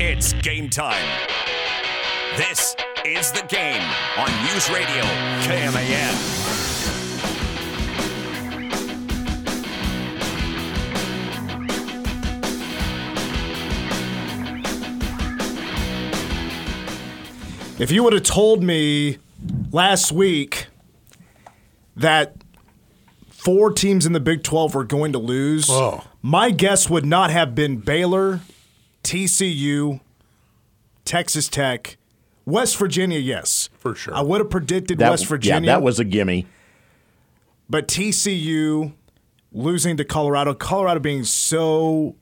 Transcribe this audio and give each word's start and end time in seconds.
It's 0.00 0.32
game 0.34 0.70
time. 0.70 1.04
This 2.36 2.76
is 3.04 3.32
the 3.32 3.42
game 3.48 3.82
on 4.16 4.28
News 4.44 4.70
Radio 4.70 5.02
KMAN. 5.42 6.36
If 17.78 17.92
you 17.92 18.02
would 18.02 18.12
have 18.12 18.24
told 18.24 18.60
me 18.62 19.18
last 19.70 20.10
week 20.10 20.66
that 21.94 22.34
four 23.30 23.70
teams 23.72 24.04
in 24.04 24.12
the 24.12 24.18
Big 24.20 24.42
12 24.42 24.74
were 24.74 24.82
going 24.84 25.12
to 25.12 25.18
lose, 25.18 25.68
Oh. 25.70 26.02
my 26.20 26.50
guess 26.50 26.90
would 26.90 27.06
not 27.06 27.30
have 27.30 27.54
been 27.54 27.76
Baylor, 27.76 28.40
TCU, 29.04 30.00
Texas 31.04 31.48
Tech, 31.48 31.96
West 32.44 32.76
Virginia, 32.76 33.18
yes. 33.18 33.68
For 33.78 33.94
sure. 33.94 34.14
I 34.14 34.22
would 34.22 34.40
have 34.40 34.50
predicted 34.50 34.98
That, 34.98 35.10
West 35.10 35.26
Virginia. 35.26 35.66
Yeah, 35.66 35.76
that 35.76 35.82
was 35.82 35.98
a 36.00 36.04
gimme. 36.04 36.46
But 37.68 37.88
TCU 37.88 38.94
losing 39.52 39.96
to 39.98 40.04
Colorado, 40.04 40.54
Colorado 40.54 41.00
being 41.00 41.24
so 41.24 42.16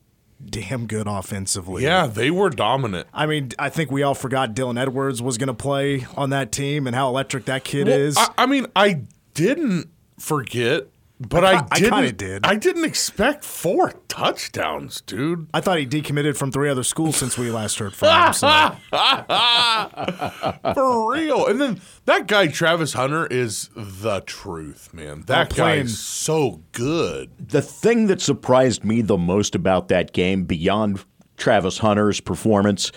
damn 0.45 0.85
good 0.85 1.07
offensively. 1.07 1.83
Yeah, 1.83 2.07
they 2.07 2.29
were 2.29 2.49
dominant. 2.49 3.07
I 3.13 3.25
mean, 3.25 3.51
I 3.57 3.69
think 3.69 3.89
we 3.91 4.03
all 4.03 4.13
forgot 4.13 4.53
Dylan 4.53 4.79
Edwards 4.79 5.21
was 5.21 5.37
going 5.37 5.47
to 5.47 5.53
play 5.53 6.05
on 6.15 6.29
that 6.31 6.51
team 6.51 6.87
and 6.87 6.95
how 6.95 7.07
electric 7.09 7.45
that 7.45 7.63
kid 7.63 7.87
Well, 7.87 7.97
is. 7.99 8.17
I, 8.17 8.29
I 8.39 8.45
mean, 8.45 8.67
I 8.75 9.01
didn't 9.33 9.89
forget, 10.19 10.87
but 11.19 11.43
I, 11.43 11.53
I 11.55 11.65
I 11.71 11.79
didn't. 11.79 11.93
kinda 11.93 12.11
did. 12.11 12.45
I 12.45 12.55
didn't 12.55 12.85
expect 12.85 13.43
four 13.43 13.93
touchdowns, 14.07 15.01
dude. 15.01 15.47
I 15.53 15.61
thought 15.61 15.79
he 15.79 15.85
decommitted 15.85 16.37
from 16.37 16.51
three 16.51 16.69
other 16.69 16.83
schools 16.83 17.15
since 17.17 17.37
we 17.37 17.49
last 17.49 17.79
heard 17.79 17.93
from 17.93 18.09
him. 18.09 18.33
so- 18.33 18.75
For 20.73 21.11
real. 21.11 21.45
And 21.47 21.59
then 21.59 21.81
that 22.05 22.27
guy 22.27 22.47
Travis 22.47 22.93
Hunter 22.93 23.25
is 23.27 23.69
the 23.75 24.21
truth, 24.21 24.93
man. 24.93 25.23
That 25.27 25.51
oh, 25.53 25.55
playing- 25.55 25.85
is 25.85 25.99
so 25.99 26.61
good. 26.71 27.31
The 27.49 27.61
thing 27.61 28.07
that 28.07 28.21
surprised 28.21 28.83
me 28.83 29.01
the 29.01 29.17
most 29.17 29.55
about 29.55 29.87
that 29.89 30.13
game, 30.13 30.43
beyond 30.45 31.03
Travis 31.37 31.79
Hunter's 31.79 32.19
performance, 32.19 32.91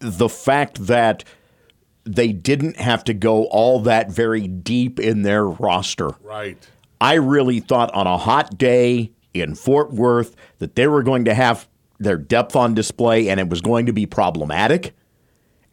the 0.00 0.28
fact 0.28 0.86
that 0.86 1.24
they 2.04 2.32
didn't 2.32 2.76
have 2.76 3.02
to 3.04 3.14
go 3.14 3.44
all 3.44 3.80
that 3.80 4.10
very 4.10 4.46
deep 4.46 5.00
in 5.00 5.22
their 5.22 5.46
roster. 5.46 6.10
Right. 6.22 6.58
I 7.00 7.14
really 7.14 7.60
thought 7.60 7.92
on 7.94 8.06
a 8.06 8.18
hot 8.18 8.56
day 8.56 9.12
in 9.32 9.54
Fort 9.54 9.92
Worth 9.92 10.36
that 10.58 10.76
they 10.76 10.86
were 10.86 11.02
going 11.02 11.24
to 11.26 11.34
have 11.34 11.68
their 11.98 12.16
depth 12.16 12.56
on 12.56 12.74
display 12.74 13.28
and 13.28 13.38
it 13.40 13.48
was 13.48 13.60
going 13.60 13.86
to 13.86 13.92
be 13.92 14.06
problematic, 14.06 14.94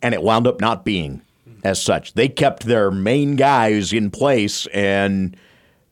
and 0.02 0.14
it 0.14 0.24
wound 0.24 0.48
up 0.48 0.60
not 0.60 0.86
being 0.86 1.22
as 1.64 1.82
such. 1.82 2.14
They 2.14 2.28
kept 2.28 2.64
their 2.64 2.92
main 2.92 3.36
guys 3.36 3.94
in 3.94 4.12
place 4.12 4.68
and 4.68 5.36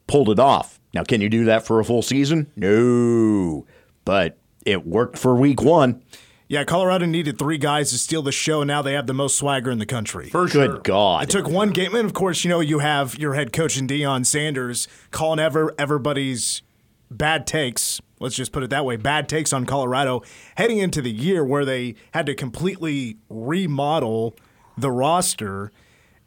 pulled 0.08 0.30
it 0.30 0.40
off. 0.40 0.80
Now, 0.94 1.04
can 1.04 1.22
you 1.22 1.30
do 1.30 1.46
that 1.46 1.66
for 1.66 1.80
a 1.80 1.86
full 1.86 2.02
season? 2.02 2.52
No, 2.56 3.66
but 4.06 4.38
it 4.66 4.86
worked 4.86 5.18
for 5.18 5.36
week 5.36 5.62
one. 5.62 6.02
Yeah, 6.50 6.64
Colorado 6.64 7.06
needed 7.06 7.38
three 7.38 7.60
guys 7.60 7.92
to 7.92 7.98
steal 8.00 8.24
the 8.24 8.32
show. 8.32 8.64
Now 8.64 8.82
they 8.82 8.94
have 8.94 9.06
the 9.06 9.14
most 9.14 9.38
swagger 9.38 9.70
in 9.70 9.78
the 9.78 9.86
country. 9.86 10.30
For 10.30 10.48
Good 10.48 10.52
sure. 10.52 10.80
God. 10.80 11.22
I 11.22 11.26
took 11.26 11.48
one 11.48 11.70
game, 11.70 11.94
and 11.94 12.06
of 12.06 12.14
course, 12.14 12.44
you 12.44 12.50
know 12.50 12.60
you 12.60 12.80
have 12.80 13.16
your 13.20 13.36
head 13.36 13.54
coach 13.54 13.78
and 13.78 13.88
Deion 13.88 14.26
Sanders 14.26 14.88
calling 15.12 15.38
ever 15.40 15.76
everybody's 15.78 16.64
bad 17.12 17.46
takes. 17.46 18.02
Let's 18.20 18.36
just 18.36 18.52
put 18.52 18.64
it 18.64 18.72
that 18.72 18.84
way: 18.84 18.96
bad 18.96 19.30
takes 19.30 19.54
on 19.54 19.68
Colorado 19.68 20.24
heading 20.58 20.80
into 20.80 21.04
the 21.04 21.12
year 21.12 21.46
where 21.46 21.66
they 21.66 21.94
had 22.16 22.26
to 22.26 22.34
completely 22.34 23.18
remodel 23.30 24.36
the 24.76 24.90
roster, 24.90 25.72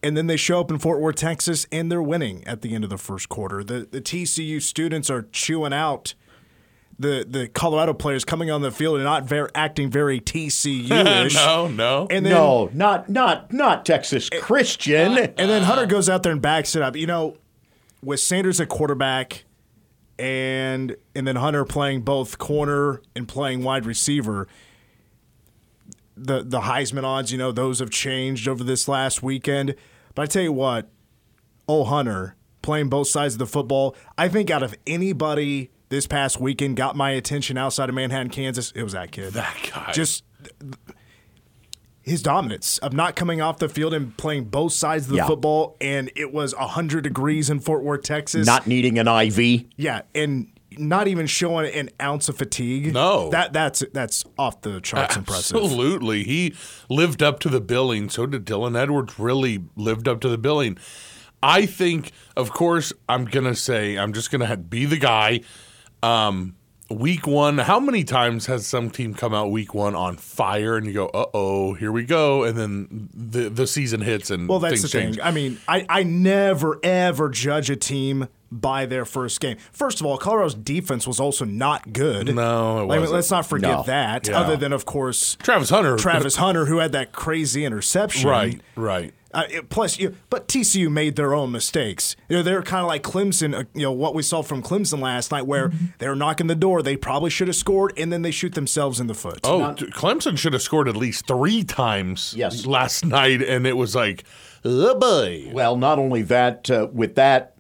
and 0.05 0.17
then 0.17 0.29
they 0.29 0.37
show 0.37 0.61
up 0.61 0.71
in 0.71 0.79
Fort 0.79 1.01
Worth, 1.01 1.17
Texas, 1.17 1.67
and 1.73 1.91
they're 1.91 2.01
winning 2.01 2.47
at 2.47 2.63
the 2.63 2.77
end 2.77 2.85
of 2.85 2.91
the 2.91 2.97
first 2.97 3.29
quarter. 3.29 3.65
The 3.65 3.89
the 3.91 4.01
TCU 4.01 4.63
students 4.63 5.11
are 5.11 5.23
chewing 5.33 5.73
out. 5.73 6.15
The, 7.03 7.27
the 7.29 7.49
Colorado 7.49 7.95
players 7.95 8.25
coming 8.25 8.51
on 8.51 8.63
the 8.63 8.71
field 8.71 8.97
and 8.97 9.05
not 9.05 9.25
very, 9.25 9.51
acting 9.55 9.91
very 9.91 10.21
TCU-ish. 10.21 11.35
No, 11.43 11.67
no. 11.69 12.07
And 12.11 12.25
then, 12.25 12.33
no, 12.33 12.71
not 12.73 13.09
not 13.09 13.53
not 13.53 13.85
Texas 13.85 14.31
Christian. 14.31 15.19
and 15.19 15.37
then 15.37 15.63
Hunter 15.65 15.87
goes 15.87 16.09
out 16.09 16.23
there 16.23 16.33
and 16.33 16.41
backs 16.41 16.77
it 16.77 16.83
up. 16.83 16.95
You 16.97 17.07
know, 17.07 17.37
with 18.03 18.21
Sanders 18.21 18.61
at 18.61 18.69
quarterback 18.69 19.45
and 20.19 20.97
and 21.17 21.27
then 21.27 21.37
Hunter 21.37 21.65
playing 21.65 22.03
both 22.03 22.39
corner 22.39 23.03
and 23.17 23.27
playing 23.27 23.65
wide 23.65 23.85
receiver, 23.85 24.47
the 26.17 26.43
the 26.45 26.61
Heisman 26.61 27.03
odds, 27.05 27.33
you 27.33 27.39
know, 27.39 27.51
those 27.51 27.81
have 27.81 27.91
changed 27.91 28.47
over 28.47 28.63
this 28.63 28.87
last 28.87 29.23
weekend. 29.23 29.75
But 30.15 30.23
I 30.23 30.27
tell 30.27 30.43
you 30.43 30.53
what, 30.53 30.89
oh 31.69 31.83
Hunter 31.85 32.37
playing 32.63 32.89
both 32.89 33.09
sides 33.09 33.35
of 33.35 33.39
the 33.41 33.47
football, 33.47 33.97
I 34.17 34.29
think 34.29 34.49
out 34.49 34.63
of 34.63 34.77
anybody 34.87 35.72
this 35.93 36.07
past 36.07 36.41
weekend 36.41 36.75
got 36.75 36.97
my 36.97 37.11
attention 37.11 37.59
outside 37.59 37.91
of 37.91 37.95
Manhattan, 37.95 38.31
Kansas, 38.31 38.73
it 38.75 38.83
was 38.83 38.95
that 38.95 39.13
kid. 39.13 39.35
That 39.35 39.55
guy. 39.73 39.93
Just 39.93 40.25
his 42.01 42.23
dominance 42.23 42.79
of 42.79 42.95
not 42.95 43.15
coming 43.15 43.43
off 43.43 43.59
the 43.59 43.69
field 43.69 43.93
and 43.93 44.17
playing 44.17 44.45
both 44.47 44.73
sides 44.73 45.05
of 45.05 45.11
the 45.11 45.17
Yeah. 45.19 45.27
football, 45.27 45.77
and 45.83 46.11
it 46.17 46.33
was 46.33 46.55
100 46.59 47.05
degrees 47.05 47.51
in 47.51 47.61
Fort 47.61 47.85
Worth, 47.85 48.03
Texas. 48.05 48.47
not 48.47 48.67
needing 48.67 48.99
an 48.99 49.07
IV. 49.07 49.67
yeah, 49.77 50.01
and 50.15 50.49
not 50.79 51.07
even 51.09 51.27
showing 51.27 51.71
an 51.75 51.91
ounce 52.01 52.31
of 52.31 52.37
fatigue. 52.39 52.95
No. 52.95 53.29
that 53.29 53.53
that's 53.53 53.85
that's 53.93 54.25
off 54.39 54.63
the 54.63 54.81
charts 54.81 55.15
impressive. 55.15 55.55
Absolutely. 55.59 56.25
He 56.25 56.55
lived 56.89 57.23
up 57.23 57.39
to 57.41 57.51
the 57.51 57.61
billing. 57.61 58.09
So 58.09 58.25
did 58.25 58.47
Dylan 58.47 58.77
Edwards 58.81 59.19
really 59.19 59.63
lived 59.77 60.09
up 60.09 60.23
to 60.23 60.29
the 60.31 60.39
billing. 60.39 60.79
I 61.43 61.67
think, 61.67 62.13
of 62.37 62.51
course, 62.53 62.93
I'm 63.09 63.27
going 63.27 63.45
to 63.45 63.55
say, 63.55 63.99
I'm 63.99 64.13
just 64.15 64.31
going 64.31 64.49
to 64.49 64.57
be 64.57 64.87
the 64.87 64.97
guy. 64.97 65.41
Um, 66.03 66.57
week 66.91 67.27
one, 67.27 67.59
how 67.59 67.81
many 67.81 68.05
times 68.05 68.47
has 68.47 68.67
some 68.67 68.91
team 68.91 69.15
come 69.15 69.33
out 69.33 69.51
week 69.51 69.73
one 69.73 69.95
on 69.95 70.17
fire 70.17 70.77
and 70.77 70.87
you 70.87 70.93
go, 70.93 71.07
uh 71.09 71.27
oh, 71.33 71.75
here 71.75 71.93
we 71.93 72.05
go? 72.05 72.43
And 72.45 72.59
then 72.59 73.09
the, 73.15 73.49
the 73.49 73.67
season 73.67 74.01
hits 74.03 74.31
and 74.31 74.49
Well, 74.49 74.59
that's 74.59 74.83
the 74.83 74.89
change. 74.89 75.17
thing. 75.17 75.25
I 75.25 75.31
mean, 75.31 75.59
I, 75.69 75.87
I 75.89 76.03
never 76.03 76.79
ever 76.83 77.29
judge 77.31 77.71
a 77.71 77.77
team 77.77 78.29
by 78.51 78.85
their 78.85 79.07
first 79.07 79.41
game. 79.41 79.57
First 79.73 80.01
of 80.01 80.07
all, 80.07 80.19
Colorado's 80.19 80.55
defense 80.55 81.07
was 81.07 81.19
also 81.19 81.47
not 81.47 81.95
good. 81.95 82.35
No, 82.35 82.81
it 82.81 82.83
Like, 82.83 83.01
wasn't. 83.01 83.15
let's 83.15 83.31
not 83.31 83.47
forget 83.47 83.71
No. 83.71 83.83
that. 83.85 84.29
Yeah. 84.29 84.39
Other 84.41 84.57
than, 84.59 84.75
of 84.75 84.85
course, 84.85 85.37
Travis 85.43 85.71
Hunter. 85.71 85.97
Travis 85.97 86.37
Hunter, 86.37 86.67
who 86.67 86.77
had 86.79 86.93
that 86.93 87.13
crazy 87.13 87.65
interception. 87.65 88.29
Right, 88.29 88.61
right. 88.77 89.15
Uh, 89.35 89.45
it- 89.51 89.69
plus, 89.71 89.99
you, 89.99 90.15
but 90.31 90.47
TCU 90.49 90.91
made 90.91 91.17
their 91.17 91.33
own 91.35 91.51
mistakes. 91.53 92.17
You 92.29 92.37
know, 92.37 92.43
they're 92.43 92.63
kind 92.63 92.83
of 92.83 92.89
like 92.89 93.03
Clemson. 93.03 93.55
Uh, 93.59 93.65
you 93.75 93.83
know 93.83 93.93
what 93.93 94.15
we 94.15 94.23
saw 94.23 94.43
from 94.43 94.63
Clemson 94.63 95.01
last 95.01 95.31
night, 95.33 95.47
where 95.47 95.69
Mm-hmm. 95.71 95.85
they're 95.99 96.15
knocking 96.15 96.49
the 96.49 96.55
door. 96.55 96.83
They 96.83 96.97
probably 96.97 97.31
should 97.31 97.49
have 97.49 97.57
scored, 97.57 97.93
and 97.97 98.13
then 98.13 98.23
they 98.23 98.31
shoot 98.31 98.55
themselves 98.55 99.01
in 99.01 99.07
the 99.07 99.15
foot. 99.15 99.41
Oh, 99.45 99.73
d- 99.75 99.87
Clemson 99.87 100.37
should 100.37 100.53
have 100.53 100.63
scored 100.63 100.89
at 100.89 100.97
least 100.97 101.27
three 101.27 101.65
times 101.65 102.35
Yes. 102.37 102.67
last 102.67 103.05
night, 103.07 103.41
and 103.43 103.67
it 103.67 103.77
was 103.77 103.95
like, 103.95 104.25
oh 104.65 104.95
boy. 104.99 105.51
Well, 105.53 105.77
not 105.77 105.99
only 105.99 106.23
that 106.23 106.71
uh, 106.71 106.89
with 106.93 107.15
that 107.15 107.55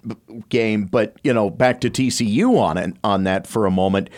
game, 0.51 0.85
but 0.85 1.17
you 1.25 1.33
know, 1.33 1.49
back 1.49 1.81
to 1.83 1.91
TCU 1.91 2.59
on 2.59 2.77
it 2.77 2.95
on 3.03 3.25
that 3.25 3.47
for 3.47 3.65
a 3.67 3.71
moment. 3.71 4.11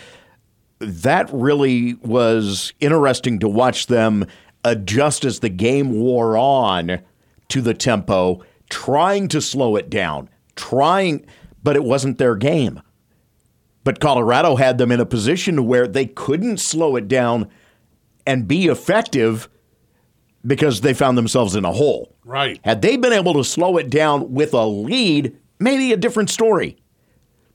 that 0.81 1.31
really 1.33 1.95
was 2.03 2.73
interesting 2.81 3.39
to 3.39 3.49
watch 3.49 3.87
them 3.87 4.27
adjust 4.65 5.25
as 5.25 5.41
the 5.41 5.49
game 5.49 5.93
wore 5.93 6.37
on 6.37 7.01
to 7.49 7.61
the 7.61 7.75
tempo, 7.75 8.43
trying 8.71 9.29
to 9.29 9.41
slow 9.41 9.77
it 9.77 9.91
down, 9.91 10.29
trying, 10.57 11.25
but 11.63 11.77
it 11.77 11.85
wasn't 11.85 12.19
their 12.19 12.37
game. 12.37 12.81
But 13.85 14.01
Colorado 14.01 14.57
had 14.57 14.79
them 14.79 14.91
in 14.91 15.01
a 15.01 15.07
position 15.07 15.67
where 15.67 15.87
they 15.87 16.07
couldn't 16.07 16.59
slow 16.59 16.97
it 16.97 17.07
down 17.07 17.51
and 18.27 18.49
be 18.49 18.67
effective 18.67 19.49
because 20.47 20.81
they 20.81 20.95
found 20.95 21.19
themselves 21.19 21.55
in 21.55 21.65
a 21.65 21.73
hole. 21.73 22.17
Right. 22.25 22.59
Had 22.65 22.81
they 22.81 22.97
been 22.97 23.13
able 23.13 23.35
to 23.35 23.45
slow 23.45 23.77
it 23.77 23.91
down 23.91 24.33
with 24.33 24.55
a 24.55 24.65
lead, 24.65 25.37
maybe 25.59 25.93
a 25.93 25.97
different 25.97 26.31
story. 26.31 26.77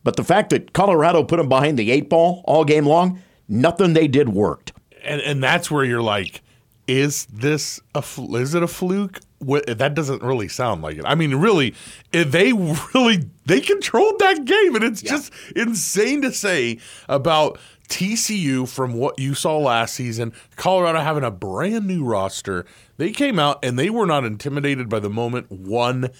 But 0.03 0.15
the 0.15 0.23
fact 0.23 0.51
that 0.51 0.73
Colorado 0.73 1.23
put 1.23 1.37
them 1.37 1.49
behind 1.49 1.77
the 1.77 1.91
eight 1.91 2.09
ball 2.09 2.43
all 2.45 2.63
game 2.63 2.85
long, 2.85 3.21
nothing 3.47 3.93
they 3.93 4.07
did 4.07 4.29
worked. 4.29 4.71
and 5.03 5.21
and 5.21 5.43
that's 5.43 5.69
where 5.71 5.83
you're 5.83 6.01
like, 6.01 6.41
is 6.87 7.25
this 7.25 7.79
a 7.95 8.03
is 8.35 8.53
it 8.53 8.63
a 8.63 8.67
fluke? 8.67 9.19
What, 9.39 9.65
that 9.67 9.93
doesn't 9.93 10.21
really 10.21 10.47
sound 10.47 10.81
like 10.81 10.97
it. 10.97 11.05
I 11.05 11.15
mean, 11.15 11.35
really, 11.35 11.73
eh, 12.13 12.25
they 12.25 12.51
really 12.53 13.25
they 13.45 13.61
controlled 13.61 14.19
that 14.19 14.45
game, 14.45 14.75
and 14.75 14.83
it's 14.83 15.01
just 15.01 15.31
insane 15.55 16.21
to 16.23 16.31
say 16.31 16.79
about 17.07 17.57
TCU 17.89 18.67
from 18.67 18.93
what 18.93 19.17
you 19.19 19.33
saw 19.33 19.57
last 19.57 19.95
season. 19.95 20.33
Colorado 20.55 20.99
having 20.99 21.23
a 21.23 21.31
brand 21.31 21.87
new 21.87 22.03
roster, 22.03 22.65
they 22.97 23.11
came 23.11 23.39
out 23.39 23.59
and 23.63 23.77
they 23.77 23.89
were 23.89 24.05
not 24.05 24.23
intimidated 24.23 24.87
by 24.89 24.99
the 24.99 25.09
moment 25.09 25.51
one 25.51 26.11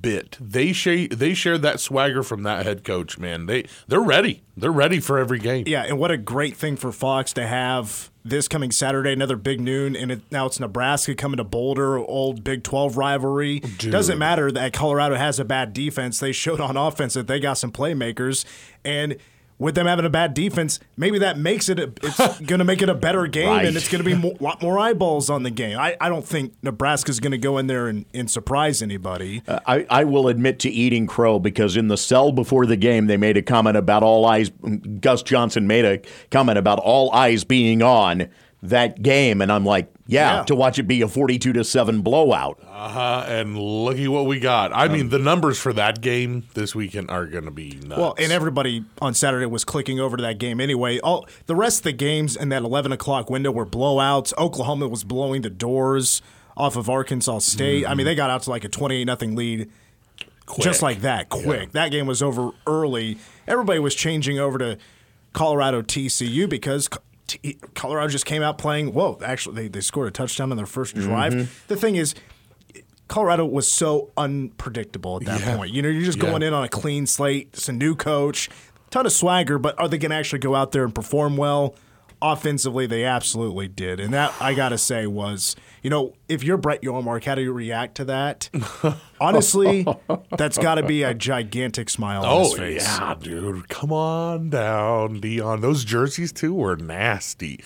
bit. 0.00 0.36
They 0.40 0.72
share 0.72 1.08
they 1.08 1.34
shared 1.34 1.62
that 1.62 1.80
swagger 1.80 2.22
from 2.22 2.42
that 2.44 2.64
head 2.64 2.84
coach. 2.84 3.18
Man, 3.18 3.46
they 3.46 3.64
they're 3.88 4.00
ready. 4.00 4.42
They're 4.56 4.70
ready 4.70 5.00
for 5.00 5.18
every 5.18 5.38
game. 5.38 5.64
Yeah, 5.66 5.84
and 5.84 5.98
what 5.98 6.10
a 6.10 6.16
great 6.16 6.56
thing 6.56 6.76
for 6.76 6.92
Fox 6.92 7.32
to 7.34 7.46
have 7.46 8.10
this 8.28 8.48
coming 8.48 8.70
Saturday, 8.72 9.12
another 9.12 9.36
big 9.36 9.60
noon, 9.60 9.94
and 9.96 10.10
it, 10.10 10.22
now 10.30 10.46
it's 10.46 10.58
Nebraska 10.60 11.14
coming 11.14 11.36
to 11.38 11.44
Boulder, 11.44 11.98
old 11.98 12.42
Big 12.44 12.62
12 12.62 12.96
rivalry. 12.96 13.60
Doesn't 13.78 14.18
matter 14.18 14.50
that 14.52 14.72
Colorado 14.72 15.14
has 15.16 15.38
a 15.38 15.44
bad 15.44 15.72
defense. 15.72 16.18
They 16.18 16.32
showed 16.32 16.60
on 16.60 16.76
offense 16.76 17.14
that 17.14 17.26
they 17.26 17.38
got 17.40 17.54
some 17.54 17.72
playmakers, 17.72 18.44
and 18.84 19.16
with 19.58 19.74
them 19.74 19.86
having 19.86 20.04
a 20.04 20.10
bad 20.10 20.34
defense, 20.34 20.78
maybe 20.96 21.18
that 21.20 21.38
makes 21.38 21.68
it. 21.68 21.78
A, 21.78 21.92
it's 22.02 22.40
going 22.40 22.58
to 22.58 22.64
make 22.64 22.82
it 22.82 22.88
a 22.88 22.94
better 22.94 23.26
game, 23.26 23.48
Right. 23.48 23.64
and 23.66 23.76
it's 23.76 23.88
going 23.88 24.04
to 24.04 24.16
be 24.16 24.28
a 24.28 24.42
lot 24.42 24.60
more 24.62 24.78
eyeballs 24.78 25.30
on 25.30 25.42
the 25.44 25.50
game. 25.50 25.78
I, 25.78 25.96
I 26.00 26.08
don't 26.08 26.24
think 26.26 26.52
Nebraska's 26.62 27.20
going 27.20 27.30
to 27.32 27.38
go 27.38 27.56
in 27.58 27.66
there 27.66 27.88
and, 27.88 28.04
and 28.12 28.30
surprise 28.30 28.82
anybody. 28.82 29.42
Uh, 29.48 29.60
I, 29.66 29.86
I 29.88 30.04
will 30.04 30.28
admit 30.28 30.58
to 30.60 30.70
eating 30.70 31.06
crow 31.06 31.38
because 31.38 31.76
in 31.76 31.88
the 31.88 31.96
cell 31.96 32.32
before 32.32 32.66
the 32.66 32.76
game, 32.76 33.06
they 33.06 33.16
made 33.16 33.36
a 33.36 33.42
comment 33.42 33.76
about 33.76 34.02
all 34.02 34.26
eyes. 34.26 34.50
Gus 35.00 35.22
Johnson 35.22 35.66
made 35.66 35.84
a 35.84 36.00
comment 36.30 36.58
about 36.58 36.78
all 36.78 37.10
eyes 37.12 37.44
being 37.44 37.82
on 37.82 38.28
that 38.62 39.02
game, 39.02 39.42
and 39.42 39.52
I'm 39.52 39.64
like, 39.64 39.92
yeah, 40.06 40.38
Yeah. 40.38 40.42
to 40.44 40.54
watch 40.54 40.78
it 40.78 40.84
be 40.84 41.02
a 41.02 41.08
42 41.08 41.52
to 41.52 41.62
seven 41.64 42.00
blowout. 42.00 42.58
Uh, 42.62 42.88
huh. 42.88 43.24
and 43.28 43.58
looky 43.58 44.08
what 44.08 44.26
we 44.26 44.38
got. 44.40 44.70
I 44.74 44.88
mean, 44.88 45.08
the 45.10 45.18
numbers 45.18 45.58
for 45.58 45.72
that 45.74 46.00
game 46.00 46.44
this 46.54 46.74
weekend 46.74 47.10
are 47.10 47.26
going 47.26 47.44
to 47.44 47.50
be 47.50 47.78
nuts. 47.84 47.98
Well, 48.00 48.14
and 48.18 48.32
everybody 48.32 48.84
on 49.00 49.14
Saturday 49.14 49.46
was 49.46 49.64
clicking 49.64 50.00
over 50.00 50.16
to 50.16 50.22
that 50.22 50.38
game 50.38 50.60
anyway. 50.60 50.98
All 51.00 51.26
the 51.46 51.54
rest 51.56 51.80
of 51.80 51.84
the 51.84 51.92
games 51.92 52.34
in 52.36 52.48
that 52.50 52.62
eleven 52.62 52.92
o'clock 52.92 53.30
window 53.30 53.50
were 53.50 53.66
blowouts. 53.66 54.32
Oklahoma 54.38 54.88
was 54.88 55.04
blowing 55.04 55.42
the 55.42 55.50
doors 55.50 56.22
off 56.56 56.76
of 56.76 56.88
Arkansas 56.88 57.38
State. 57.40 57.86
I 57.86 57.94
mean, 57.94 58.06
they 58.06 58.14
got 58.14 58.30
out 58.30 58.42
to 58.44 58.50
like 58.50 58.64
a 58.64 58.68
twenty-eight 58.68 59.04
nothing 59.04 59.36
lead, 59.36 59.70
just 60.60 60.82
like 60.82 61.00
that, 61.02 61.28
quick. 61.28 61.72
That 61.72 61.90
game 61.90 62.06
was 62.06 62.22
over 62.22 62.50
early. 62.66 63.18
Everybody 63.46 63.78
was 63.80 63.94
changing 63.94 64.38
over 64.38 64.56
to 64.58 64.78
Colorado 65.32 65.82
TCU 65.82 66.48
because. 66.48 66.88
T- 67.26 67.58
Colorado 67.74 68.08
just 68.08 68.24
came 68.26 68.42
out 68.42 68.56
playing. 68.58 68.92
Whoa! 68.92 69.18
Actually, 69.24 69.54
they, 69.62 69.68
they 69.68 69.80
scored 69.80 70.08
a 70.08 70.10
touchdown 70.10 70.50
on 70.52 70.56
their 70.56 70.66
first 70.66 70.94
drive. 70.94 71.32
Mm-hmm. 71.34 71.52
The 71.68 71.76
thing 71.76 71.96
is, 71.96 72.14
Colorado 73.08 73.44
was 73.44 73.70
so 73.70 74.10
unpredictable 74.16 75.16
at 75.18 75.24
that 75.26 75.40
Yeah. 75.40 75.56
point. 75.56 75.72
You 75.72 75.82
know, 75.82 75.88
you're 75.88 76.02
just 76.04 76.18
Yeah. 76.18 76.30
going 76.30 76.42
in 76.42 76.52
on 76.52 76.64
a 76.64 76.68
clean 76.68 77.06
slate. 77.06 77.50
It's 77.52 77.68
a 77.68 77.72
new 77.72 77.94
coach, 77.94 78.48
ton 78.90 79.06
of 79.06 79.12
swagger, 79.12 79.58
but 79.58 79.78
are 79.78 79.88
they 79.88 79.98
going 79.98 80.10
to 80.10 80.16
actually 80.16 80.40
go 80.40 80.54
out 80.54 80.72
there 80.72 80.84
and 80.84 80.94
perform 80.94 81.36
well? 81.36 81.74
Offensively, 82.22 82.86
they 82.86 83.04
absolutely 83.04 83.68
did, 83.68 84.00
and 84.00 84.14
that 84.14 84.34
I 84.40 84.54
got 84.54 84.70
to 84.70 84.78
say 84.78 85.06
was, 85.06 85.54
you 85.82 85.90
know, 85.90 86.14
if 86.28 86.42
you're 86.42 86.56
Brett 86.56 86.80
Yormark, 86.80 87.24
how 87.24 87.34
do 87.34 87.42
you 87.42 87.52
react 87.52 87.96
to 87.96 88.06
that? 88.06 88.48
Honestly, 89.20 89.86
that's 90.36 90.56
got 90.56 90.76
to 90.76 90.82
be 90.82 91.02
a 91.02 91.12
gigantic 91.12 91.90
smile 91.90 92.24
on 92.24 92.44
his 92.44 92.52
oh 92.52 92.56
face. 92.56 92.84
yeah, 92.84 93.14
dude, 93.20 93.68
come 93.68 93.92
on 93.92 94.48
down, 94.48 95.20
Deion. 95.20 95.60
Those 95.60 95.84
jerseys 95.84 96.32
too 96.32 96.54
were 96.54 96.76
nasty. 96.76 97.62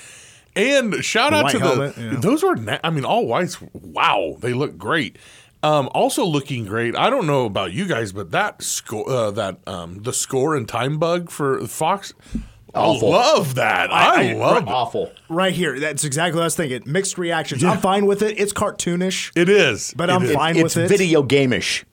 And 0.57 1.05
shout 1.05 1.33
out 1.33 1.45
white 1.45 1.53
to 1.53 1.59
helmet, 1.61 1.95
the 1.95 2.03
yeah. 2.03 2.17
those 2.19 2.43
were. 2.43 2.57
Na- 2.57 2.81
I 2.83 2.91
mean, 2.91 3.05
all 3.05 3.27
whites. 3.27 3.59
Wow, 3.73 4.37
they 4.41 4.53
look 4.53 4.77
great. 4.77 5.17
Um, 5.63 5.89
also 5.95 6.25
looking 6.25 6.65
great. 6.65 6.97
I 6.97 7.11
don't 7.11 7.27
know 7.27 7.45
about 7.45 7.73
you 7.73 7.87
guys, 7.87 8.13
but 8.13 8.31
that 8.31 8.63
score, 8.63 9.09
uh, 9.09 9.31
that 9.33 9.59
um, 9.67 10.03
the 10.03 10.13
score 10.13 10.57
and 10.57 10.67
time 10.67 10.99
bug 10.99 11.31
for 11.31 11.67
Fox. 11.67 12.15
Awful. 12.75 13.13
I 13.13 13.17
love 13.19 13.55
that. 13.57 13.93
I, 13.93 14.31
I- 14.31 14.35
love 14.35 14.63
it. 14.65 14.69
Awful. 14.69 15.11
Right 15.29 15.53
here, 15.53 15.79
that's 15.81 16.05
exactly 16.05 16.37
what 16.39 16.43
I 16.43 16.47
was 16.47 16.57
thinking. 16.57 16.83
Mixed 16.87 17.19
reactions. 17.19 17.63
I'm 17.65 17.79
fine 17.79 18.07
with 18.07 18.23
it. 18.23 18.39
It's 18.39 18.53
cartoonish. 18.53 19.33
It 19.37 19.49
is, 19.49 19.93
But 19.97 20.09
It 20.11 20.13
I'm 20.13 20.23
is. 20.25 20.33
fine 20.33 20.57
It's 20.57 20.75
with 20.77 20.85
it. 20.85 20.91
It's 20.91 21.01
video 21.01 21.23
gameish. 21.23 21.85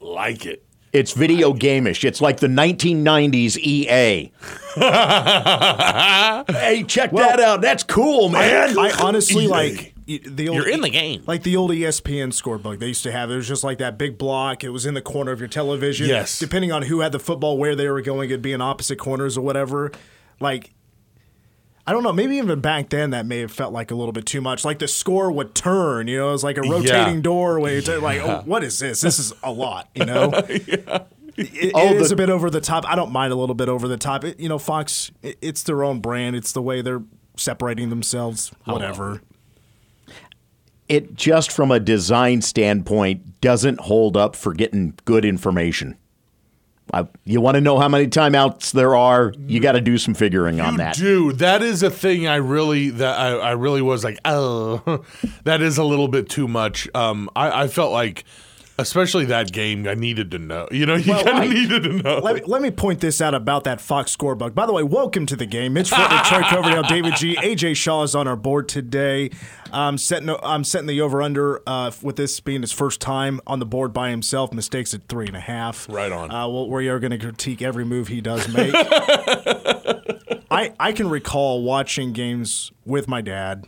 Like 0.00 0.46
it. 0.46 0.64
It's 0.92 1.12
video 1.12 1.54
gameish. 1.54 2.04
It's 2.04 2.20
like 2.20 2.40
the 2.40 2.48
1990s 2.48 3.56
EA. 3.56 4.30
hey, 6.52 6.84
check 6.86 7.12
that 7.12 7.40
out. 7.40 7.60
That's 7.62 7.82
cool, 7.82 8.28
man. 8.28 8.78
I 8.78 8.90
honestly 9.02 9.44
EA. 9.44 9.48
like 9.48 9.94
the 10.06 10.48
old, 10.48 10.56
You're 10.58 10.68
in 10.68 10.80
the 10.82 10.90
game. 10.90 11.22
like 11.26 11.42
the 11.44 11.56
old 11.56 11.70
ESPN 11.70 12.32
score 12.32 12.58
bug 12.58 12.78
they 12.80 12.88
used 12.88 13.04
to 13.04 13.12
have. 13.12 13.30
It 13.30 13.36
was 13.36 13.48
just 13.48 13.64
like 13.64 13.78
that 13.78 13.96
big 13.98 14.18
block. 14.18 14.64
It 14.64 14.68
was 14.70 14.84
in 14.84 14.94
the 14.94 15.00
corner 15.02 15.32
of 15.32 15.38
your 15.40 15.48
television. 15.48 16.08
Yes. 16.08 16.38
Depending 16.38 16.72
on 16.72 16.82
who 16.82 17.00
had 17.00 17.12
the 17.12 17.18
football, 17.20 17.56
where 17.56 17.74
they 17.74 17.88
were 17.88 18.02
going, 18.02 18.28
it'd 18.30 18.42
be 18.42 18.52
in 18.52 18.60
opposite 18.60 18.98
corners 18.98 19.38
or 19.38 19.40
whatever. 19.42 19.92
Like, 20.42 20.74
I 21.86 21.92
don't 21.92 22.02
know. 22.02 22.12
Maybe 22.12 22.36
even 22.36 22.60
back 22.60 22.90
then 22.90 23.10
that 23.10 23.24
may 23.26 23.38
have 23.38 23.50
felt 23.52 23.72
like 23.72 23.90
a 23.90 23.94
little 23.94 24.12
bit 24.12 24.26
too 24.26 24.40
much. 24.40 24.64
Like 24.64 24.78
the 24.78 24.88
score 24.88 25.32
would 25.32 25.54
turn. 25.54 26.06
You 26.08 26.18
know, 26.18 26.28
it 26.28 26.32
was 26.32 26.44
like 26.44 26.58
a 26.58 26.62
rotating 26.62 27.22
door. 27.22 27.58
Where 27.60 27.78
it's 27.78 27.88
like, 27.88 28.20
oh, 28.20 28.42
what 28.44 28.62
is 28.62 28.78
this? 28.78 29.00
This 29.00 29.18
is 29.18 29.32
a 29.42 29.50
lot. 29.50 29.88
You 29.94 30.04
know. 30.04 30.32
It, 31.34 31.48
it 31.54 31.72
Oh, 31.74 31.94
is 31.94 32.10
the- 32.10 32.14
a 32.14 32.16
bit 32.18 32.28
over 32.28 32.50
the 32.50 32.60
top. 32.60 32.84
I 32.86 32.94
don't 32.94 33.10
mind 33.10 33.32
a 33.32 33.36
little 33.36 33.54
bit 33.54 33.70
over 33.70 33.88
the 33.88 33.96
top. 33.96 34.22
It, 34.22 34.38
you 34.38 34.50
know, 34.50 34.58
Fox, 34.58 35.10
it, 35.22 35.38
it's 35.40 35.62
their 35.62 35.82
own 35.82 36.00
brand. 36.00 36.36
It's 36.36 36.52
the 36.52 36.60
way 36.60 36.82
they're 36.82 37.00
separating 37.38 37.88
themselves. 37.88 38.52
Oh, 38.66 38.74
whatever. 38.74 39.22
it 40.90 41.14
just 41.14 41.50
from 41.50 41.70
a 41.70 41.80
design 41.80 42.42
standpoint 42.42 43.40
doesn't 43.40 43.80
hold 43.80 44.14
up 44.14 44.36
for 44.36 44.52
getting 44.52 44.92
good 45.06 45.24
information. 45.24 45.96
I, 46.92 47.06
you 47.24 47.40
want 47.40 47.54
to 47.54 47.60
know 47.60 47.78
how 47.78 47.88
many 47.88 48.06
timeouts 48.06 48.72
there 48.72 48.94
are? 48.94 49.32
You 49.46 49.60
got 49.60 49.72
to 49.72 49.80
do 49.80 49.98
some 49.98 50.14
figuring 50.14 50.60
on 50.60 50.76
that. 50.76 50.96
do. 50.96 51.32
That 51.32 51.62
is 51.62 51.82
a 51.82 51.90
thing. 51.90 52.26
I 52.26 52.36
really 52.36 52.90
that 52.90 53.18
I, 53.18 53.30
I 53.30 53.50
really 53.52 53.82
was 53.82 54.04
like, 54.04 54.18
oh, 54.24 55.04
that 55.44 55.62
is 55.62 55.78
a 55.78 55.84
little 55.84 56.08
bit 56.08 56.28
too 56.28 56.48
much. 56.48 56.88
Um, 56.94 57.30
I, 57.34 57.64
I 57.64 57.68
felt 57.68 57.92
like, 57.92 58.24
especially 58.78 59.24
that 59.26 59.52
game, 59.52 59.86
I 59.86 59.94
needed 59.94 60.30
to 60.32 60.38
know. 60.38 60.68
You 60.70 60.86
know, 60.86 60.94
you 60.94 61.12
Well, 61.12 61.24
kind 61.24 61.44
of 61.44 61.50
needed 61.50 61.82
to 61.84 61.92
know. 62.02 62.18
Let 62.18 62.36
me, 62.36 62.42
let 62.46 62.62
me 62.62 62.70
point 62.70 63.00
this 63.00 63.20
out 63.20 63.34
about 63.34 63.64
that 63.64 63.80
Fox 63.80 64.10
score 64.10 64.34
bug. 64.34 64.54
By 64.54 64.66
the 64.66 64.72
way, 64.72 64.82
welcome 64.82 65.26
to 65.26 65.36
the 65.36 65.46
game. 65.46 65.74
Mitch 65.74 65.90
Foote, 65.90 66.24
Troy 66.24 66.40
Coverdale, 66.48 66.82
David 66.82 67.16
G, 67.16 67.36
AJ 67.36 67.76
Shaw 67.76 68.02
is 68.02 68.14
on 68.14 68.26
our 68.26 68.36
board 68.36 68.68
today. 68.68 69.30
I'm 69.72 69.96
setting 69.98 70.34
I'm 70.42 70.64
setting 70.64 70.86
the 70.86 71.00
over 71.00 71.22
under 71.22 71.62
uh, 71.66 71.90
with 72.02 72.16
this 72.16 72.40
being 72.40 72.60
his 72.60 72.72
first 72.72 73.00
time 73.00 73.40
on 73.46 73.58
the 73.58 73.66
board 73.66 73.92
by 73.92 74.10
himself. 74.10 74.52
Mistakes 74.52 74.92
at 74.92 75.08
three 75.08 75.26
and 75.26 75.36
a 75.36 75.40
half. 75.40 75.88
Right 75.88 76.12
on. 76.12 76.30
Uh, 76.30 76.48
well, 76.48 76.68
we 76.68 76.88
are 76.88 76.98
going 76.98 77.12
to 77.12 77.18
critique 77.18 77.62
every 77.62 77.84
move 77.84 78.08
he 78.08 78.20
does 78.20 78.48
make. 78.54 78.74
I 80.50 80.72
I 80.78 80.92
can 80.92 81.08
recall 81.08 81.62
watching 81.62 82.12
games 82.12 82.70
with 82.84 83.08
my 83.08 83.20
dad. 83.20 83.66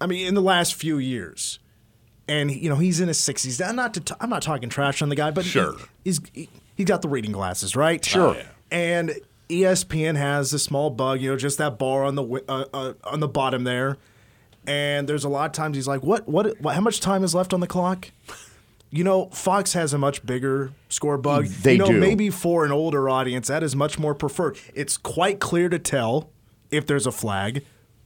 I 0.00 0.06
mean, 0.06 0.26
in 0.26 0.34
the 0.34 0.42
last 0.42 0.74
few 0.74 0.98
years, 0.98 1.58
and 2.28 2.50
you 2.50 2.68
know 2.68 2.76
he's 2.76 3.00
in 3.00 3.08
his 3.08 3.18
sixties. 3.18 3.60
I'm 3.60 3.76
not 3.76 3.94
to 3.94 4.00
t- 4.00 4.14
I'm 4.20 4.30
not 4.30 4.42
talking 4.42 4.68
trash 4.68 5.02
on 5.02 5.08
the 5.08 5.16
guy, 5.16 5.30
but 5.30 5.44
he, 5.44 5.60
he's 6.04 6.20
he, 6.32 6.48
he's 6.74 6.86
got 6.86 7.02
the 7.02 7.08
reading 7.08 7.32
glasses, 7.32 7.76
right? 7.76 8.04
Sure. 8.04 8.36
And 8.70 9.14
E 9.48 9.62
ESPN 9.62 10.16
has 10.16 10.52
a 10.52 10.58
small 10.58 10.90
bug, 10.90 11.20
you 11.20 11.30
know, 11.30 11.36
just 11.36 11.58
that 11.58 11.78
bar 11.78 12.04
on 12.04 12.14
the 12.16 12.24
uh, 12.48 12.64
uh, 12.72 12.92
on 13.04 13.20
the 13.20 13.28
bottom 13.28 13.64
there. 13.64 13.96
And 14.66 15.08
there's 15.08 15.22
a 15.22 15.28
lot 15.28 15.46
of 15.46 15.52
times 15.52 15.76
he's 15.76 15.86
like, 15.86 16.02
"What? 16.02 16.28
What? 16.28 16.60
what 16.60 16.74
how 16.74 16.80
much 16.80 17.00
time 17.00 17.22
is 17.22 17.34
left 17.34 17.54
on 17.54 17.60
the 17.60 17.66
clock?" 17.66 18.10
You 18.90 19.04
know, 19.04 19.26
Fox 19.26 19.72
has 19.72 19.92
a 19.92 19.98
much 19.98 20.24
bigger 20.24 20.72
score 20.88 21.18
bug. 21.18 21.46
They 21.46 21.72
you 21.72 21.78
know, 21.78 21.86
do. 21.86 22.00
maybe 22.00 22.30
for 22.30 22.64
an 22.64 22.72
older 22.72 23.08
audience, 23.08 23.48
that 23.48 23.62
is 23.62 23.76
much 23.76 23.98
more 23.98 24.14
preferred. 24.14 24.58
It's 24.74 24.96
quite 24.96 25.38
clear 25.40 25.68
to 25.68 25.78
tell 25.78 26.30
if 26.70 26.86
there's 26.86 27.06
a 27.06 27.12
flag, 27.12 27.64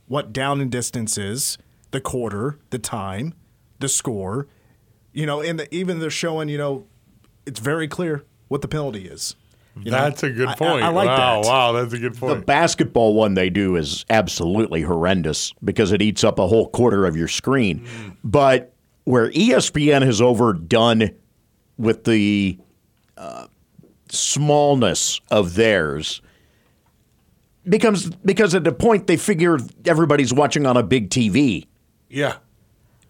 what 0.09 0.33
down 0.33 0.61
and 0.61 0.71
distance 0.71 1.17
is, 1.17 1.59
the 1.91 2.01
quarter, 2.01 2.59
the 2.71 2.79
time, 2.79 3.35
the 3.81 3.89
score. 3.89 4.47
You 5.13 5.27
know, 5.27 5.41
and 5.41 5.59
the, 5.59 5.75
even 5.75 5.99
they're 5.99 6.09
showing, 6.11 6.49
you 6.49 6.57
know, 6.59 6.87
it's 7.45 7.59
very 7.59 7.89
clear 7.89 8.25
what 8.49 8.63
the 8.63 8.69
penalty 8.69 9.07
is. 9.09 9.35
You 9.77 9.91
know? 9.91 9.99
That's 9.99 10.23
a 10.23 10.31
good 10.31 10.49
I- 10.49 10.53
I- 10.53 10.57
point. 10.57 10.83
I, 10.85 10.89
like 10.89 11.09
wow, 11.09 11.43
that. 11.43 11.49
wow, 11.49 11.73
that's 11.73 11.93
a 11.93 11.99
good 11.99 12.17
point. 12.17 12.39
The 12.41 12.45
basketball 12.47 13.15
one 13.15 13.35
they 13.35 13.51
do 13.51 13.77
is 13.77 14.05
absolutely 14.11 14.83
horrendous 14.83 15.53
because 15.65 15.91
it 15.93 16.01
eats 16.03 16.23
up 16.23 16.39
a 16.39 16.47
whole 16.47 16.69
quarter 16.71 17.07
of 17.07 17.17
your 17.17 17.29
screen. 17.29 17.87
But 18.23 18.73
where 19.05 19.31
ESPN 19.31 20.03
has 20.03 20.21
overdone 20.21 21.11
with 21.79 22.05
the 22.05 22.59
uh, 23.17 23.47
smallness 24.11 25.21
of 25.31 25.55
theirs 25.55 26.21
becomes 27.69 28.11
because 28.25 28.55
at 28.55 28.65
the 28.65 28.73
point 28.73 29.07
they 29.07 29.17
figure 29.17 29.59
everybody's 29.85 30.33
watching 30.33 30.67
on 30.67 30.77
a 30.77 30.83
big 30.83 31.11
TV. 31.11 31.67
yeah. 32.09 32.37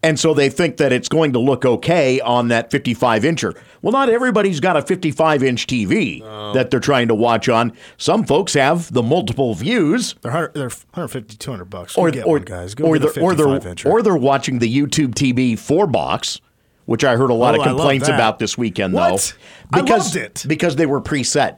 And 0.03 0.19
so 0.19 0.33
they 0.33 0.49
think 0.49 0.77
that 0.77 0.91
it's 0.91 1.07
going 1.07 1.33
to 1.33 1.39
look 1.39 1.63
okay 1.63 2.19
on 2.21 2.47
that 2.47 2.71
55 2.71 3.21
incher. 3.21 3.55
Well, 3.83 3.91
not 3.91 4.09
everybody's 4.09 4.59
got 4.59 4.75
a 4.75 4.81
55 4.81 5.43
inch 5.43 5.67
TV 5.67 6.21
that 6.53 6.71
they're 6.71 6.79
trying 6.79 7.07
to 7.09 7.15
watch 7.15 7.47
on. 7.49 7.73
Some 7.97 8.25
folks 8.25 8.53
have 8.55 8.91
the 8.91 9.03
multiple 9.03 9.53
views. 9.53 10.15
They're 10.21 10.31
100, 10.31 10.53
they're 10.55 10.69
150, 10.69 11.37
200 11.37 11.65
bucks. 11.65 11.97
Or, 11.97 12.09
get 12.09 12.25
or, 12.25 12.33
one, 12.37 12.41
guys. 12.43 12.73
Go 12.73 12.85
or, 12.85 12.97
they're, 12.97 13.09
or, 13.23 13.35
55 13.35 13.37
they're, 13.83 13.91
or 13.91 14.01
they're 14.01 14.15
watching 14.17 14.57
the 14.59 14.75
YouTube 14.75 15.13
TV 15.13 15.57
four 15.57 15.85
box, 15.85 16.41
which 16.85 17.03
I 17.03 17.15
heard 17.15 17.29
a 17.29 17.35
lot 17.35 17.53
Oh, 17.55 17.61
of 17.61 17.67
complaints 17.67 18.07
about 18.07 18.39
this 18.39 18.57
weekend, 18.57 18.93
What? 18.93 19.35
though. 19.71 19.77
I 19.77 19.81
Because, 19.81 20.15
loved 20.15 20.25
it. 20.25 20.45
Because 20.47 20.75
they 20.77 20.87
were 20.87 21.01
preset. 21.01 21.57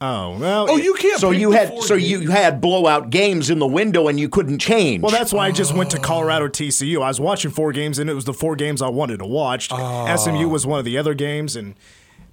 Oh, 0.00 0.38
well. 0.38 0.66
Oh, 0.68 0.76
you 0.76 0.94
can't. 0.94 1.20
So 1.20 1.30
you 1.30 1.52
had 1.52 1.82
so 1.82 1.96
games. 1.96 2.10
you 2.10 2.30
had 2.30 2.60
blowout 2.60 3.10
games 3.10 3.50
in 3.50 3.58
the 3.58 3.66
window 3.66 4.08
and 4.08 4.18
you 4.18 4.28
couldn't 4.28 4.58
change. 4.58 5.02
Well, 5.02 5.12
that's 5.12 5.32
why 5.32 5.46
I 5.46 5.52
just 5.52 5.74
went 5.74 5.90
to 5.90 5.98
Colorado 5.98 6.48
TCU. 6.48 7.02
I 7.02 7.08
was 7.08 7.20
watching 7.20 7.50
four 7.50 7.72
games, 7.72 7.98
and 7.98 8.08
it 8.08 8.14
was 8.14 8.24
the 8.24 8.34
four 8.34 8.56
games 8.56 8.82
I 8.82 8.88
wanted 8.88 9.18
to 9.18 9.26
watch. 9.26 9.68
Ah. 9.70 10.12
Oh. 10.12 10.16
SMU 10.16 10.48
was 10.48 10.66
one 10.66 10.78
of 10.78 10.84
the 10.84 10.98
other 10.98 11.14
games, 11.14 11.56
and 11.56 11.74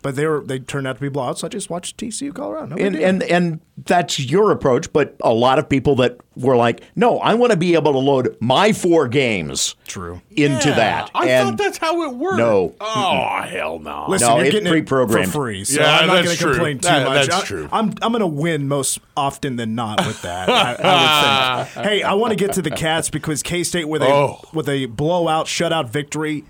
but 0.06 0.16
they 0.16 0.28
were 0.28 0.42
they 0.46 0.60
turned 0.60 0.86
out 0.86 0.98
to 0.98 1.02
be 1.02 1.10
blowouts. 1.10 1.40
So 1.40 1.48
I 1.48 1.50
just 1.50 1.72
watched 1.72 1.98
TCU 1.98 2.32
Colorado. 2.32 2.68
No 2.68 2.76
big 2.76 2.86
and, 2.86 2.96
deal. 2.96 3.08
and 3.08 3.24
and 3.24 3.60
that's 3.86 4.20
your 4.20 4.52
approach, 4.52 4.94
but 4.94 5.16
a 5.22 5.34
lot 5.34 5.58
of 5.58 5.68
people 5.68 5.96
that 5.96 6.18
were 6.36 6.56
like, 6.56 6.82
"No, 6.96 7.18
I 7.20 7.34
want 7.34 7.52
to 7.54 7.58
be 7.58 7.74
able 7.74 7.92
to 7.94 7.98
load 7.98 8.38
my 8.40 8.72
four 8.72 9.08
games 9.08 9.76
True. 9.88 10.22
into 10.30 10.70
Yeah, 10.70 10.76
that." 10.76 11.12
I 11.16 11.28
and 11.30 11.50
thought 11.50 11.58
that's 11.58 11.78
how 11.80 12.04
it 12.04 12.16
worked. 12.16 12.38
No. 12.38 12.76
Oh, 12.80 13.42
hell 13.50 13.80
no. 13.80 14.06
Listen, 14.08 14.28
No, 14.28 14.36
you're 14.38 14.46
it's 14.46 14.54
getting 14.54 14.70
pre-programmed. 14.70 15.24
it 15.28 15.32
for 15.32 15.46
free, 15.46 15.64
so 15.64 15.82
Yeah, 15.82 15.98
I'm 16.02 16.08
not 16.08 16.14
that's 16.24 16.26
going 16.28 16.38
to 16.38 16.44
true. 16.44 16.54
complain 16.54 16.78
too 16.78 16.88
That- 16.88 17.08
much. 17.08 17.28
that's 17.28 17.44
I, 17.44 17.46
true. 17.46 17.70
I'm 17.72 17.94
I'm 18.04 18.12
going 18.12 18.20
to 18.20 18.28
win 18.28 18.68
most 18.68 19.00
often 19.18 19.56
than 19.56 19.74
not 19.74 20.06
with 20.06 20.22
that. 20.22 20.50
I, 20.50 20.76
I 20.84 21.58
would 21.58 21.68
think. 21.74 21.86
Hey, 21.88 22.04
I 22.04 22.14
want 22.14 22.30
to 22.32 22.36
get 22.38 22.54
to 22.54 22.62
the 22.62 22.70
Cats 22.72 23.10
because 23.10 23.42
K 23.42 23.64
State 23.64 23.90
with 23.90 24.04
a 24.04 24.06
Oh. 24.08 24.42
with 24.54 24.70
a 24.70 24.86
blowout 24.86 25.48
shutout 25.48 25.90
victory. 25.90 26.44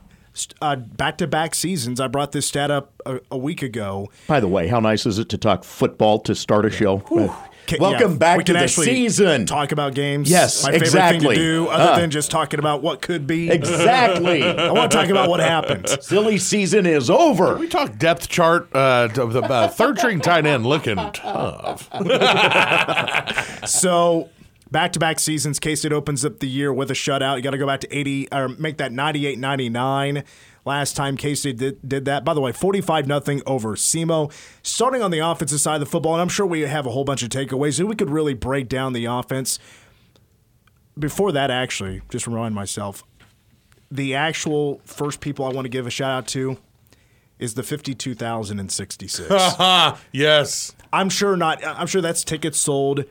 Uh, 0.61 0.75
back-to-back 0.75 1.55
seasons. 1.55 1.99
I 1.99 2.07
brought 2.07 2.31
this 2.33 2.45
stat 2.47 2.69
up 2.71 2.93
a, 3.05 3.19
a 3.31 3.37
week 3.37 3.61
ago. 3.61 4.09
By 4.27 4.39
the 4.39 4.47
way, 4.47 4.67
how 4.67 4.79
nice 4.79 5.05
is 5.05 5.17
it 5.19 5.29
to 5.29 5.37
talk 5.37 5.63
football 5.63 6.19
to 6.19 6.35
start 6.35 6.65
a 6.65 6.69
show? 6.69 7.01
Uh, 7.11 7.33
Ca- 7.67 7.77
Welcome 7.79 8.11
yeah, 8.11 8.17
back 8.19 8.37
we 8.37 8.43
to 8.43 8.51
can 8.51 8.59
the 8.59 8.63
actually 8.63 8.85
season. 8.85 9.47
Talk 9.47 9.71
about 9.71 9.95
games. 9.95 10.29
Yes, 10.29 10.61
my 10.63 10.69
favorite 10.71 10.85
exactly. 10.87 11.19
thing 11.19 11.35
to 11.35 11.41
do, 11.41 11.67
other 11.67 11.93
Uh. 11.93 11.99
than 11.99 12.11
just 12.11 12.29
talking 12.29 12.59
about 12.59 12.83
what 12.83 13.01
could 13.01 13.25
be. 13.25 13.49
Exactly. 13.49 14.43
I 14.43 14.71
want 14.71 14.91
to 14.91 14.97
talk 14.97 15.09
about 15.09 15.29
what 15.29 15.39
happened. 15.39 15.89
Silly 16.01 16.37
season 16.37 16.85
is 16.85 17.09
over. 17.09 17.55
we 17.57 17.67
talk 17.67 17.97
depth 17.97 18.29
chart 18.29 18.69
uh, 18.75 19.09
of 19.17 19.33
the 19.33 19.41
uh, 19.41 19.67
third 19.69 19.97
string 19.97 20.19
tight 20.19 20.45
end 20.45 20.63
looking 20.65 20.97
tough. 21.13 21.89
So 23.65 24.29
back-to-back 24.71 25.19
seasons, 25.19 25.59
K 25.59 25.75
State 25.75 25.93
opens 25.93 26.25
up 26.25 26.39
the 26.39 26.47
year 26.47 26.73
with 26.73 26.91
a 26.91 26.93
shutout. 26.93 27.37
You 27.37 27.41
got 27.41 27.51
to 27.51 27.57
go 27.57 27.67
back 27.67 27.81
to 27.81 27.95
80 27.97 28.29
or 28.31 28.49
make 28.49 28.77
that 28.77 28.91
98-99. 28.91 30.23
Last 30.65 30.95
time 30.95 31.15
K 31.15 31.35
State 31.35 31.57
did, 31.57 31.87
did 31.87 32.05
that. 32.05 32.25
By 32.25 32.33
the 32.33 32.41
way, 32.41 32.51
45 32.51 33.07
nothing 33.07 33.41
over 33.45 33.75
SEMO. 33.75 34.31
Starting 34.63 35.01
on 35.01 35.11
the 35.11 35.19
offensive 35.19 35.59
side 35.59 35.75
of 35.75 35.79
the 35.81 35.85
football, 35.85 36.13
and 36.13 36.21
I'm 36.21 36.29
sure 36.29 36.45
we 36.45 36.61
have 36.61 36.85
a 36.85 36.91
whole 36.91 37.03
bunch 37.03 37.21
of 37.21 37.29
takeaways. 37.29 37.79
and 37.79 37.87
We 37.87 37.95
could 37.95 38.09
really 38.09 38.33
break 38.33 38.67
down 38.67 38.93
the 38.93 39.05
offense. 39.05 39.59
Before 40.97 41.31
that, 41.33 41.51
actually, 41.51 42.01
just 42.09 42.25
remind 42.25 42.55
myself, 42.55 43.03
the 43.91 44.15
actual 44.15 44.81
first 44.85 45.19
people 45.21 45.45
I 45.45 45.49
want 45.49 45.65
to 45.65 45.69
give 45.69 45.85
a 45.85 45.91
shout 45.91 46.11
out 46.11 46.27
to 46.29 46.57
is 47.37 47.53
the 47.53 47.63
52,066. 47.63 49.29
yes. 50.11 50.75
I'm 50.93 51.09
sure 51.09 51.35
not. 51.35 51.63
I'm 51.65 51.87
sure 51.87 52.01
that's 52.01 52.23
tickets 52.23 52.59
sold. 52.59 53.03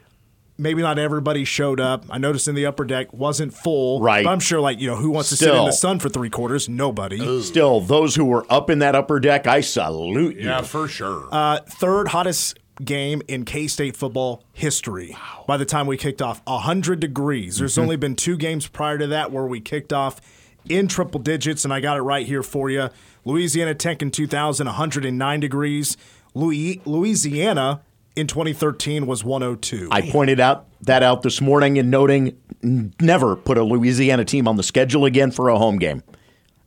Maybe 0.56 0.82
not 0.82 0.98
everybody 1.00 1.44
showed 1.44 1.80
up. 1.80 2.04
I 2.10 2.18
noticed 2.18 2.46
in 2.46 2.54
the 2.54 2.66
upper 2.66 2.84
deck 2.84 3.12
wasn't 3.12 3.52
full. 3.54 4.00
Right. 4.00 4.24
But 4.24 4.30
I'm 4.30 4.38
sure, 4.40 4.60
like 4.60 4.80
you 4.80 4.88
know, 4.88 4.94
who 4.96 5.10
wants 5.10 5.30
to 5.30 5.36
sit 5.36 5.48
in 5.54 5.64
the 5.64 5.72
sun 5.72 5.98
for 5.98 6.08
three 6.08 6.30
quarters? 6.30 6.68
Nobody. 6.68 7.42
Still, 7.42 7.80
those 7.80 8.14
who 8.14 8.24
were 8.24 8.46
up 8.48 8.70
in 8.70 8.78
that 8.78 8.94
upper 8.94 9.18
deck, 9.18 9.46
I 9.48 9.60
salute 9.62 10.36
you. 10.36 10.46
Yeah, 10.48 10.62
for 10.62 10.86
sure. 10.86 11.28
Uh, 11.32 11.58
third 11.66 12.08
hottest 12.08 12.58
game 12.84 13.20
in 13.26 13.44
K 13.44 13.66
State 13.66 13.96
football 13.96 14.44
history. 14.52 15.16
By 15.48 15.56
the 15.56 15.64
time 15.64 15.86
we 15.88 15.96
kicked 15.96 16.22
off, 16.22 16.40
100 16.46 17.00
degrees. 17.00 17.58
There's 17.58 17.76
only 17.78 17.96
been 17.96 18.14
two 18.14 18.36
games 18.36 18.66
prior 18.68 18.96
to 18.98 19.08
that 19.08 19.32
where 19.32 19.46
we 19.46 19.60
kicked 19.60 19.92
off 19.92 20.20
in 20.68 20.86
triple 20.88 21.20
digits, 21.20 21.64
and 21.64 21.74
I 21.74 21.80
got 21.80 21.96
it 21.98 22.02
right 22.02 22.26
here 22.26 22.42
for 22.44 22.70
you. 22.70 22.90
Louisiana 23.24 23.74
Tech 23.74 24.02
in 24.02 24.10
2000, 24.10 24.66
109 24.66 25.40
degrees. 25.40 25.96
Louis- 26.34 26.80
Louisiana 26.84 27.80
in 28.16 28.26
2013 28.26 29.06
was 29.06 29.24
102. 29.24 29.88
I 29.90 30.10
pointed 30.10 30.40
out 30.40 30.66
that 30.82 31.02
out 31.02 31.22
this 31.22 31.40
morning 31.40 31.76
in 31.76 31.90
noting 31.90 32.38
never 32.62 33.36
put 33.36 33.58
a 33.58 33.64
Louisiana 33.64 34.24
team 34.24 34.48
on 34.48 34.56
the 34.56 34.62
schedule 34.62 35.04
again 35.04 35.30
for 35.30 35.48
a 35.48 35.58
home 35.58 35.78
game. 35.78 36.02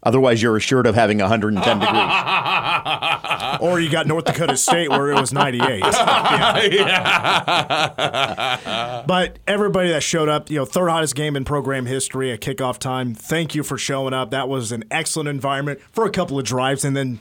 Otherwise, 0.04 0.42
you're 0.42 0.56
assured 0.56 0.86
of 0.86 0.96
having 0.96 1.18
110 1.18 1.80
degrees. 1.80 1.92
or 3.62 3.80
you 3.80 3.90
got 3.90 4.08
North 4.08 4.26
Dakota 4.26 4.56
State 4.56 4.90
where 4.90 5.12
it 5.12 5.20
was 5.20 5.34
98. 5.34 5.84
But 9.08 9.40
everybody 9.48 9.90
that 9.90 10.04
showed 10.04 10.30
up, 10.30 10.50
you 10.50 10.58
know, 10.58 10.66
third 10.66 10.90
hottest 10.90 11.16
game 11.16 11.36
in 11.36 11.46
program 11.46 11.86
history 11.86 12.32
at 12.32 12.42
kickoff 12.42 12.78
time. 12.78 13.14
Thank 13.14 13.56
you 13.56 13.64
for 13.64 13.78
showing 13.78 14.14
up. 14.14 14.32
That 14.32 14.50
was 14.50 14.72
an 14.72 14.84
excellent 14.92 15.30
environment 15.30 15.80
for 15.92 16.06
a 16.06 16.10
couple 16.10 16.38
of 16.38 16.46
drives, 16.46 16.86
and 16.86 16.96
then 16.96 17.20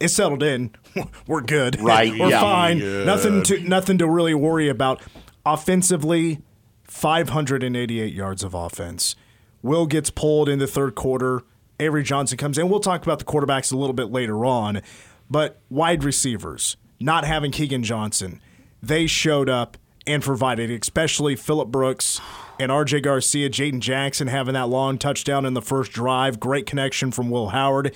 it 0.00 0.08
settled 0.08 0.42
in. 0.42 0.74
We're 1.26 1.40
good. 1.42 1.80
Right, 1.80 2.12
We're 2.18 2.30
yeah. 2.30 2.40
fine. 2.40 2.78
Nothing 3.04 3.42
to 3.44 3.60
nothing 3.60 3.98
to 3.98 4.08
really 4.08 4.34
worry 4.34 4.68
about. 4.68 5.02
Offensively, 5.44 6.42
588 6.84 8.12
yards 8.12 8.42
of 8.42 8.54
offense. 8.54 9.16
Will 9.62 9.86
gets 9.86 10.10
pulled 10.10 10.48
in 10.48 10.58
the 10.58 10.66
third 10.66 10.94
quarter. 10.94 11.42
Avery 11.78 12.02
Johnson 12.02 12.38
comes 12.38 12.56
in. 12.56 12.68
We'll 12.68 12.80
talk 12.80 13.02
about 13.02 13.18
the 13.18 13.24
quarterbacks 13.24 13.72
a 13.72 13.76
little 13.76 13.94
bit 13.94 14.10
later 14.10 14.44
on, 14.44 14.80
but 15.28 15.60
wide 15.68 16.04
receivers 16.04 16.76
not 17.00 17.24
having 17.24 17.50
Keagan 17.50 17.82
Johnson, 17.82 18.40
they 18.82 19.06
showed 19.06 19.48
up 19.48 19.76
and 20.06 20.22
provided, 20.22 20.70
especially 20.70 21.36
Phillip 21.36 21.68
Brooks 21.68 22.20
and 22.58 22.70
RJ 22.70 23.02
Garcia, 23.02 23.50
Jaden 23.50 23.80
Jackson 23.80 24.28
having 24.28 24.54
that 24.54 24.68
long 24.68 24.98
touchdown 24.98 25.44
in 25.44 25.54
the 25.54 25.62
first 25.62 25.92
drive. 25.92 26.40
Great 26.40 26.66
connection 26.66 27.10
from 27.10 27.28
Will 27.28 27.48
Howard. 27.48 27.94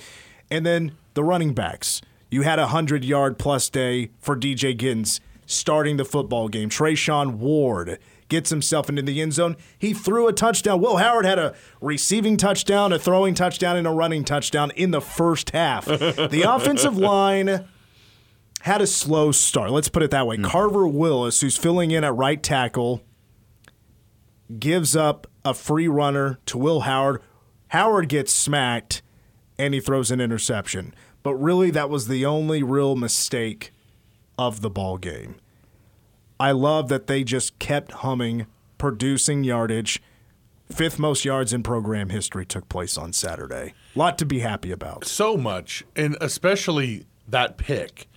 And 0.49 0.65
then 0.65 0.91
the 1.13 1.23
running 1.23 1.53
backs. 1.53 2.01
You 2.29 2.43
had 2.43 2.59
a 2.59 2.63
100 2.63 3.03
yard 3.03 3.37
plus 3.37 3.69
day 3.69 4.11
for 4.19 4.35
DJ 4.35 4.77
Giddens 4.77 5.19
starting 5.45 5.97
the 5.97 6.05
football 6.05 6.47
game. 6.47 6.69
Treshaun 6.69 7.35
Ward 7.35 7.99
gets 8.29 8.49
himself 8.49 8.87
into 8.87 9.01
the 9.01 9.21
end 9.21 9.33
zone. 9.33 9.57
He 9.77 9.93
threw 9.93 10.27
a 10.27 10.33
touchdown. 10.33 10.79
Will 10.79 10.97
Howard 10.97 11.25
had 11.25 11.37
a 11.37 11.53
receiving 11.81 12.37
touchdown, 12.37 12.93
a 12.93 12.99
throwing 12.99 13.33
touchdown, 13.33 13.75
and 13.75 13.85
a 13.85 13.91
running 13.91 14.23
touchdown 14.23 14.71
in 14.77 14.91
the 14.91 15.01
first 15.01 15.49
half. 15.49 15.85
the 15.85 16.45
offensive 16.47 16.97
line 16.97 17.65
had 18.61 18.81
a 18.81 18.87
slow 18.87 19.33
start. 19.33 19.71
Let's 19.71 19.89
put 19.89 20.01
it 20.01 20.11
that 20.11 20.25
way. 20.25 20.37
Hmm. 20.37 20.45
Carver 20.45 20.87
Willis, 20.87 21.41
who's 21.41 21.57
filling 21.57 21.91
in 21.91 22.05
at 22.05 22.15
right 22.15 22.41
tackle, 22.41 23.01
gives 24.57 24.95
up 24.95 25.27
a 25.43 25.53
free 25.53 25.89
runner 25.89 26.39
to 26.45 26.57
Will 26.57 26.81
Howard. 26.81 27.21
Howard 27.69 28.07
gets 28.07 28.31
smacked 28.33 29.01
and 29.61 29.75
he 29.75 29.79
throws 29.79 30.09
an 30.09 30.19
interception. 30.19 30.91
But 31.21 31.35
really, 31.35 31.69
that 31.69 31.87
was 31.87 32.07
the 32.07 32.25
only 32.25 32.63
real 32.63 32.95
mistake 32.95 33.71
of 34.39 34.61
the 34.61 34.71
ball 34.71 34.97
game. 34.97 35.35
I 36.39 36.51
love 36.51 36.89
that 36.89 37.05
they 37.05 37.23
just 37.23 37.59
kept 37.59 37.91
humming, 37.91 38.47
producing 38.79 39.43
yardage. 39.43 40.01
Fifth 40.71 40.97
most 40.97 41.23
yards 41.25 41.53
in 41.53 41.61
program 41.61 42.09
history 42.09 42.43
took 42.43 42.67
place 42.69 42.97
on 42.97 43.13
Saturday. 43.13 43.75
Lot 43.93 44.17
to 44.17 44.25
be 44.25 44.39
happy 44.39 44.71
about. 44.71 45.05
so 45.05 45.37
much, 45.37 45.83
and 45.95 46.17
especially 46.19 47.05
that 47.27 47.59
pick. 47.59 48.07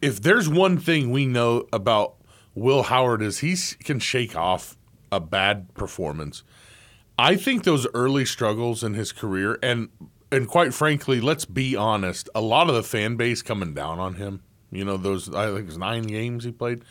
If 0.00 0.22
there's 0.22 0.48
one 0.48 0.78
thing 0.78 1.10
we 1.10 1.26
know 1.26 1.66
about 1.72 2.14
Will 2.54 2.84
Howard 2.84 3.20
is 3.20 3.38
he 3.38 3.56
can 3.82 3.98
shake 3.98 4.36
off 4.36 4.76
a 5.10 5.18
bad 5.18 5.74
performance. 5.74 6.44
I 7.18 7.34
think 7.34 7.64
those 7.64 7.86
early 7.94 8.24
struggles 8.24 8.84
in 8.84 8.94
his 8.94 9.10
career, 9.10 9.58
and 9.60 9.88
and 10.32 10.48
quite 10.48 10.74
frankly, 10.74 11.20
let's 11.20 11.44
be 11.44 11.76
honest, 11.76 12.28
a 12.34 12.40
lot 12.40 12.68
of 12.68 12.74
the 12.74 12.82
fan 12.82 13.16
base 13.16 13.42
coming 13.42 13.74
down 13.74 13.98
on 13.98 14.14
him. 14.14 14.42
You 14.70 14.84
know, 14.84 14.96
those 14.96 15.32
I 15.32 15.46
think 15.46 15.60
it 15.60 15.66
was 15.66 15.78
nine 15.78 16.04
games 16.04 16.44
he 16.44 16.52
played. 16.52 16.82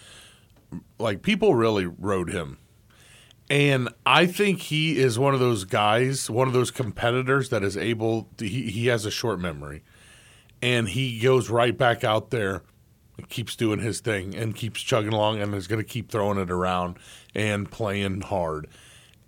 Like 0.99 1.21
people 1.21 1.55
really 1.55 1.85
rode 1.85 2.29
him. 2.29 2.57
And 3.49 3.89
I 4.05 4.27
think 4.27 4.61
he 4.61 4.97
is 4.97 5.19
one 5.19 5.33
of 5.33 5.41
those 5.41 5.65
guys, 5.65 6.29
one 6.29 6.47
of 6.47 6.53
those 6.53 6.71
competitors 6.71 7.49
that 7.49 7.63
is 7.63 7.75
able 7.75 8.29
to, 8.37 8.47
he, 8.47 8.69
he 8.69 8.87
has 8.87 9.05
a 9.05 9.11
short 9.11 9.41
memory. 9.41 9.83
And 10.61 10.87
he 10.87 11.19
goes 11.19 11.49
right 11.49 11.77
back 11.77 12.05
out 12.05 12.29
there 12.29 12.63
keeps 13.29 13.55
doing 13.55 13.79
his 13.79 13.99
thing 13.99 14.35
and 14.35 14.55
keeps 14.55 14.81
chugging 14.81 15.13
along 15.13 15.39
and 15.39 15.53
is 15.53 15.67
going 15.67 15.81
to 15.81 15.87
keep 15.87 16.09
throwing 16.09 16.37
it 16.37 16.51
around 16.51 16.97
and 17.35 17.69
playing 17.69 18.21
hard. 18.21 18.67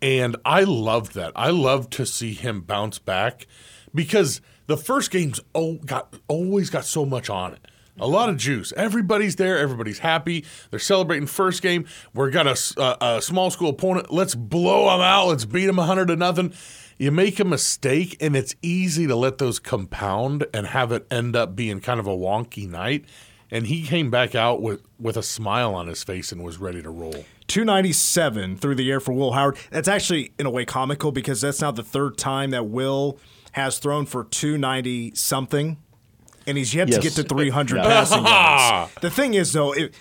And 0.01 0.35
I 0.43 0.63
loved 0.63 1.13
that. 1.13 1.31
I 1.35 1.49
loved 1.49 1.91
to 1.93 2.05
see 2.05 2.33
him 2.33 2.61
bounce 2.61 2.99
back 2.99 3.47
because 3.93 4.41
the 4.67 4.77
first 4.77 5.11
game's 5.11 5.39
oh, 5.53 5.75
got 5.85 6.15
always 6.27 6.69
got 6.69 6.85
so 6.85 7.05
much 7.05 7.29
on 7.29 7.53
it. 7.53 7.59
A 7.99 8.07
lot 8.07 8.29
of 8.29 8.37
juice. 8.37 8.73
Everybody's 8.75 9.35
there. 9.35 9.59
Everybody's 9.59 9.99
happy. 9.99 10.45
They're 10.71 10.79
celebrating 10.79 11.27
first 11.27 11.61
game. 11.61 11.85
We're 12.13 12.31
got 12.31 12.47
a, 12.47 12.81
a, 12.81 13.17
a 13.17 13.21
small 13.21 13.51
school 13.51 13.69
opponent. 13.69 14.11
Let's 14.11 14.33
blow 14.33 14.85
them 14.85 15.01
out. 15.01 15.27
Let's 15.27 15.45
beat 15.45 15.67
them 15.67 15.75
100 15.75 16.07
to 16.07 16.15
nothing. 16.15 16.53
You 16.97 17.11
make 17.11 17.39
a 17.39 17.45
mistake, 17.45 18.17
and 18.19 18.35
it's 18.35 18.55
easy 18.61 19.05
to 19.07 19.15
let 19.15 19.37
those 19.37 19.59
compound 19.59 20.47
and 20.53 20.67
have 20.67 20.91
it 20.91 21.05
end 21.11 21.35
up 21.35 21.55
being 21.55 21.81
kind 21.81 21.99
of 21.99 22.07
a 22.07 22.15
wonky 22.15 22.67
night. 22.67 23.05
And 23.51 23.67
he 23.67 23.83
came 23.83 24.09
back 24.09 24.33
out 24.33 24.61
with, 24.61 24.81
with 24.99 25.15
a 25.15 25.21
smile 25.23 25.75
on 25.75 25.85
his 25.85 26.03
face 26.03 26.31
and 26.31 26.43
was 26.43 26.57
ready 26.57 26.81
to 26.81 26.89
roll. 26.89 27.25
297 27.47 28.57
through 28.57 28.73
the 28.73 28.89
air 28.89 28.99
for 28.99 29.13
Will 29.13 29.33
Howard. 29.33 29.57
That's 29.69 29.87
actually, 29.87 30.33
in 30.39 30.47
a 30.47 30.49
way, 30.49 30.65
comical 30.65 31.11
because 31.11 31.41
that's 31.41 31.61
now 31.61 31.69
the 31.69 31.83
third 31.83 32.17
time 32.17 32.49
that 32.51 32.67
Will 32.67 33.19
has 33.53 33.79
thrown 33.79 34.05
for 34.05 34.23
290 34.25 35.15
something, 35.15 35.77
and 36.45 36.57
he's 36.57 36.73
yet 36.75 36.89
Yes. 36.89 36.97
to 36.97 37.01
get 37.01 37.13
to 37.13 37.23
300 37.23 37.77
Yeah. 37.77 37.83
passing 37.83 38.25
yards. 38.25 38.91
The 39.01 39.09
thing 39.09 39.33
is, 39.33 39.53
though, 39.53 39.71
it, 39.73 39.93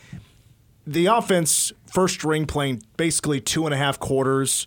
the 0.86 1.06
offense, 1.06 1.72
first 1.92 2.14
string 2.14 2.44
playing 2.46 2.82
basically 2.96 3.40
two 3.40 3.64
and 3.66 3.72
a 3.74 3.76
half 3.78 3.98
quarters, 4.00 4.66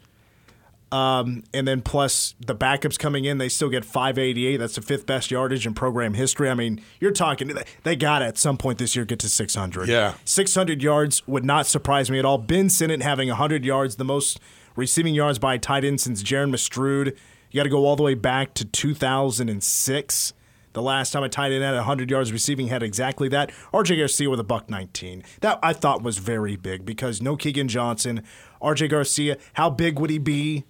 um, 0.91 1.43
and 1.53 1.67
then 1.67 1.81
plus 1.81 2.35
the 2.45 2.55
backups 2.55 2.97
coming 2.97 3.25
in, 3.25 3.37
they 3.37 3.49
still 3.49 3.69
get 3.69 3.83
588. 3.83 4.57
That's 4.57 4.75
the 4.75 4.81
fifth 4.81 5.05
best 5.05 5.29
yardage 5.31 5.65
in 5.67 5.73
program 5.73 6.13
history. 6.13 6.49
I 6.49 6.53
mean, 6.53 6.79
you're 7.01 7.11
talking, 7.11 7.51
they 7.83 7.95
got 7.97 8.19
to 8.19 8.25
at 8.25 8.37
some 8.37 8.55
point 8.57 8.77
this 8.77 8.95
year 8.95 9.03
get 9.03 9.19
to 9.19 9.27
600. 9.29 9.89
Yeah. 9.89 10.13
600 10.23 10.81
yards 10.81 11.27
would 11.27 11.43
not 11.43 11.65
surprise 11.67 12.09
me 12.09 12.19
at 12.19 12.23
all. 12.23 12.37
Ben 12.37 12.69
Sinnott 12.69 13.01
having 13.01 13.27
100 13.27 13.65
yards, 13.65 13.97
the 13.97 14.05
most 14.05 14.39
receiving 14.77 15.13
yards 15.15 15.37
by 15.39 15.55
a 15.55 15.59
tight 15.59 15.83
end 15.83 15.99
since 15.99 16.23
Jeron 16.23 16.51
Mastrud. 16.51 17.17
You 17.51 17.59
got 17.59 17.63
to 17.63 17.69
go 17.69 17.85
all 17.85 17.95
the 17.95 18.03
way 18.03 18.13
back 18.13 18.53
to 18.55 18.65
2006. 18.65 20.33
The 20.73 20.81
last 20.81 21.11
time 21.11 21.23
a 21.23 21.29
tight 21.29 21.53
end 21.53 21.63
had 21.63 21.73
100 21.73 22.11
yards 22.11 22.33
receiving 22.33 22.67
had 22.67 22.83
exactly 22.83 23.29
that. 23.29 23.51
RJ 23.73 23.97
Garcia 23.97 24.29
with 24.29 24.41
a 24.41 24.43
buck 24.43 24.69
19. 24.69 25.23
That 25.39 25.57
I 25.63 25.71
thought 25.71 26.03
was 26.03 26.17
very 26.17 26.57
big 26.57 26.85
because 26.85 27.21
no 27.21 27.37
Keagan 27.37 27.67
Johnson. 27.67 28.23
RJ 28.61 28.89
Garcia, 28.89 29.37
how 29.53 29.69
big 29.69 29.99
would 29.99 30.09
he 30.09 30.17
be 30.17 30.65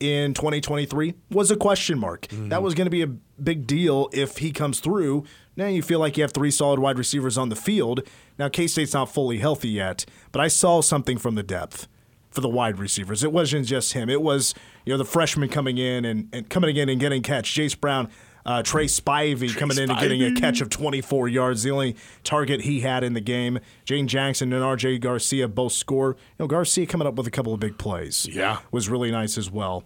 in 0.00 0.32
2023 0.34 1.14
was 1.30 1.50
a 1.50 1.56
question 1.56 1.98
mark. 1.98 2.26
Mm-hmm. 2.28 2.48
That 2.48 2.62
was 2.62 2.74
going 2.74 2.86
to 2.86 2.90
be 2.90 3.02
a 3.02 3.06
big 3.06 3.66
deal 3.66 4.08
if 4.12 4.38
he 4.38 4.50
comes 4.50 4.80
through. 4.80 5.24
Now 5.56 5.66
you 5.66 5.82
feel 5.82 6.00
like 6.00 6.16
you 6.16 6.22
have 6.22 6.32
three 6.32 6.50
solid 6.50 6.80
wide 6.80 6.98
receivers 6.98 7.38
on 7.38 7.50
the 7.50 7.56
field. 7.56 8.02
Now 8.38 8.48
K 8.48 8.66
State's 8.66 8.94
not 8.94 9.12
fully 9.12 9.38
healthy 9.38 9.68
yet, 9.68 10.06
but 10.32 10.40
I 10.40 10.48
saw 10.48 10.80
something 10.80 11.18
from 11.18 11.34
the 11.34 11.42
depth 11.42 11.86
for 12.30 12.40
the 12.40 12.48
wide 12.48 12.78
receivers. 12.78 13.24
It 13.24 13.32
wasn't 13.32 13.66
just 13.66 13.92
him. 13.92 14.08
It 14.08 14.22
was 14.22 14.54
you 14.84 14.92
know 14.92 14.98
the 14.98 15.04
freshman 15.04 15.48
coming 15.48 15.78
in 15.78 16.04
and, 16.04 16.28
and 16.32 16.48
coming 16.48 16.76
in 16.76 16.88
and 16.88 17.00
getting 17.00 17.22
catch. 17.22 17.52
Jayce 17.54 17.78
Brown, 17.78 18.08
uh, 18.46 18.62
Tre 18.62 18.86
Spivey 18.86 19.54
coming 19.56 19.78
in 19.78 19.90
and 19.90 19.98
getting 19.98 20.22
a 20.22 20.34
catch 20.34 20.60
of 20.60 20.70
24 20.70 21.28
yards, 21.28 21.62
the 21.62 21.70
only 21.70 21.96
target 22.24 22.62
he 22.62 22.80
had 22.80 23.04
in 23.04 23.12
the 23.14 23.20
game. 23.20 23.58
Jaden 23.84 24.06
Jackson 24.06 24.52
and 24.52 24.62
R.J. 24.62 24.98
Garcia 24.98 25.48
both 25.48 25.72
score. 25.72 26.16
You 26.38 26.44
know 26.44 26.46
Garcia 26.46 26.86
coming 26.86 27.06
up 27.06 27.14
with 27.14 27.26
a 27.26 27.30
couple 27.30 27.52
of 27.52 27.60
big 27.60 27.78
plays. 27.78 28.26
Yeah. 28.30 28.58
was 28.70 28.88
really 28.88 29.10
nice 29.10 29.36
as 29.36 29.50
well. 29.50 29.84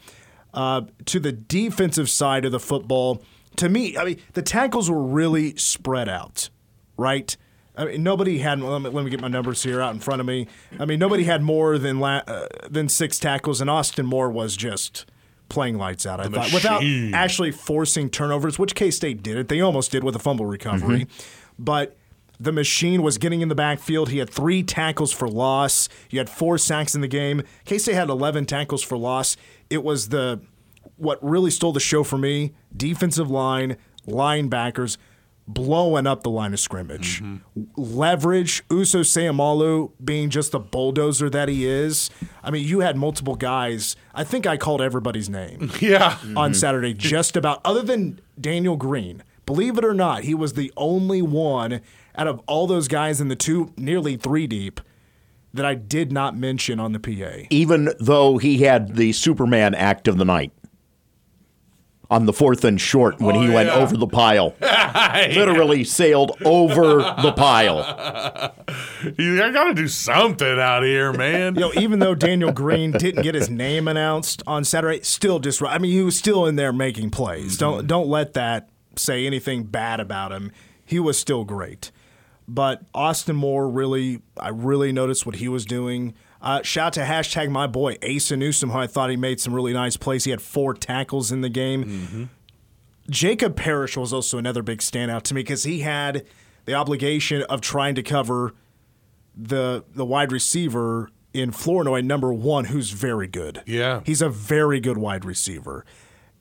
Uh, 0.52 0.82
to 1.06 1.18
the 1.18 1.32
defensive 1.32 2.08
side 2.08 2.44
of 2.44 2.52
the 2.52 2.60
football, 2.60 3.22
to 3.56 3.68
me, 3.68 3.96
I 3.96 4.04
mean 4.04 4.20
the 4.34 4.42
tackles 4.42 4.90
were 4.90 5.02
really 5.02 5.56
spread 5.56 6.08
out, 6.08 6.48
right? 6.96 7.36
I 7.76 7.86
mean, 7.86 8.02
nobody 8.02 8.38
had. 8.38 8.60
Let 8.60 8.82
me, 8.82 8.90
let 8.90 9.04
me 9.04 9.10
get 9.10 9.20
my 9.20 9.28
numbers 9.28 9.62
here 9.62 9.80
out 9.80 9.94
in 9.94 10.00
front 10.00 10.20
of 10.20 10.26
me. 10.26 10.46
I 10.78 10.84
mean, 10.84 10.98
nobody 10.98 11.24
had 11.24 11.42
more 11.42 11.78
than 11.78 11.98
la, 11.98 12.22
uh, 12.26 12.46
than 12.70 12.88
six 12.88 13.18
tackles, 13.18 13.60
and 13.60 13.68
Austin 13.68 14.06
Moore 14.06 14.30
was 14.30 14.56
just 14.56 15.06
playing 15.48 15.76
lights 15.76 16.06
out. 16.06 16.20
I 16.20 16.24
thought 16.28 16.52
without 16.52 16.82
actually 17.12 17.50
forcing 17.50 18.10
turnovers, 18.10 18.58
which 18.58 18.74
K 18.74 18.90
State 18.90 19.22
did 19.22 19.36
it. 19.36 19.48
They 19.48 19.60
almost 19.60 19.90
did 19.90 20.04
with 20.04 20.14
a 20.14 20.20
fumble 20.20 20.46
recovery, 20.46 21.06
but 21.58 21.96
the 22.38 22.52
machine 22.52 23.02
was 23.02 23.18
getting 23.18 23.40
in 23.40 23.48
the 23.48 23.54
backfield. 23.54 24.10
He 24.10 24.18
had 24.18 24.30
three 24.30 24.62
tackles 24.62 25.12
for 25.12 25.28
loss. 25.28 25.88
He 26.08 26.16
had 26.16 26.28
four 26.28 26.58
sacks 26.58 26.94
in 26.94 27.00
the 27.00 27.08
game. 27.08 27.42
K 27.64 27.78
State 27.78 27.94
had 27.94 28.08
11 28.08 28.46
tackles 28.46 28.82
for 28.82 28.96
loss. 28.96 29.36
It 29.70 29.82
was 29.82 30.08
the 30.10 30.40
what 30.96 31.18
really 31.22 31.50
stole 31.50 31.72
the 31.72 31.80
show 31.80 32.04
for 32.04 32.18
me 32.18 32.52
defensive 32.76 33.30
line, 33.30 33.76
linebackers 34.06 34.96
blowing 35.46 36.06
up 36.06 36.22
the 36.22 36.30
line 36.30 36.52
of 36.54 36.60
scrimmage. 36.60 37.22
Mm-hmm. 37.22 37.62
Leverage, 37.76 38.62
Uso 38.70 39.00
Seumalo 39.00 39.92
being 40.02 40.30
just 40.30 40.52
the 40.52 40.58
bulldozer 40.58 41.28
that 41.30 41.48
he 41.48 41.66
is. 41.66 42.10
I 42.42 42.50
mean, 42.50 42.66
you 42.66 42.80
had 42.80 42.96
multiple 42.96 43.34
guys. 43.36 43.94
I 44.14 44.24
think 44.24 44.46
I 44.46 44.56
called 44.56 44.80
everybody's 44.80 45.28
name 45.28 45.70
Yeah. 45.80 46.18
on 46.22 46.50
mm-hmm. 46.50 46.52
Saturday, 46.54 46.94
just 46.94 47.36
about, 47.36 47.60
other 47.64 47.82
than 47.82 48.20
Daniel 48.40 48.76
Green. 48.76 49.22
Believe 49.46 49.76
it 49.76 49.84
or 49.84 49.92
not, 49.94 50.24
he 50.24 50.34
was 50.34 50.54
the 50.54 50.72
only 50.76 51.20
one 51.20 51.82
out 52.16 52.26
of 52.26 52.40
all 52.46 52.66
those 52.66 52.88
guys 52.88 53.20
in 53.20 53.28
the 53.28 53.36
two, 53.36 53.72
nearly 53.76 54.16
three 54.16 54.46
deep, 54.46 54.80
that 55.52 55.66
I 55.66 55.74
did 55.74 56.10
not 56.10 56.36
mention 56.36 56.80
on 56.80 56.92
the 56.92 56.98
PA. 56.98 57.46
even 57.50 57.90
though 58.00 58.38
he 58.38 58.58
had 58.58 58.96
the 58.96 59.12
Superman 59.12 59.74
act 59.74 60.08
of 60.08 60.16
the 60.16 60.24
night 60.24 60.52
on 62.10 62.26
the 62.26 62.32
fourth 62.32 62.64
and 62.64 62.80
short 62.80 63.20
when 63.20 63.36
Oh, 63.36 63.40
he 63.40 63.48
went 63.48 63.68
over 63.70 63.96
the 63.96 64.06
pile. 64.06 64.54
Literally 64.60 65.84
sailed 65.84 66.36
over 66.44 66.98
the 66.98 67.32
pile. 67.36 67.78
I 69.18 69.50
got 69.52 69.64
to 69.64 69.74
do 69.74 69.88
something 69.88 70.58
out 70.58 70.82
here, 70.82 71.12
man. 71.12 71.54
You 71.54 71.60
know, 71.62 71.72
even 71.74 71.98
though 71.98 72.14
Daniel 72.14 72.52
Green 72.52 72.92
didn't 72.92 73.22
get 73.22 73.34
his 73.34 73.50
name 73.50 73.88
announced 73.88 74.42
on 74.46 74.64
Saturday, 74.64 75.00
still 75.02 75.38
just 75.38 75.62
I 75.62 75.78
mean, 75.78 75.92
he 75.92 76.02
was 76.02 76.16
still 76.16 76.46
in 76.46 76.56
there 76.56 76.72
making 76.72 77.10
plays. 77.10 77.52
Mm-hmm. 77.52 77.58
Don't 77.58 77.86
don't 77.86 78.08
let 78.08 78.34
that 78.34 78.68
say 78.96 79.26
anything 79.26 79.64
bad 79.64 80.00
about 80.00 80.32
him. 80.32 80.52
He 80.84 81.00
was 81.00 81.18
still 81.18 81.44
great. 81.44 81.90
But 82.46 82.82
Austin 82.94 83.36
Moore 83.36 83.68
really, 83.68 84.20
I 84.38 84.50
really 84.50 84.92
noticed 84.92 85.24
what 85.24 85.36
he 85.36 85.48
was 85.48 85.64
doing. 85.64 86.14
Uh, 86.44 86.60
shout 86.62 86.88
out 86.88 86.92
to 86.92 87.00
hashtag 87.00 87.50
my 87.50 87.66
boy 87.66 87.96
Asa 88.06 88.36
Newsom, 88.36 88.68
who 88.68 88.78
I 88.78 88.86
thought 88.86 89.08
he 89.08 89.16
made 89.16 89.40
some 89.40 89.54
really 89.54 89.72
nice 89.72 89.96
plays. 89.96 90.24
He 90.24 90.30
had 90.30 90.42
four 90.42 90.74
tackles 90.74 91.32
in 91.32 91.40
the 91.40 91.48
game. 91.48 92.28
Jacob 93.08 93.56
Parrish 93.56 93.96
was 93.96 94.12
also 94.12 94.36
another 94.36 94.62
big 94.62 94.80
standout 94.80 95.22
to 95.22 95.34
me 95.34 95.40
because 95.40 95.64
he 95.64 95.80
had 95.80 96.26
the 96.66 96.74
obligation 96.74 97.42
of 97.44 97.62
trying 97.62 97.94
to 97.94 98.02
cover 98.02 98.52
the 99.34 99.84
the 99.94 100.04
wide 100.04 100.32
receiver 100.32 101.10
in 101.32 101.50
Flournoy, 101.50 102.02
number 102.02 102.32
one, 102.32 102.66
who's 102.66 102.90
very 102.90 103.26
good. 103.26 103.62
Yeah. 103.66 104.02
He's 104.04 104.22
a 104.22 104.28
very 104.28 104.80
good 104.80 104.98
wide 104.98 105.24
receiver. 105.24 105.84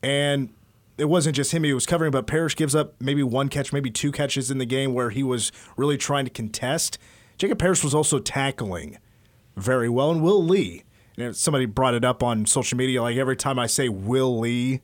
And 0.03 0.49
it 0.97 1.05
wasn't 1.05 1.35
just 1.35 1.51
him 1.53 1.63
he 1.63 1.73
was 1.73 1.85
covering, 1.85 2.11
but 2.11 2.27
Parrish 2.27 2.55
gives 2.55 2.75
up 2.75 2.93
maybe 3.01 3.23
one 3.23 3.49
catch, 3.49 3.73
maybe 3.73 3.89
two 3.89 4.11
catches 4.11 4.51
in 4.51 4.59
the 4.59 4.65
game 4.65 4.93
where 4.93 5.09
he 5.09 5.23
was 5.23 5.51
really 5.77 5.97
trying 5.97 6.25
to 6.25 6.31
contest. 6.31 6.99
Jacob 7.37 7.57
Parrish 7.57 7.83
was 7.83 7.95
also 7.95 8.19
tackling 8.19 8.99
very 9.55 9.89
well. 9.89 10.11
And 10.11 10.21
Will 10.21 10.43
Lee, 10.43 10.83
know, 11.17 11.31
somebody 11.31 11.65
brought 11.65 11.93
it 11.93 12.03
up 12.03 12.23
on 12.23 12.45
social 12.45 12.77
media, 12.77 13.01
like 13.01 13.17
every 13.17 13.35
time 13.35 13.59
I 13.59 13.67
say 13.67 13.89
Will 13.89 14.39
Lee 14.39 14.81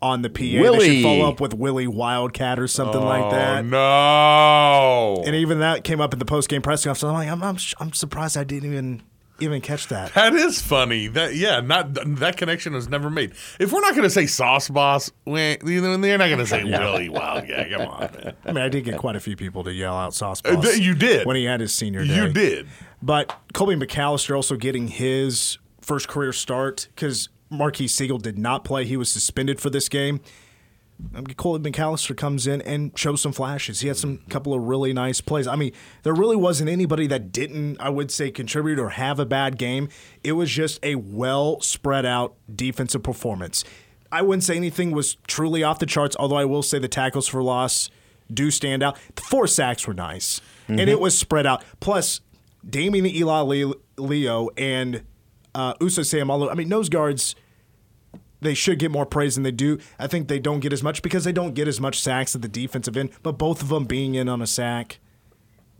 on 0.00 0.22
the 0.22 0.30
PA, 0.30 0.40
they 0.40 0.78
should 0.78 1.02
follow 1.02 1.28
up 1.28 1.40
with 1.40 1.54
Willie 1.54 1.88
Wildcat 1.88 2.58
or 2.58 2.68
something 2.68 3.00
like 3.00 3.24
oh, 3.24 3.30
that. 3.30 3.64
Oh, 3.64 5.16
no. 5.16 5.22
And 5.24 5.34
even 5.34 5.58
that 5.60 5.84
came 5.84 6.00
up 6.00 6.12
in 6.12 6.18
the 6.18 6.24
post 6.24 6.48
game 6.48 6.62
press 6.62 6.84
conference. 6.84 7.02
I'm 7.02 7.12
like, 7.12 7.28
I'm, 7.28 7.42
I'm, 7.42 7.58
I'm 7.80 7.92
surprised 7.92 8.36
I 8.36 8.44
didn't 8.44 8.70
even 8.70 9.02
even 9.40 9.60
catch 9.60 9.88
that. 9.88 10.12
That 10.14 10.34
is 10.34 10.60
funny. 10.60 11.06
That 11.08 11.34
yeah, 11.34 11.60
not 11.60 11.94
that 11.94 12.36
connection 12.36 12.72
was 12.74 12.88
never 12.88 13.08
made. 13.10 13.32
If 13.58 13.72
we're 13.72 13.80
not 13.80 13.92
going 13.92 14.02
to 14.04 14.10
say 14.10 14.26
Sauce 14.26 14.68
Boss, 14.68 15.10
we, 15.24 15.56
they're 15.56 16.18
not 16.18 16.26
going 16.26 16.38
to 16.38 16.46
say 16.46 16.64
Willie 16.64 17.08
Wildcat. 17.08 17.70
Come 17.70 17.80
on, 17.82 18.00
man. 18.00 18.34
I 18.44 18.52
mean, 18.52 18.64
I 18.64 18.68
did 18.68 18.84
get 18.84 18.98
quite 18.98 19.16
a 19.16 19.20
few 19.20 19.36
people 19.36 19.64
to 19.64 19.72
yell 19.72 19.94
out 19.96 20.14
sauce 20.14 20.42
Uh, 20.44 20.54
boss. 20.56 20.64
th- 20.64 20.78
you 20.84 20.94
did. 20.94 21.26
when 21.26 21.36
he 21.36 21.44
had 21.44 21.60
his 21.60 21.74
senior 21.74 22.04
day. 22.04 22.14
You 22.16 22.28
did. 22.32 22.66
But 23.02 23.34
Colby 23.52 23.76
McAllister 23.76 24.34
also 24.34 24.56
getting 24.56 24.88
his 24.88 25.58
first 25.80 26.08
career 26.08 26.32
start 26.32 26.88
because 26.94 27.28
Marques 27.50 27.80
Sigle 27.92 28.20
did 28.20 28.38
not 28.38 28.64
play. 28.64 28.84
He 28.84 28.96
was 28.96 29.10
suspended 29.10 29.60
for 29.60 29.70
this 29.70 29.88
game. 29.88 30.20
Colby 31.36 31.70
McAllister 31.70 32.16
comes 32.16 32.46
in 32.46 32.60
and 32.62 32.96
shows 32.98 33.22
some 33.22 33.32
flashes. 33.32 33.80
He 33.80 33.88
had 33.88 33.96
some 33.96 34.18
couple 34.28 34.52
of 34.52 34.62
really 34.62 34.92
nice 34.92 35.20
plays. 35.20 35.46
I 35.46 35.54
mean, 35.54 35.72
there 36.02 36.12
really 36.12 36.36
wasn't 36.36 36.70
anybody 36.70 37.06
that 37.06 37.30
didn't, 37.30 37.80
I 37.80 37.88
would 37.88 38.10
say, 38.10 38.30
contribute 38.30 38.78
or 38.80 38.90
have 38.90 39.20
a 39.20 39.26
bad 39.26 39.58
game. 39.58 39.88
It 40.24 40.32
was 40.32 40.50
just 40.50 40.80
a 40.82 40.96
well 40.96 41.60
spread 41.60 42.04
out 42.04 42.34
defensive 42.52 43.02
performance. 43.02 43.64
I 44.10 44.22
wouldn't 44.22 44.44
say 44.44 44.56
anything 44.56 44.90
was 44.90 45.16
truly 45.26 45.62
off 45.62 45.78
the 45.78 45.86
charts, 45.86 46.16
although 46.18 46.36
I 46.36 46.44
will 46.46 46.62
say 46.62 46.78
the 46.78 46.88
tackles 46.88 47.28
for 47.28 47.42
loss 47.42 47.90
do 48.32 48.50
stand 48.50 48.82
out. 48.82 48.98
The 49.14 49.22
four 49.22 49.46
sacks 49.46 49.86
were 49.86 49.94
nice, 49.94 50.40
and 50.66 50.80
it 50.80 51.00
was 51.00 51.16
spread 51.16 51.46
out. 51.46 51.62
Plus, 51.80 52.20
Damien 52.68 53.06
Eli 53.06 53.64
Leo 53.96 54.48
and 54.56 55.02
uh, 55.54 55.74
Uso 55.80 56.02
Seumalo, 56.02 56.50
I 56.50 56.54
mean, 56.54 56.68
nose 56.68 56.88
guards, 56.88 57.34
they 58.40 58.54
should 58.54 58.78
get 58.78 58.90
more 58.90 59.06
praise 59.06 59.34
than 59.34 59.44
they 59.44 59.50
do. 59.50 59.78
I 59.98 60.06
think 60.06 60.28
they 60.28 60.38
don't 60.38 60.60
get 60.60 60.72
as 60.72 60.82
much 60.82 61.02
because 61.02 61.24
they 61.24 61.32
don't 61.32 61.54
get 61.54 61.68
as 61.68 61.80
much 61.80 62.00
sacks 62.00 62.34
at 62.34 62.42
the 62.42 62.48
defensive 62.48 62.96
end, 62.96 63.10
but 63.22 63.32
both 63.32 63.62
of 63.62 63.68
them 63.68 63.84
being 63.84 64.14
in 64.14 64.28
on 64.28 64.42
a 64.42 64.46
sack, 64.46 65.00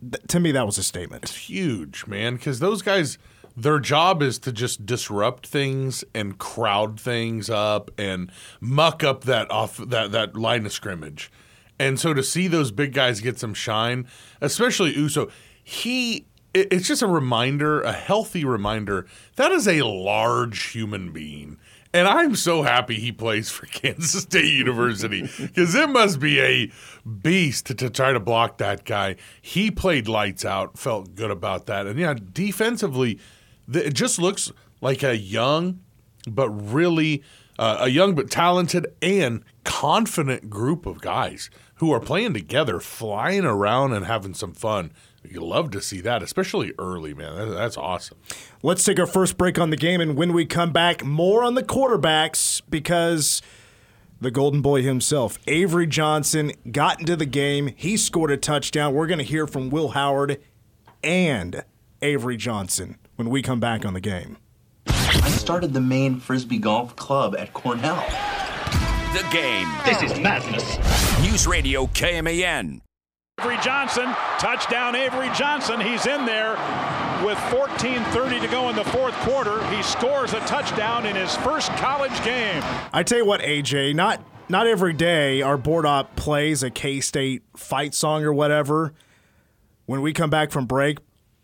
th- 0.01 0.23
to 0.27 0.39
me 0.39 0.51
that 0.51 0.65
was 0.65 0.77
a 0.77 0.83
statement. 0.83 1.23
It's 1.23 1.35
huge, 1.35 2.05
man, 2.07 2.35
because 2.35 2.59
those 2.59 2.81
guys, 2.81 3.17
their 3.55 3.79
job 3.79 4.21
is 4.21 4.39
to 4.39 4.51
just 4.51 4.85
disrupt 4.85 5.47
things 5.47 6.03
and 6.13 6.37
crowd 6.37 6.99
things 6.99 7.49
up 7.49 7.91
and 7.97 8.31
muck 8.59 9.03
up 9.03 9.23
that 9.25 9.49
off 9.51 9.77
that 9.77 10.11
that 10.11 10.35
line 10.35 10.65
of 10.65 10.73
scrimmage. 10.73 11.31
And 11.79 11.97
so 11.97 12.13
to 12.13 12.21
see 12.21 12.47
those 12.47 12.71
big 12.71 12.93
guys 12.93 13.21
get 13.21 13.39
some 13.39 13.53
shine, 13.53 14.05
especially 14.41 14.93
Uso, 14.95 15.29
he 15.63 16.25
it's 16.53 16.87
just 16.87 17.01
a 17.01 17.07
reminder, 17.07 17.81
a 17.81 17.91
healthy 17.91 18.43
reminder 18.43 19.05
that 19.35 19.51
is 19.51 19.67
a 19.67 19.83
large 19.83 20.71
human 20.71 21.11
being. 21.11 21.57
And 21.91 22.07
I'm 22.07 22.35
so 22.35 22.61
happy 22.61 22.99
he 22.99 23.11
plays 23.11 23.49
for 23.49 23.65
Kansas 23.71 24.21
State 24.23 24.53
University 24.53 25.27
because 25.37 25.73
it 25.73 25.89
must 25.89 26.19
be 26.19 26.39
a 26.39 26.71
beast 27.07 27.67
to, 27.67 27.75
to 27.75 27.89
try 27.89 28.13
to 28.13 28.19
block 28.19 28.59
that 28.59 28.85
guy. 28.85 29.15
He 29.41 29.71
played 29.71 30.07
lights 30.07 30.45
out, 30.45 30.77
felt 30.77 31.15
good 31.15 31.31
about 31.31 31.65
that. 31.65 31.87
And 31.87 31.97
yeah, 31.97 32.13
defensively, 32.13 33.19
the, 33.67 33.87
it 33.87 33.93
just 33.93 34.19
looks 34.19 34.51
like 34.81 35.03
a 35.03 35.17
young, 35.17 35.79
but 36.27 36.49
really 36.49 37.23
uh, 37.57 37.77
a 37.81 37.89
young 37.89 38.13
but 38.13 38.29
talented 38.29 38.87
and 39.01 39.43
confident 39.63 40.49
group 40.49 40.85
of 40.85 41.01
guys 41.01 41.49
who 41.75 41.91
are 41.91 41.99
playing 41.99 42.33
together, 42.33 42.79
flying 42.79 43.45
around 43.45 43.93
and 43.93 44.05
having 44.05 44.33
some 44.33 44.53
fun. 44.53 44.91
You 45.29 45.45
love 45.45 45.69
to 45.71 45.81
see 45.81 46.01
that, 46.01 46.23
especially 46.23 46.73
early, 46.79 47.13
man. 47.13 47.51
That's 47.51 47.77
awesome. 47.77 48.17
Let's 48.63 48.83
take 48.83 48.99
our 48.99 49.05
first 49.05 49.37
break 49.37 49.59
on 49.59 49.69
the 49.69 49.77
game, 49.77 50.01
and 50.01 50.15
when 50.15 50.33
we 50.33 50.45
come 50.45 50.71
back, 50.71 51.05
more 51.05 51.43
on 51.43 51.53
the 51.53 51.61
quarterbacks 51.61 52.63
because 52.67 53.43
the 54.19 54.31
Golden 54.31 54.61
Boy 54.61 54.81
himself, 54.81 55.37
Avery 55.45 55.85
Johnson, 55.85 56.51
got 56.71 56.99
into 56.99 57.15
the 57.15 57.27
game. 57.27 57.73
He 57.75 57.95
scored 57.95 58.31
a 58.31 58.37
touchdown. 58.37 58.95
We're 58.95 59.05
going 59.07 59.19
to 59.19 59.23
hear 59.25 59.45
from 59.45 59.69
Will 59.69 59.89
Howard 59.89 60.41
and 61.03 61.63
Avery 62.01 62.35
Johnson 62.35 62.97
when 63.15 63.29
we 63.29 63.43
come 63.43 63.59
back 63.59 63.85
on 63.85 63.93
the 63.93 64.01
game. 64.01 64.37
I 64.87 65.29
started 65.29 65.73
the 65.73 65.81
main 65.81 66.19
Frisbee 66.19 66.57
Golf 66.57 66.95
Club 66.95 67.35
at 67.37 67.53
Cornell. 67.53 68.03
The 69.13 69.27
game. 69.31 69.67
This 69.85 70.01
is 70.01 70.19
madness. 70.19 70.77
News 71.21 71.45
Radio 71.45 71.85
KMAN. 71.87 72.81
Avery 73.39 73.57
Johnson, 73.63 74.13
touchdown 74.37 74.97
Avery 74.97 75.29
Johnson. 75.33 75.79
He's 75.79 76.05
in 76.05 76.25
there 76.25 76.57
with 77.23 77.37
14:30 77.49 78.41
to 78.41 78.47
go 78.49 78.69
in 78.69 78.75
the 78.75 78.83
fourth 78.83 79.13
quarter. 79.19 79.65
He 79.67 79.81
scores 79.81 80.33
a 80.33 80.41
touchdown 80.41 81.05
in 81.05 81.15
his 81.15 81.37
first 81.37 81.71
college 81.77 82.21
game. 82.25 82.61
I 82.91 83.01
tell 83.03 83.19
you 83.19 83.25
what, 83.25 83.39
AJ, 83.39 83.95
not 83.95 84.21
not 84.49 84.67
every 84.67 84.91
day 84.91 85.41
our 85.41 85.57
board 85.57 85.85
op 85.85 86.17
plays 86.17 86.63
a 86.63 86.69
K 86.69 86.99
State 86.99 87.43
fight 87.55 87.95
song 87.95 88.25
or 88.25 88.33
whatever. 88.33 88.93
When 89.85 90.01
we 90.01 90.11
come 90.11 90.29
back 90.29 90.51
from 90.51 90.65
break, 90.65 90.97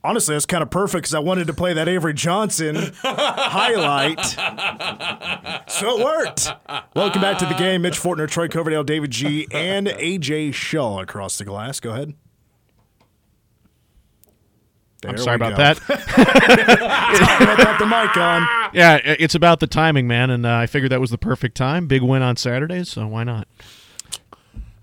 honestly, 0.05 0.35
that's 0.35 0.45
kind 0.45 0.61
of 0.61 0.69
perfect 0.69 1.03
because 1.03 1.13
I 1.13 1.19
wanted 1.19 1.47
to 1.47 1.53
play 1.53 1.73
that 1.73 1.87
Avery 1.87 2.13
Johnson 2.13 2.93
highlight. 3.03 4.23
So 5.69 5.97
it 5.97 6.05
worked. 6.05 6.51
Welcome 6.95 7.21
back 7.21 7.39
to 7.39 7.45
the 7.45 7.55
game. 7.55 7.81
Mitch 7.81 7.99
Fortner, 7.99 8.29
Troy 8.29 8.47
Coverdale, 8.47 8.83
David 8.83 9.11
G, 9.11 9.47
and 9.51 9.87
AJ 9.87 10.53
Shaw 10.53 11.01
across 11.01 11.37
the 11.37 11.45
glass. 11.45 11.79
Go 11.79 11.91
ahead. 11.91 12.13
I'm 15.05 15.17
sorry 15.17 15.35
about 15.35 15.51
go. 15.51 15.57
that. 15.57 15.79
Without 17.39 17.79
the 17.79 17.85
mic 17.85 18.17
on. 18.17 18.47
yeah, 18.73 18.99
it's 19.03 19.35
about 19.35 19.59
the 19.59 19.67
timing, 19.67 20.07
man, 20.07 20.29
and 20.29 20.45
uh, 20.45 20.55
I 20.55 20.65
figured 20.65 20.91
that 20.91 21.01
was 21.01 21.11
the 21.11 21.17
perfect 21.17 21.55
time. 21.55 21.87
Big 21.87 22.01
win 22.01 22.21
on 22.21 22.35
Saturday, 22.37 22.83
so 22.83 23.05
why 23.05 23.23
not? 23.23 23.47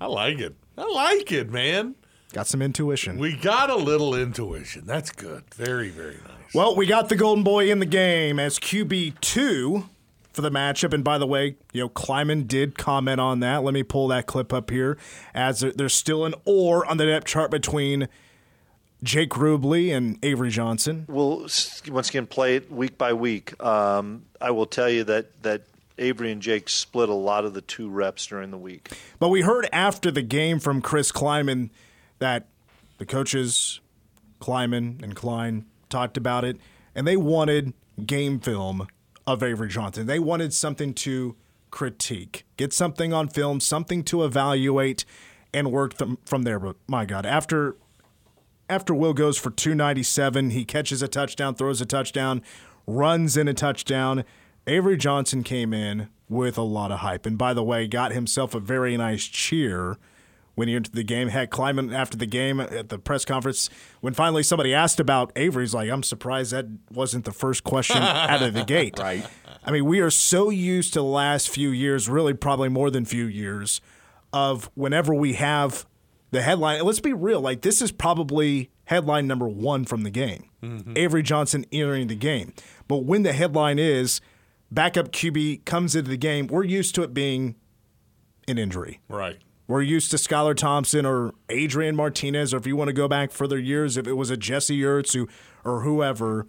I 0.00 0.06
like 0.06 0.38
it. 0.38 0.54
I 0.78 0.84
like 0.84 1.32
it, 1.32 1.50
man. 1.50 1.96
Got 2.32 2.46
some 2.46 2.62
intuition. 2.62 3.18
We 3.18 3.36
got 3.36 3.68
a 3.68 3.76
little 3.76 4.14
intuition. 4.14 4.84
That's 4.86 5.10
good. 5.10 5.44
Very, 5.54 5.90
very 5.90 6.14
nice. 6.14 6.54
Well, 6.54 6.74
we 6.74 6.86
got 6.86 7.08
the 7.08 7.16
Golden 7.16 7.44
Boy 7.44 7.70
in 7.70 7.78
the 7.78 7.86
game 7.86 8.38
as 8.38 8.58
QB 8.58 9.20
two 9.20 9.88
for 10.32 10.40
the 10.40 10.50
matchup. 10.50 10.94
And 10.94 11.04
by 11.04 11.18
the 11.18 11.26
way, 11.26 11.56
you 11.72 11.82
know, 11.82 11.88
Klieman 11.88 12.48
did 12.48 12.78
comment 12.78 13.20
on 13.20 13.40
that. 13.40 13.62
Let 13.62 13.74
me 13.74 13.82
pull 13.82 14.08
that 14.08 14.26
clip 14.26 14.52
up 14.52 14.70
here 14.70 14.96
as 15.34 15.60
there's 15.60 15.94
still 15.94 16.24
an 16.24 16.34
or 16.44 16.86
on 16.86 16.96
the 16.96 17.06
depth 17.06 17.26
chart 17.26 17.50
between 17.50 18.08
Jake 19.02 19.30
Rubley 19.30 19.94
and 19.94 20.18
Avery 20.22 20.50
Johnson. 20.50 21.04
We'll 21.08 21.40
once 21.40 22.08
again 22.08 22.26
play 22.26 22.56
it 22.56 22.70
week 22.70 22.96
by 22.96 23.12
week. 23.12 23.62
Um, 23.62 24.24
I 24.40 24.52
will 24.52 24.66
tell 24.66 24.88
you 24.88 25.04
that 25.04 25.42
that 25.42 25.62
Avery 25.98 26.32
and 26.32 26.40
Jake 26.40 26.68
split 26.68 27.08
a 27.08 27.14
lot 27.14 27.44
of 27.44 27.52
the 27.52 27.60
two 27.60 27.90
reps 27.90 28.26
during 28.26 28.50
the 28.50 28.58
week. 28.58 28.90
But 29.18 29.28
we 29.28 29.42
heard 29.42 29.68
after 29.72 30.10
the 30.10 30.22
game 30.22 30.60
from 30.60 30.80
Chris 30.80 31.12
Klieman 31.12 31.70
that 32.22 32.46
the 32.98 33.04
coaches, 33.04 33.80
Klieman 34.40 35.02
and 35.02 35.16
Klein, 35.16 35.66
talked 35.88 36.16
about 36.16 36.44
it, 36.44 36.56
and 36.94 37.04
they 37.04 37.16
wanted 37.16 37.74
game 38.06 38.38
film 38.38 38.86
of 39.26 39.42
Avery 39.42 39.68
Johnson. 39.68 40.06
They 40.06 40.20
wanted 40.20 40.54
something 40.54 40.94
to 40.94 41.34
critique, 41.72 42.46
get 42.56 42.72
something 42.72 43.12
on 43.12 43.28
film, 43.28 43.58
something 43.58 44.04
to 44.04 44.22
evaluate, 44.24 45.04
and 45.52 45.72
work 45.72 45.94
from, 45.94 46.16
from 46.24 46.44
there. 46.44 46.60
But 46.60 46.76
my 46.86 47.04
God, 47.04 47.26
after 47.26 47.74
after 48.70 48.94
Will 48.94 49.14
goes 49.14 49.36
for 49.36 49.50
297, 49.50 50.50
he 50.50 50.64
catches 50.64 51.02
a 51.02 51.08
touchdown, 51.08 51.56
throws 51.56 51.80
a 51.80 51.86
touchdown, 51.86 52.40
runs 52.86 53.36
in 53.36 53.48
a 53.48 53.52
touchdown. 53.52 54.22
Avery 54.68 54.96
Johnson 54.96 55.42
came 55.42 55.74
in 55.74 56.08
with 56.28 56.56
a 56.56 56.62
lot 56.62 56.92
of 56.92 57.00
hype. 57.00 57.26
And 57.26 57.36
by 57.36 57.52
the 57.52 57.64
way, 57.64 57.88
got 57.88 58.12
himself 58.12 58.54
a 58.54 58.60
very 58.60 58.96
nice 58.96 59.24
cheer 59.24 59.98
when 60.54 60.68
he 60.68 60.74
entered 60.76 60.94
the 60.94 61.02
game. 61.02 61.28
Heck, 61.28 61.50
Klieman 61.50 61.94
after 61.94 62.16
the 62.16 62.26
game 62.26 62.60
at 62.60 62.88
the 62.88 62.98
press 62.98 63.24
conference, 63.24 63.70
when 64.00 64.14
finally 64.14 64.42
somebody 64.42 64.74
asked 64.74 65.00
about 65.00 65.32
Avery, 65.36 65.64
he's 65.64 65.74
like, 65.74 65.90
I'm 65.90 66.02
surprised 66.02 66.52
that 66.52 66.66
wasn't 66.90 67.24
the 67.24 67.32
first 67.32 67.64
question 67.64 67.98
out 67.98 68.42
of 68.42 68.54
the 68.54 68.64
gate. 68.64 68.98
Right. 69.02 69.26
I 69.64 69.70
mean, 69.70 69.84
we 69.84 70.00
are 70.00 70.10
so 70.10 70.50
used 70.50 70.92
to 70.94 70.98
the 71.00 71.04
last 71.04 71.48
few 71.48 71.70
years, 71.70 72.08
really 72.08 72.34
probably 72.34 72.68
more 72.68 72.90
than 72.90 73.04
few 73.04 73.26
years, 73.26 73.80
of 74.32 74.70
whenever 74.74 75.14
we 75.14 75.34
have 75.34 75.86
the 76.30 76.42
headline. 76.42 76.78
and 76.78 76.86
Let's 76.86 77.00
be 77.00 77.12
real, 77.12 77.40
like 77.40 77.62
this 77.62 77.80
is 77.80 77.92
probably 77.92 78.70
headline 78.84 79.26
number 79.26 79.48
one 79.48 79.84
from 79.84 80.02
the 80.02 80.10
game. 80.10 80.50
Mm-hmm. 80.62 80.94
Avery 80.96 81.22
Johnson 81.22 81.64
entering 81.72 82.08
the 82.08 82.16
game. 82.16 82.52
But 82.88 83.04
when 83.04 83.22
the 83.22 83.32
headline 83.32 83.78
is 83.78 84.20
backup 84.70 85.12
QB 85.12 85.64
comes 85.64 85.94
into 85.94 86.10
the 86.10 86.16
game, 86.16 86.46
we're 86.48 86.64
used 86.64 86.94
to 86.96 87.02
it 87.02 87.14
being 87.14 87.54
an 88.48 88.58
injury. 88.58 89.00
Right. 89.08 89.38
We're 89.72 89.80
used 89.80 90.10
to 90.10 90.18
Skylar 90.18 90.54
Thompson 90.54 91.06
or 91.06 91.32
Adrian 91.48 91.96
Martinez, 91.96 92.52
or 92.52 92.58
if 92.58 92.66
you 92.66 92.76
want 92.76 92.88
to 92.88 92.92
go 92.92 93.08
back 93.08 93.32
further 93.32 93.58
years, 93.58 93.96
if 93.96 94.06
it 94.06 94.12
was 94.12 94.28
a 94.28 94.36
Jesse 94.36 94.78
Ertz 94.82 95.14
who, 95.14 95.26
or 95.64 95.80
whoever, 95.80 96.46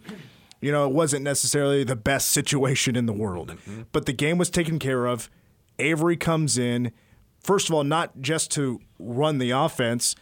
you 0.60 0.70
know, 0.70 0.86
it 0.86 0.92
wasn't 0.92 1.24
necessarily 1.24 1.84
the 1.84 1.96
best 1.96 2.28
situation 2.28 2.96
in 2.96 3.06
the 3.06 3.14
world. 3.14 3.56
But 3.92 4.04
the 4.04 4.12
game 4.12 4.36
was 4.36 4.50
taken 4.50 4.78
care 4.78 5.06
of. 5.06 5.30
Avery 5.78 6.18
comes 6.18 6.58
in, 6.58 6.92
first 7.40 7.70
of 7.70 7.74
all, 7.74 7.82
not 7.82 8.20
just 8.20 8.50
to 8.56 8.78
run 8.98 9.38
the 9.38 9.52
offense, 9.52 10.14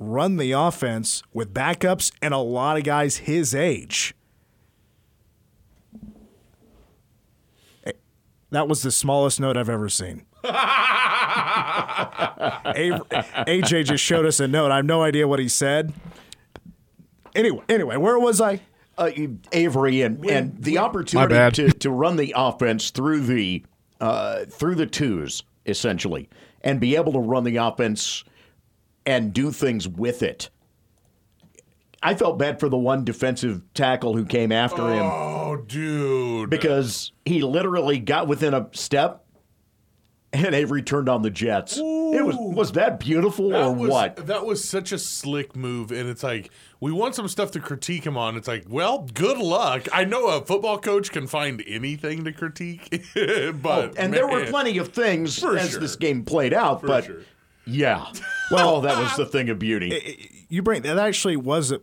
run 0.00 0.36
the 0.36 0.50
offense 0.50 1.22
with 1.32 1.54
backups 1.54 2.10
and 2.20 2.34
a 2.34 2.38
lot 2.38 2.76
of 2.76 2.82
guys 2.82 3.18
his 3.18 3.54
age. 3.54 4.16
Eh, 7.86 7.92
That 8.50 8.66
was 8.66 8.82
the 8.82 8.90
smallest 8.90 9.38
note 9.38 9.56
I've 9.56 9.68
ever 9.68 9.88
seen. 9.88 10.26
Avery, 12.74 13.00
AJ 13.46 13.84
just 13.86 14.02
showed 14.02 14.26
us 14.26 14.40
a 14.40 14.48
note. 14.48 14.70
I 14.70 14.76
have 14.76 14.84
no 14.84 15.02
idea 15.02 15.26
what 15.28 15.38
he 15.38 15.48
said. 15.48 15.92
Anyway, 17.34 17.62
anyway, 17.68 17.96
where 17.96 18.18
was 18.18 18.40
I? 18.40 18.60
uh, 18.98 19.10
Avery 19.52 20.02
and, 20.02 20.24
and 20.28 20.62
the 20.62 20.76
opportunity 20.78 21.34
to, 21.64 21.70
to 21.78 21.90
run 21.90 22.16
the 22.16 22.34
offense 22.36 22.90
through 22.90 23.22
the 23.22 23.64
uh, 24.00 24.44
through 24.46 24.74
the 24.74 24.86
twos 24.86 25.42
essentially, 25.64 26.28
and 26.62 26.78
be 26.80 26.96
able 26.96 27.12
to 27.12 27.18
run 27.20 27.44
the 27.44 27.56
offense 27.56 28.24
and 29.06 29.32
do 29.32 29.50
things 29.52 29.88
with 29.88 30.22
it. 30.22 30.50
I 32.02 32.14
felt 32.14 32.36
bad 32.38 32.58
for 32.60 32.68
the 32.68 32.76
one 32.76 33.04
defensive 33.04 33.62
tackle 33.74 34.14
who 34.16 34.24
came 34.26 34.50
after 34.50 34.88
him 34.92 35.04
Oh, 35.04 35.56
dude. 35.68 36.50
because 36.50 37.12
he 37.24 37.42
literally 37.42 37.98
got 38.00 38.26
within 38.26 38.54
a 38.54 38.68
step. 38.72 39.24
And 40.34 40.54
Avery 40.54 40.82
turned 40.82 41.10
on 41.10 41.20
the 41.20 41.28
Jets. 41.28 41.76
It 41.76 42.24
was 42.24 42.36
was 42.38 42.72
that 42.72 42.98
beautiful 42.98 43.50
That 43.50 43.66
or 43.66 43.72
was, 43.74 43.90
what? 43.90 44.16
That 44.28 44.46
was 44.46 44.66
such 44.66 44.90
a 44.90 44.98
slick 44.98 45.54
move, 45.54 45.92
and 45.92 46.08
it's 46.08 46.22
like 46.22 46.50
we 46.80 46.90
want 46.90 47.14
some 47.14 47.28
stuff 47.28 47.50
to 47.50 47.60
critique 47.60 48.04
him 48.06 48.16
on. 48.16 48.36
It's 48.38 48.48
like, 48.48 48.64
well, 48.66 49.06
good 49.12 49.36
luck. 49.36 49.88
I 49.92 50.04
know 50.04 50.28
a 50.28 50.42
football 50.42 50.78
coach 50.78 51.10
can 51.10 51.26
find 51.26 51.62
anything 51.66 52.24
to 52.24 52.32
critique, 52.32 53.04
oh, 53.16 53.52
but 53.52 53.98
and 53.98 54.14
there 54.14 54.26
were 54.26 54.46
plenty 54.46 54.78
of 54.78 54.88
things 54.88 55.38
For 55.38 55.56
as 55.58 55.72
sure. 55.72 55.80
this 55.80 55.96
game 55.96 56.24
played 56.24 56.54
out, 56.54 56.80
For 56.80 56.86
but 56.86 57.04
sure. 57.04 57.20
yeah. 57.66 58.06
Well, 58.50 58.80
that 58.80 58.96
was 58.96 59.14
the 59.16 59.26
thing 59.30 59.50
of 59.50 59.58
beauty. 59.58 60.44
You 60.48 60.62
bring 60.62 60.80
that 60.82 60.98
actually 60.98 61.36
was 61.36 61.74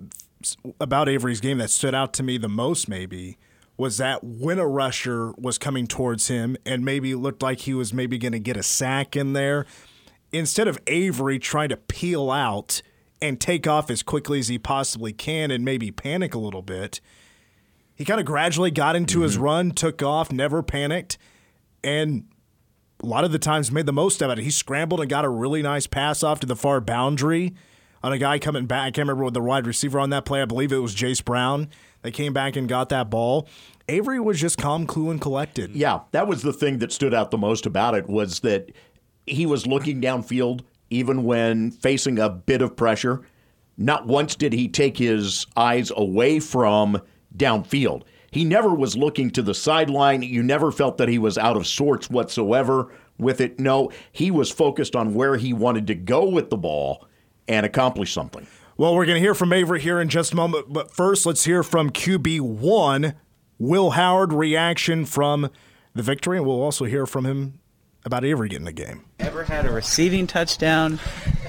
about 0.81 1.07
Avery's 1.07 1.39
game 1.39 1.59
that 1.59 1.69
stood 1.69 1.93
out 1.93 2.13
to 2.13 2.23
me 2.23 2.39
the 2.39 2.49
most. 2.49 2.89
Maybe 2.89 3.37
was 3.79 3.95
that 3.95 4.21
when 4.21 4.59
a 4.59 4.67
rusher 4.67 5.31
was 5.37 5.57
coming 5.57 5.87
towards 5.87 6.27
him 6.27 6.57
and 6.65 6.83
maybe 6.83 7.15
looked 7.15 7.41
like 7.41 7.61
he 7.61 7.73
was 7.73 7.93
maybe 7.93 8.17
going 8.17 8.33
to 8.33 8.39
get 8.39 8.57
a 8.57 8.61
sack 8.61 9.15
in 9.15 9.31
there, 9.31 9.65
instead 10.33 10.67
of 10.67 10.77
Avery 10.85 11.39
trying 11.39 11.69
to 11.69 11.77
peel 11.77 12.29
out 12.29 12.81
and 13.21 13.39
take 13.39 13.67
off 13.67 13.89
as 13.89 14.03
quickly 14.03 14.37
as 14.37 14.49
he 14.49 14.59
possibly 14.59 15.13
can 15.13 15.49
and 15.49 15.63
maybe 15.63 15.91
panic 15.91 16.35
a 16.35 16.39
little 16.39 16.61
bit. 16.61 16.99
He 17.95 18.03
kind 18.03 18.19
of 18.19 18.25
gradually 18.25 18.69
got 18.69 18.97
into 18.97 19.21
his 19.21 19.35
mm-hmm. 19.35 19.43
run, 19.43 19.71
took 19.71 20.03
off, 20.03 20.29
never 20.29 20.61
panicked, 20.61 21.17
and 21.81 22.25
a 23.01 23.05
lot 23.05 23.23
of 23.23 23.31
the 23.31 23.39
times 23.39 23.71
made 23.71 23.85
the 23.85 23.93
most 23.93 24.21
of 24.21 24.29
it. 24.29 24.39
He 24.39 24.51
scrambled 24.51 24.99
and 24.99 25.09
got 25.09 25.23
a 25.23 25.29
really 25.29 25.61
nice 25.61 25.87
pass 25.87 26.21
off 26.21 26.41
to 26.41 26.47
the 26.47 26.55
far 26.55 26.81
boundary 26.81 27.55
on 28.03 28.11
a 28.13 28.17
guy 28.17 28.39
coming 28.39 28.65
back. 28.65 28.81
I 28.81 28.91
can't 28.91 29.07
remember 29.07 29.23
what 29.23 29.33
the 29.33 29.41
wide 29.41 29.67
receiver 29.67 29.99
on 29.99 30.09
that 30.11 30.25
play. 30.25 30.41
I 30.41 30.45
believe 30.45 30.71
it 30.71 30.77
was 30.77 30.95
Jayce 30.95 31.23
Brown. 31.23 31.69
They 32.01 32.11
came 32.11 32.33
back 32.33 32.55
and 32.55 32.67
got 32.67 32.89
that 32.89 33.09
ball. 33.09 33.47
Avery 33.87 34.19
was 34.19 34.39
just 34.39 34.57
calm, 34.57 34.87
cool, 34.87 35.11
and 35.11 35.19
collected. 35.19 35.75
Yeah, 35.75 36.01
that 36.11 36.27
was 36.27 36.41
the 36.41 36.53
thing 36.53 36.79
that 36.79 36.91
stood 36.91 37.13
out 37.13 37.31
the 37.31 37.37
most 37.37 37.65
about 37.65 37.95
it 37.95 38.07
was 38.07 38.41
that 38.41 38.71
he 39.25 39.45
was 39.45 39.67
looking 39.67 40.01
downfield 40.01 40.61
even 40.89 41.23
when 41.23 41.71
facing 41.71 42.19
a 42.19 42.29
bit 42.29 42.61
of 42.61 42.75
pressure. 42.75 43.21
Not 43.77 44.07
once 44.07 44.35
did 44.35 44.53
he 44.53 44.67
take 44.67 44.97
his 44.97 45.45
eyes 45.55 45.91
away 45.95 46.39
from 46.39 47.01
downfield. 47.35 48.03
He 48.31 48.43
never 48.43 48.73
was 48.73 48.95
looking 48.95 49.31
to 49.31 49.41
the 49.41 49.55
sideline. 49.55 50.21
You 50.21 50.43
never 50.43 50.71
felt 50.71 50.97
that 50.97 51.09
he 51.09 51.17
was 51.17 51.37
out 51.37 51.57
of 51.57 51.65
sorts 51.65 52.09
whatsoever 52.09 52.91
with 53.17 53.41
it. 53.41 53.59
No, 53.59 53.91
he 54.11 54.31
was 54.31 54.51
focused 54.51 54.95
on 54.95 55.13
where 55.13 55.37
he 55.37 55.53
wanted 55.53 55.87
to 55.87 55.95
go 55.95 56.27
with 56.27 56.49
the 56.49 56.57
ball 56.57 57.07
and 57.49 57.65
accomplish 57.65 58.13
something. 58.13 58.47
Well, 58.77 58.95
we're 58.95 59.05
going 59.05 59.17
to 59.17 59.21
hear 59.21 59.35
from 59.35 59.51
Avery 59.51 59.81
here 59.81 59.99
in 59.99 60.07
just 60.07 60.31
a 60.31 60.35
moment, 60.37 60.71
but 60.71 60.91
first, 60.95 61.25
let's 61.25 61.43
hear 61.43 61.63
from 61.63 61.89
QB1, 61.89 63.15
Will 63.57 63.89
Howard, 63.89 64.31
reaction 64.31 65.03
from 65.03 65.49
the 65.93 66.03
victory, 66.03 66.37
and 66.37 66.45
we'll 66.45 66.61
also 66.61 66.85
hear 66.85 67.05
from 67.05 67.25
him 67.25 67.59
about 68.05 68.23
Avery 68.23 68.47
getting 68.47 68.63
the 68.65 68.71
game. 68.71 69.03
Ever 69.19 69.43
had 69.43 69.65
a 69.65 69.71
receiving 69.71 70.27
touchdown, 70.27 70.99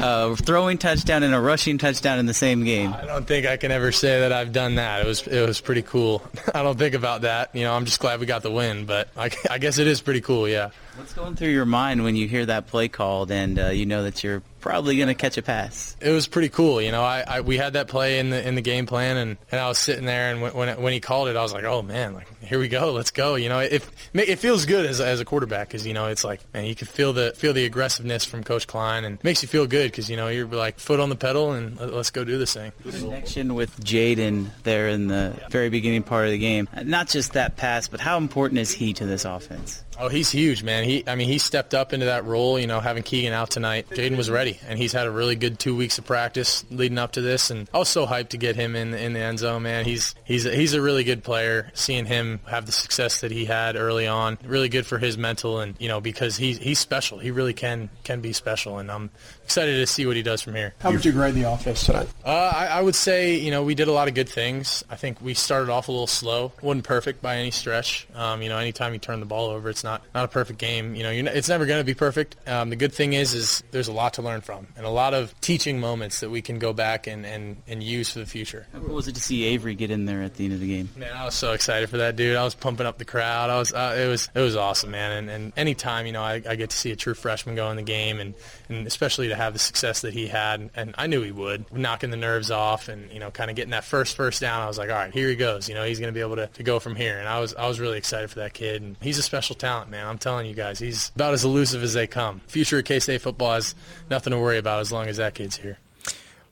a 0.00 0.34
throwing 0.34 0.78
touchdown, 0.78 1.22
and 1.22 1.32
a 1.32 1.40
rushing 1.40 1.78
touchdown 1.78 2.18
in 2.18 2.26
the 2.26 2.34
same 2.34 2.64
game? 2.64 2.92
I 2.92 3.04
don't 3.04 3.26
think 3.26 3.46
I 3.46 3.56
can 3.56 3.70
ever 3.70 3.92
say 3.92 4.20
that 4.20 4.32
I've 4.32 4.52
done 4.52 4.74
that. 4.74 5.02
It 5.02 5.06
was 5.06 5.24
it 5.28 5.46
was 5.46 5.60
pretty 5.60 5.82
cool. 5.82 6.22
I 6.54 6.64
don't 6.64 6.78
think 6.78 6.96
about 6.96 7.20
that. 7.20 7.54
You 7.54 7.62
know, 7.62 7.74
I'm 7.74 7.84
just 7.84 8.00
glad 8.00 8.18
we 8.18 8.26
got 8.26 8.42
the 8.42 8.50
win, 8.50 8.86
but 8.86 9.08
I, 9.16 9.30
I 9.48 9.58
guess 9.58 9.78
it 9.78 9.86
is 9.86 10.00
pretty 10.00 10.20
cool. 10.20 10.48
Yeah. 10.48 10.70
What's 10.96 11.12
going 11.12 11.36
through 11.36 11.50
your 11.50 11.64
mind 11.64 12.02
when 12.04 12.16
you 12.16 12.28
hear 12.28 12.46
that 12.46 12.66
play 12.66 12.88
called 12.88 13.30
and 13.30 13.58
uh, 13.58 13.68
you 13.68 13.86
know 13.86 14.02
that 14.02 14.22
you're 14.22 14.42
probably 14.60 14.96
going 14.96 15.08
to 15.08 15.14
catch 15.14 15.38
a 15.38 15.42
pass? 15.42 15.96
It 16.00 16.10
was 16.10 16.26
pretty 16.26 16.48
cool. 16.48 16.80
You 16.82 16.92
know, 16.92 17.02
I, 17.02 17.24
I, 17.26 17.40
we 17.40 17.56
had 17.56 17.74
that 17.74 17.88
play 17.88 18.18
in 18.18 18.30
the 18.30 18.46
in 18.46 18.54
the 18.54 18.60
game 18.60 18.86
plan, 18.86 19.16
and, 19.16 19.36
and 19.50 19.60
I 19.60 19.68
was 19.68 19.78
sitting 19.78 20.04
there, 20.04 20.30
and 20.30 20.42
when 20.42 20.52
when, 20.52 20.68
it, 20.68 20.80
when 20.80 20.92
he 20.92 21.00
called 21.00 21.28
it, 21.28 21.36
I 21.36 21.42
was 21.42 21.52
like, 21.52 21.64
oh 21.64 21.82
man, 21.82 22.14
like 22.14 22.26
here 22.42 22.58
we 22.58 22.68
go, 22.68 22.92
let's 22.92 23.10
go. 23.10 23.34
You 23.36 23.48
know, 23.48 23.60
it 23.60 23.84
it 24.12 24.36
feels 24.36 24.66
good 24.66 24.86
as, 24.86 25.00
as 25.00 25.20
a 25.20 25.24
quarterback 25.24 25.68
because 25.68 25.86
you 25.86 25.94
know 25.94 26.06
it's 26.06 26.24
like 26.24 26.40
man, 26.52 26.64
you 26.66 26.74
can 26.74 26.86
feel 26.86 27.12
the 27.12 27.32
feel 27.36 27.52
the 27.52 27.64
aggressiveness 27.64 28.24
from 28.24 28.44
Coach 28.44 28.66
Klein, 28.66 29.04
and 29.04 29.18
it 29.18 29.24
makes 29.24 29.42
you 29.42 29.48
feel 29.48 29.66
good 29.66 29.90
because 29.90 30.10
you 30.10 30.16
know 30.16 30.28
you're 30.28 30.46
like 30.46 30.78
foot 30.78 31.00
on 31.00 31.08
the 31.08 31.16
pedal 31.16 31.52
and 31.52 31.78
let's 31.78 32.10
go 32.10 32.24
do 32.24 32.38
this 32.38 32.54
thing. 32.54 32.72
Connection 32.82 33.54
with 33.54 33.78
Jaden 33.80 34.50
there 34.64 34.88
in 34.88 35.08
the 35.08 35.34
very 35.50 35.70
beginning 35.70 36.02
part 36.02 36.26
of 36.26 36.32
the 36.32 36.38
game. 36.38 36.68
Not 36.84 37.08
just 37.08 37.32
that 37.32 37.56
pass, 37.56 37.88
but 37.88 38.00
how 38.00 38.18
important 38.18 38.60
is 38.60 38.70
he 38.70 38.92
to 38.94 39.06
this 39.06 39.24
offense? 39.24 39.82
Oh, 40.00 40.08
he's 40.08 40.30
huge, 40.30 40.62
man. 40.62 40.84
He, 40.84 41.06
I 41.06 41.14
mean, 41.14 41.28
he 41.28 41.36
stepped 41.36 41.74
up 41.74 41.92
into 41.92 42.06
that 42.06 42.24
role. 42.24 42.58
You 42.58 42.66
know, 42.66 42.80
having 42.80 43.02
Keagan 43.02 43.32
out 43.32 43.50
tonight, 43.50 43.86
Jaden 43.90 44.16
was 44.16 44.30
ready, 44.30 44.58
and 44.66 44.78
he's 44.78 44.94
had 44.94 45.06
a 45.06 45.10
really 45.10 45.36
good 45.36 45.58
two 45.58 45.76
weeks 45.76 45.98
of 45.98 46.06
practice 46.06 46.64
leading 46.70 46.96
up 46.96 47.12
to 47.12 47.20
this. 47.20 47.50
And 47.50 47.68
I 47.74 47.78
was 47.78 47.90
so 47.90 48.06
hyped 48.06 48.30
to 48.30 48.38
get 48.38 48.56
him 48.56 48.74
in 48.74 48.94
in 48.94 49.12
the 49.12 49.20
end 49.20 49.40
zone, 49.40 49.64
man. 49.64 49.84
He's 49.84 50.14
he's 50.24 50.46
a, 50.46 50.56
he's 50.56 50.72
a 50.72 50.80
really 50.80 51.04
good 51.04 51.22
player. 51.22 51.70
Seeing 51.74 52.06
him 52.06 52.40
have 52.46 52.64
the 52.64 52.72
success 52.72 53.20
that 53.20 53.30
he 53.30 53.44
had 53.44 53.76
early 53.76 54.06
on, 54.06 54.38
really 54.42 54.70
good 54.70 54.86
for 54.86 54.96
his 54.96 55.18
mental, 55.18 55.60
and 55.60 55.74
you 55.78 55.88
know, 55.88 56.00
because 56.00 56.38
he's 56.38 56.56
he's 56.56 56.78
special. 56.78 57.18
He 57.18 57.30
really 57.30 57.52
can 57.52 57.90
can 58.02 58.22
be 58.22 58.32
special, 58.32 58.78
and 58.78 58.90
I'm 58.90 59.10
excited 59.50 59.74
to 59.74 59.86
see 59.86 60.06
what 60.06 60.14
he 60.14 60.22
does 60.22 60.40
from 60.40 60.54
here. 60.54 60.74
How 60.80 60.92
would 60.92 61.04
you 61.04 61.10
grade 61.10 61.34
the 61.34 61.42
offense 61.42 61.84
tonight? 61.84 62.08
Uh, 62.24 62.52
I, 62.54 62.66
I 62.66 62.80
would 62.82 62.94
say, 62.94 63.34
you 63.36 63.50
know, 63.50 63.64
we 63.64 63.74
did 63.74 63.88
a 63.88 63.92
lot 63.92 64.06
of 64.06 64.14
good 64.14 64.28
things. 64.28 64.84
I 64.88 64.94
think 64.94 65.20
we 65.20 65.34
started 65.34 65.72
off 65.72 65.88
a 65.88 65.90
little 65.90 66.06
slow. 66.06 66.52
wasn't 66.62 66.84
perfect 66.84 67.20
by 67.20 67.36
any 67.38 67.50
stretch. 67.50 68.06
Um, 68.14 68.42
you 68.42 68.48
know, 68.48 68.58
anytime 68.58 68.92
you 68.92 69.00
turn 69.00 69.18
the 69.18 69.26
ball 69.26 69.50
over, 69.50 69.68
it's 69.68 69.82
not 69.82 70.02
not 70.14 70.24
a 70.24 70.28
perfect 70.28 70.60
game. 70.60 70.94
You 70.94 71.02
know, 71.02 71.22
not, 71.22 71.34
it's 71.34 71.48
never 71.48 71.66
going 71.66 71.80
to 71.80 71.84
be 71.84 71.94
perfect. 71.94 72.36
Um, 72.48 72.70
the 72.70 72.76
good 72.76 72.92
thing 72.92 73.12
is, 73.12 73.34
is 73.34 73.64
there's 73.72 73.88
a 73.88 73.92
lot 73.92 74.14
to 74.14 74.22
learn 74.22 74.40
from 74.40 74.68
and 74.76 74.86
a 74.86 74.90
lot 74.90 75.14
of 75.14 75.38
teaching 75.40 75.80
moments 75.80 76.20
that 76.20 76.30
we 76.30 76.42
can 76.42 76.60
go 76.60 76.72
back 76.72 77.08
and, 77.08 77.26
and, 77.26 77.56
and 77.66 77.82
use 77.82 78.12
for 78.12 78.20
the 78.20 78.26
future. 78.26 78.68
How 78.72 78.78
cool 78.78 78.94
was 78.94 79.08
it 79.08 79.16
to 79.16 79.20
see 79.20 79.42
Avery 79.46 79.74
get 79.74 79.90
in 79.90 80.04
there 80.04 80.22
at 80.22 80.34
the 80.34 80.44
end 80.44 80.54
of 80.54 80.60
the 80.60 80.68
game? 80.68 80.90
Man, 80.96 81.12
I 81.12 81.24
was 81.24 81.34
so 81.34 81.54
excited 81.54 81.90
for 81.90 81.96
that 81.96 82.14
dude. 82.14 82.36
I 82.36 82.44
was 82.44 82.54
pumping 82.54 82.86
up 82.86 82.98
the 82.98 83.04
crowd. 83.04 83.50
I 83.50 83.58
was, 83.58 83.72
uh, 83.72 83.96
it 83.98 84.06
was, 84.06 84.30
it 84.32 84.40
was 84.40 84.54
awesome, 84.54 84.92
man. 84.92 85.10
And, 85.10 85.30
and 85.30 85.52
anytime, 85.56 86.06
you 86.06 86.12
know, 86.12 86.22
I, 86.22 86.40
I 86.48 86.54
get 86.54 86.70
to 86.70 86.76
see 86.76 86.92
a 86.92 86.96
true 86.96 87.14
freshman 87.14 87.56
go 87.56 87.68
in 87.70 87.76
the 87.76 87.82
game, 87.82 88.20
and, 88.20 88.34
and 88.68 88.86
especially 88.86 89.26
to 89.28 89.39
have 89.40 89.52
the 89.52 89.58
success 89.58 90.02
that 90.02 90.12
he 90.12 90.28
had, 90.28 90.70
and 90.74 90.94
I 90.96 91.06
knew 91.06 91.22
he 91.22 91.32
would, 91.32 91.72
knocking 91.72 92.10
the 92.10 92.16
nerves 92.16 92.50
off, 92.50 92.88
and 92.88 93.10
you 93.10 93.18
know, 93.18 93.30
kind 93.30 93.50
of 93.50 93.56
getting 93.56 93.72
that 93.72 93.84
first 93.84 94.16
first 94.16 94.40
down. 94.40 94.60
I 94.62 94.66
was 94.66 94.78
like, 94.78 94.90
all 94.90 94.96
right, 94.96 95.12
here 95.12 95.28
he 95.28 95.36
goes. 95.36 95.68
You 95.68 95.74
know, 95.74 95.84
he's 95.84 95.98
going 95.98 96.12
to 96.12 96.14
be 96.14 96.20
able 96.20 96.36
to, 96.36 96.46
to 96.46 96.62
go 96.62 96.78
from 96.78 96.96
here. 96.96 97.18
And 97.18 97.28
I 97.28 97.40
was, 97.40 97.54
I 97.54 97.66
was 97.66 97.80
really 97.80 97.98
excited 97.98 98.30
for 98.30 98.40
that 98.40 98.54
kid. 98.54 98.82
And 98.82 98.96
he's 99.00 99.18
a 99.18 99.22
special 99.22 99.56
talent, 99.56 99.90
man. 99.90 100.06
I'm 100.06 100.18
telling 100.18 100.46
you 100.46 100.54
guys, 100.54 100.78
he's 100.78 101.10
about 101.14 101.34
as 101.34 101.44
elusive 101.44 101.82
as 101.82 101.94
they 101.94 102.06
come. 102.06 102.40
Future 102.46 102.78
of 102.78 102.84
K-State 102.84 103.20
football 103.20 103.54
has 103.54 103.74
nothing 104.08 104.32
to 104.32 104.38
worry 104.38 104.58
about 104.58 104.80
as 104.80 104.92
long 104.92 105.06
as 105.06 105.16
that 105.16 105.34
kid's 105.34 105.56
here. 105.56 105.78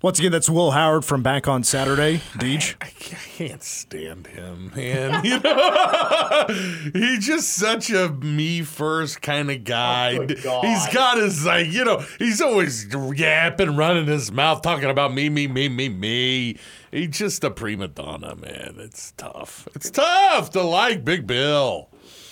Once 0.01 0.21
again, 0.21 0.31
that's 0.31 0.49
Will 0.49 0.71
Howard 0.71 1.05
from 1.05 1.25
back 1.25 1.49
on 1.49 1.65
Saturday. 1.65 2.19
Deej. 2.35 2.77
I, 2.81 2.87
I 2.87 2.91
can't 2.91 3.63
stand 3.65 4.29
him, 4.29 4.71
man. 4.77 5.25
You 5.29 5.41
know, 5.41 6.45
he's 6.93 7.27
just 7.27 7.55
such 7.55 7.91
a 7.91 8.09
me 8.09 8.63
first 8.63 9.21
kind 9.21 9.51
of 9.51 9.65
guy. 9.65 10.17
Oh, 10.47 10.61
he's 10.61 10.87
got 10.95 11.19
his 11.19 11.45
like, 11.45 11.67
you 11.73 11.85
know, 11.85 12.05
he's 12.21 12.41
always 12.41 12.87
yapping, 13.17 13.75
running 13.75 14.07
his 14.07 14.31
mouth, 14.31 14.63
talking 14.63 14.89
about 14.89 15.13
me, 15.13 15.29
me, 15.29 15.49
me, 15.49 15.69
me, 15.69 15.89
me. 15.89 16.57
He's 16.93 17.19
just 17.19 17.43
a 17.43 17.51
prima 17.51 17.89
donna, 17.89 18.37
man. 18.37 18.77
It's 18.79 19.13
tough. 19.17 19.69
It's 19.75 19.91
tough 19.91 20.51
to 20.51 20.63
like 20.63 21.05
Big 21.05 21.27
Bill. 21.27 21.89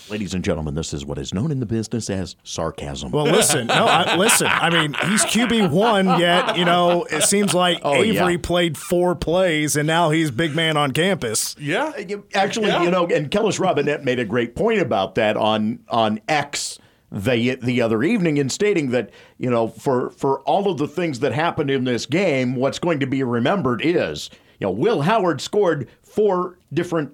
Ladies 0.08 0.34
and 0.34 0.44
gentlemen, 0.44 0.74
this 0.74 0.92
is 0.94 1.04
what 1.04 1.18
is 1.18 1.34
known 1.34 1.50
in 1.50 1.58
the 1.58 1.66
business 1.66 2.08
as 2.08 2.36
sarcasm. 2.44 3.10
Well, 3.10 3.24
listen, 3.24 3.66
no, 3.66 3.86
I, 3.86 4.14
listen. 4.16 4.46
I 4.48 4.70
mean, 4.70 4.94
he's 5.10 5.24
QB 5.24 5.70
one, 5.72 6.06
yet 6.20 6.56
you 6.56 6.64
know 6.64 7.02
it 7.04 7.22
seems 7.24 7.52
like 7.54 7.80
Oh, 7.82 7.94
Avery 7.94 8.34
yeah. 8.34 8.38
played 8.40 8.78
four 8.78 9.16
plays, 9.16 9.74
and 9.74 9.84
now 9.86 10.10
he's 10.10 10.30
big 10.30 10.54
man 10.54 10.76
on 10.76 10.92
campus. 10.92 11.56
Yeah, 11.58 11.86
uh, 11.98 12.18
Actually, 12.34 12.68
Yeah. 12.68 12.84
you 12.84 12.90
know, 12.92 13.06
and 13.08 13.30
Kellis 13.32 13.58
Robinett 13.58 14.04
made 14.04 14.20
a 14.20 14.24
great 14.24 14.54
point 14.54 14.80
about 14.80 15.16
that 15.16 15.36
on 15.36 15.80
on 15.88 16.20
X 16.28 16.78
the 17.10 17.56
the 17.56 17.80
other 17.80 18.04
evening 18.04 18.36
in 18.36 18.48
stating 18.48 18.90
that 18.90 19.10
you 19.38 19.50
know 19.50 19.66
for 19.66 20.10
for 20.10 20.40
all 20.42 20.70
of 20.70 20.78
the 20.78 20.86
things 20.86 21.18
that 21.20 21.32
happened 21.32 21.70
in 21.70 21.82
this 21.82 22.06
game, 22.06 22.54
what's 22.54 22.78
going 22.78 23.00
to 23.00 23.06
be 23.08 23.24
remembered 23.24 23.80
is 23.84 24.30
you 24.60 24.66
know 24.68 24.70
Will 24.70 25.02
Howard 25.02 25.40
scored 25.40 25.88
four 26.04 26.58
different 26.72 27.12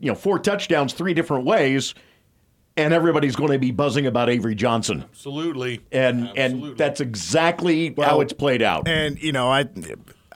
you 0.00 0.08
know 0.08 0.16
four 0.16 0.40
touchdowns 0.40 0.92
three 0.92 1.14
different 1.14 1.44
ways, 1.44 1.94
and 2.76 2.92
everybody's 2.92 3.36
going 3.36 3.52
to 3.52 3.58
be 3.58 3.70
buzzing 3.70 4.06
about 4.06 4.30
Avery 4.30 4.54
Johnson, 4.54 5.04
Absolutely. 5.10 5.80
and 5.92 6.30
and 6.36 6.76
that's 6.76 7.00
exactly 7.00 7.94
how 7.98 8.20
it's 8.20 8.32
played 8.32 8.62
out. 8.62 8.88
And 8.88 9.20
you 9.22 9.32
know, 9.32 9.50
I 9.50 9.68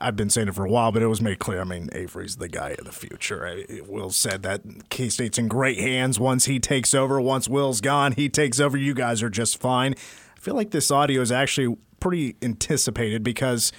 I've 0.01 0.17
been 0.17 0.31
saying 0.31 0.49
it 0.49 0.55
for 0.55 0.65
a 0.65 0.71
while, 0.71 0.93
but 0.93 1.03
it 1.03 1.07
was 1.07 1.23
made 1.23 1.39
clear. 1.39 1.61
I 1.61 1.65
mean, 1.65 1.89
Avery's 1.93 2.37
the 2.37 2.49
guy 2.49 2.71
of 2.79 2.85
the 2.85 2.93
future. 2.93 3.47
I, 3.47 3.81
Will 3.87 4.11
said 4.11 4.43
that 4.43 4.63
K 4.91 5.09
State's 5.09 5.39
in 5.39 5.49
great 5.49 5.79
hands 5.79 6.19
once 6.21 6.47
he 6.47 6.61
takes 6.61 6.95
over. 6.95 7.21
Once 7.21 7.49
Will's 7.49 7.81
gone, 7.81 8.13
he 8.13 8.29
takes 8.29 8.61
over. 8.61 8.77
You 8.77 8.95
guys 8.95 9.23
are 9.23 9.31
just 9.31 9.59
fine. 9.59 9.95
I 10.37 10.41
feel 10.41 10.55
like 10.55 10.71
this 10.71 10.91
audio 10.91 11.21
is 11.23 11.33
actually 11.33 11.77
pretty 12.01 12.37
anticipated 12.43 13.23
because 13.23 13.73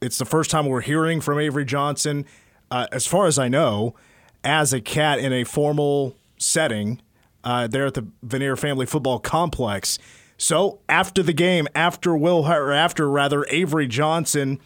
it's 0.00 0.18
the 0.18 0.24
first 0.24 0.50
time 0.50 0.66
we're 0.66 0.80
hearing 0.80 1.20
from 1.20 1.38
Avery 1.38 1.64
Johnson, 1.64 2.24
uh, 2.70 2.86
as 2.92 3.06
far 3.06 3.26
as 3.26 3.38
I 3.38 3.48
know, 3.48 3.94
as 4.42 4.72
a 4.72 4.80
cat 4.80 5.18
in 5.18 5.32
a 5.32 5.44
formal 5.44 6.16
setting 6.38 7.00
uh, 7.44 7.66
there 7.66 7.86
at 7.86 7.94
the 7.94 8.06
Vanier 8.26 8.58
Family 8.58 8.86
Football 8.86 9.18
Complex. 9.18 9.98
So 10.36 10.80
after 10.88 11.22
the 11.22 11.32
game, 11.32 11.66
after 11.74 12.16
Will, 12.16 12.46
or 12.46 12.72
after 12.72 13.10
rather 13.10 13.44
Avery 13.48 13.88
Johnson, 13.88 14.60